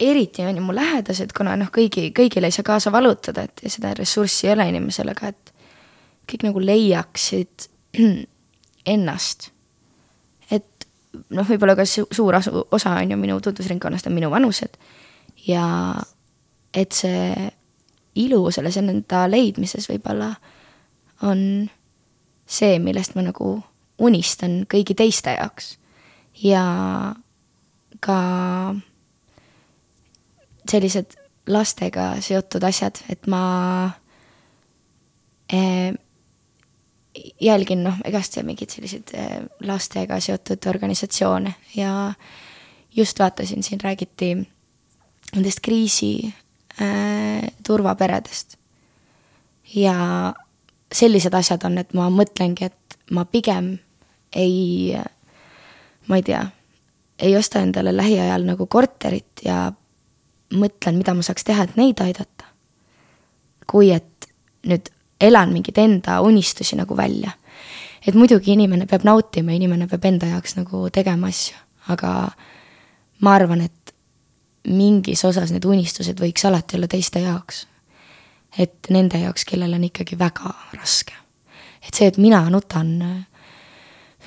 [0.00, 3.92] eriti on ju mu lähedased, kuna noh, kõigi, kõigile ei saa kaasa valutada, et seda
[3.96, 5.54] ressurssi ei ole inimesel, aga et
[6.30, 7.68] kõik nagu leiaksid
[8.94, 9.50] ennast.
[11.28, 14.76] Noh, võib-olla ka su suur asu, osa on ju minu tutvusringkonnast on minu vanused
[15.46, 15.94] ja
[16.74, 17.50] et see
[18.20, 20.34] ilu selles enda leidmises võib-olla
[21.26, 21.68] on
[22.50, 23.58] see, millest ma nagu
[24.00, 25.76] unistan kõigi teiste jaoks.
[26.42, 26.64] ja
[28.00, 28.20] ka
[30.70, 31.16] sellised
[31.50, 33.90] lastega seotud asjad, et ma
[35.52, 35.92] eh,
[37.40, 42.12] jälgin noh, igast mingeid selliseid eh, lastega seotud organisatsioone ja
[42.96, 44.34] just vaatasin, siin räägiti
[45.34, 46.34] nendest kriisi
[46.82, 48.56] äh, turvaperedest.
[49.74, 50.34] ja
[50.92, 53.76] sellised asjad on, et ma mõtlengi, et ma pigem
[54.34, 54.96] ei,
[56.08, 56.42] ma ei tea,
[57.18, 59.68] ei osta endale lähiajal nagu korterit ja
[60.50, 62.48] mõtlen, mida ma saaks teha, et neid aidata.
[63.70, 64.26] kui et
[64.66, 64.90] nüüd
[65.20, 67.30] elan mingeid enda unistusi nagu välja.
[68.06, 71.56] et muidugi inimene peab nautima, inimene peab enda jaoks nagu tegema asju,
[71.92, 72.30] aga
[73.20, 73.92] ma arvan, et
[74.68, 77.66] mingis osas need unistused võiks alati olla teiste jaoks.
[78.58, 81.12] et nende jaoks, kellel on ikkagi väga raske.
[81.86, 83.18] et see, et mina nutan äh,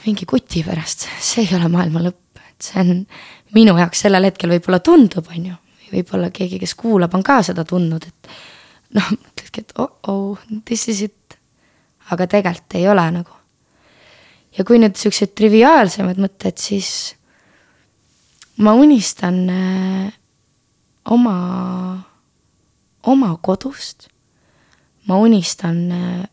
[0.06, 3.06] mingi kuti pärast, see ei ole maailma lõpp, et see on
[3.56, 5.60] minu jaoks sellel hetkel võib-olla tundub, on ju
[5.94, 8.32] võib-olla keegi, kes kuulab, on ka seda tundnud, et
[8.98, 9.12] noh,
[9.54, 11.38] mõtledki, et oh-oh, this is it.
[12.12, 13.32] aga tegelikult ei ole nagu.
[14.58, 17.16] ja kui nüüd siuksed triviaalsemad mõtted, siis
[18.58, 20.14] ma unistan äh,
[21.06, 22.04] oma,
[23.04, 24.10] oma kodust.
[25.08, 26.28] ma unistan äh,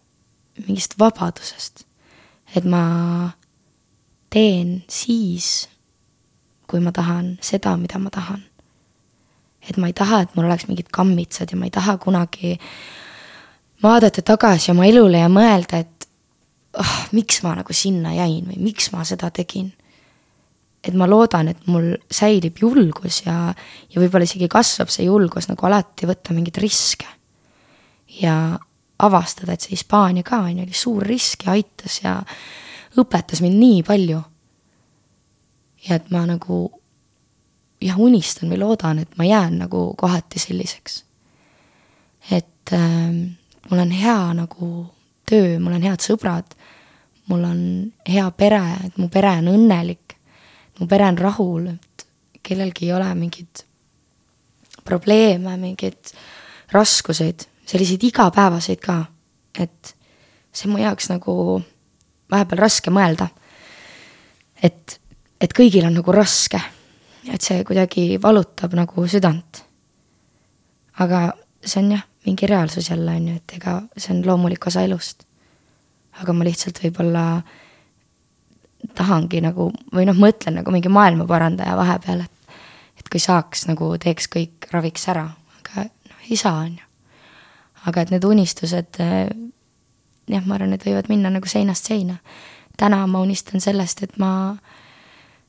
[0.66, 1.86] mingist vabadusest,
[2.54, 3.32] et ma
[4.30, 5.68] teen siis,
[6.66, 8.50] kui ma tahan seda, mida ma tahan
[9.68, 12.56] et ma ei taha, et mul oleks mingid kammitsad ja ma ei taha kunagi
[13.82, 16.08] vaadata tagasi oma elule ja mõelda, et
[16.78, 19.72] oh, miks ma nagu sinna jäin või miks ma seda tegin.
[20.84, 23.52] et ma loodan, et mul säilib julgus ja,
[23.90, 27.06] ja võib-olla isegi kasvab see julgus nagu alati võtta mingeid riske.
[28.20, 28.58] ja
[29.00, 32.18] avastada, et see Hispaania ka on ju, oli suur risk ja aitas ja
[33.00, 34.22] õpetas mind nii palju.
[35.88, 36.62] ja et ma nagu
[37.80, 41.04] jah, unistan või loodan, et ma jään nagu kohati selliseks.
[42.30, 43.39] et äh,
[43.70, 44.68] mul on hea nagu
[45.28, 46.56] töö, mul on head sõbrad,
[47.30, 47.60] mul on
[48.08, 50.16] hea pere, et mu pere on õnnelik,
[50.80, 52.06] mu pere on rahul, et
[52.42, 53.64] kellelgi ei ole mingeid
[54.84, 56.12] probleeme, mingeid
[56.72, 58.98] raskuseid, selliseid igapäevaseid ka,
[59.54, 59.94] et
[60.50, 61.34] see on mu jaoks nagu
[62.30, 63.28] vahepeal raske mõelda.
[64.62, 65.00] et,
[65.40, 66.60] et kõigil on nagu raske
[67.28, 69.64] et see kuidagi valutab nagu südant.
[71.00, 71.32] aga
[71.64, 75.24] see on jah, mingi reaalsus jälle on ju, et ega see on loomulik osa elust.
[76.20, 77.24] aga ma lihtsalt võib-olla
[78.96, 82.36] tahangi nagu või noh, mõtlen nagu mingi maailmaparandaja vahepeal, et
[83.00, 85.24] et kui saaks nagu teeks kõik, raviks ära,
[85.62, 86.84] aga noh, ei saa, on ju.
[87.88, 89.00] aga et need unistused
[90.30, 92.18] jah, ma arvan, et võivad minna nagu seinast seina.
[92.76, 94.56] täna ma unistan sellest, et ma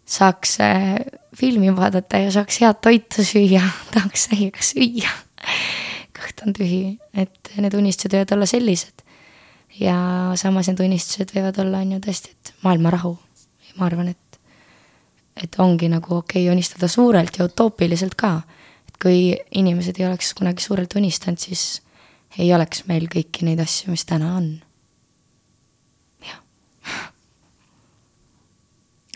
[0.05, 0.95] saaks äh,
[1.37, 5.11] filmi vaadata ja saaks head toitu süüa, tahaks täiega süüa.
[6.21, 6.81] Kõht on tühi,
[7.17, 9.03] et need unistused võivad olla sellised.
[9.79, 9.95] ja
[10.35, 13.17] samas need unistused võivad olla, on ju tõesti, et maailma rahu.
[13.77, 14.39] ma arvan, et,
[15.35, 18.41] et ongi nagu okei okay, unistada suurelt ja utoopiliselt ka.
[18.89, 21.81] et kui inimesed ei oleks kunagi suurelt unistanud, siis
[22.37, 24.53] ei oleks meil kõiki neid asju, mis täna on.
[26.25, 26.41] jah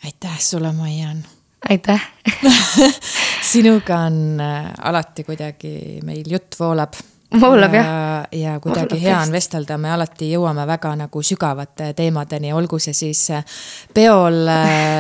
[0.03, 1.26] aitäh sulle, Maian.
[1.69, 2.11] aitäh
[3.56, 6.95] sinuga on äh, alati kuidagi meil jutt voolab.
[7.41, 8.27] voolab ja, jah.
[8.32, 12.95] ja kuidagi voolab hea on vestelda, me alati jõuame väga nagu sügavate teemadeni, olgu see
[12.98, 13.45] siis äh,
[13.94, 14.41] peol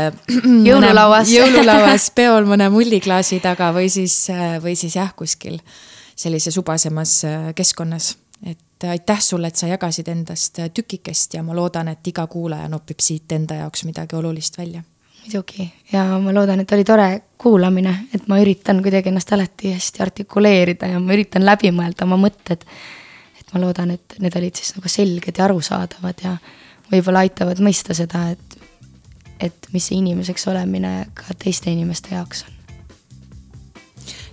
[0.69, 4.25] jõululauas jõululauas, peol mõne mulliklaasi taga või siis,
[4.63, 5.59] või siis jah, kuskil
[6.15, 7.19] sellises ubasemas
[7.55, 8.15] keskkonnas
[8.45, 12.99] et aitäh sulle, et sa jagasid endast tükikest ja ma loodan, et iga kuulaja nopib
[13.03, 14.83] siit enda jaoks midagi olulist välja
[15.25, 17.07] muidugi ja ma loodan, et oli tore
[17.41, 22.17] kuulamine, et ma üritan kuidagi ennast alati hästi artikuleerida ja ma üritan läbi mõelda oma
[22.21, 22.61] mõtted.
[23.39, 26.35] et ma loodan, et need olid siis nagu selged ja arusaadavad ja
[26.91, 28.57] võib-olla aitavad mõista seda, et,
[29.39, 32.53] et mis see inimeseks olemine ka teiste inimeste jaoks on.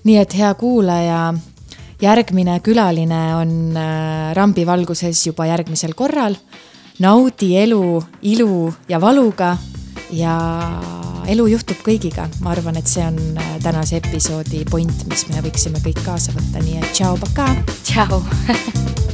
[0.04, 1.32] nii et hea kuulaja,
[2.02, 6.36] järgmine külaline on äh, rambivalguses juba järgmisel korral.
[6.98, 9.56] naudi elu ilu ja valuga
[10.12, 10.34] ja
[11.30, 15.82] elu juhtub kõigiga, ma arvan, et see on äh, tänase episoodi point, mis me võiksime
[15.84, 17.56] kõik kaasa võtta, nii et tšau, pakaa.
[17.82, 18.22] tšau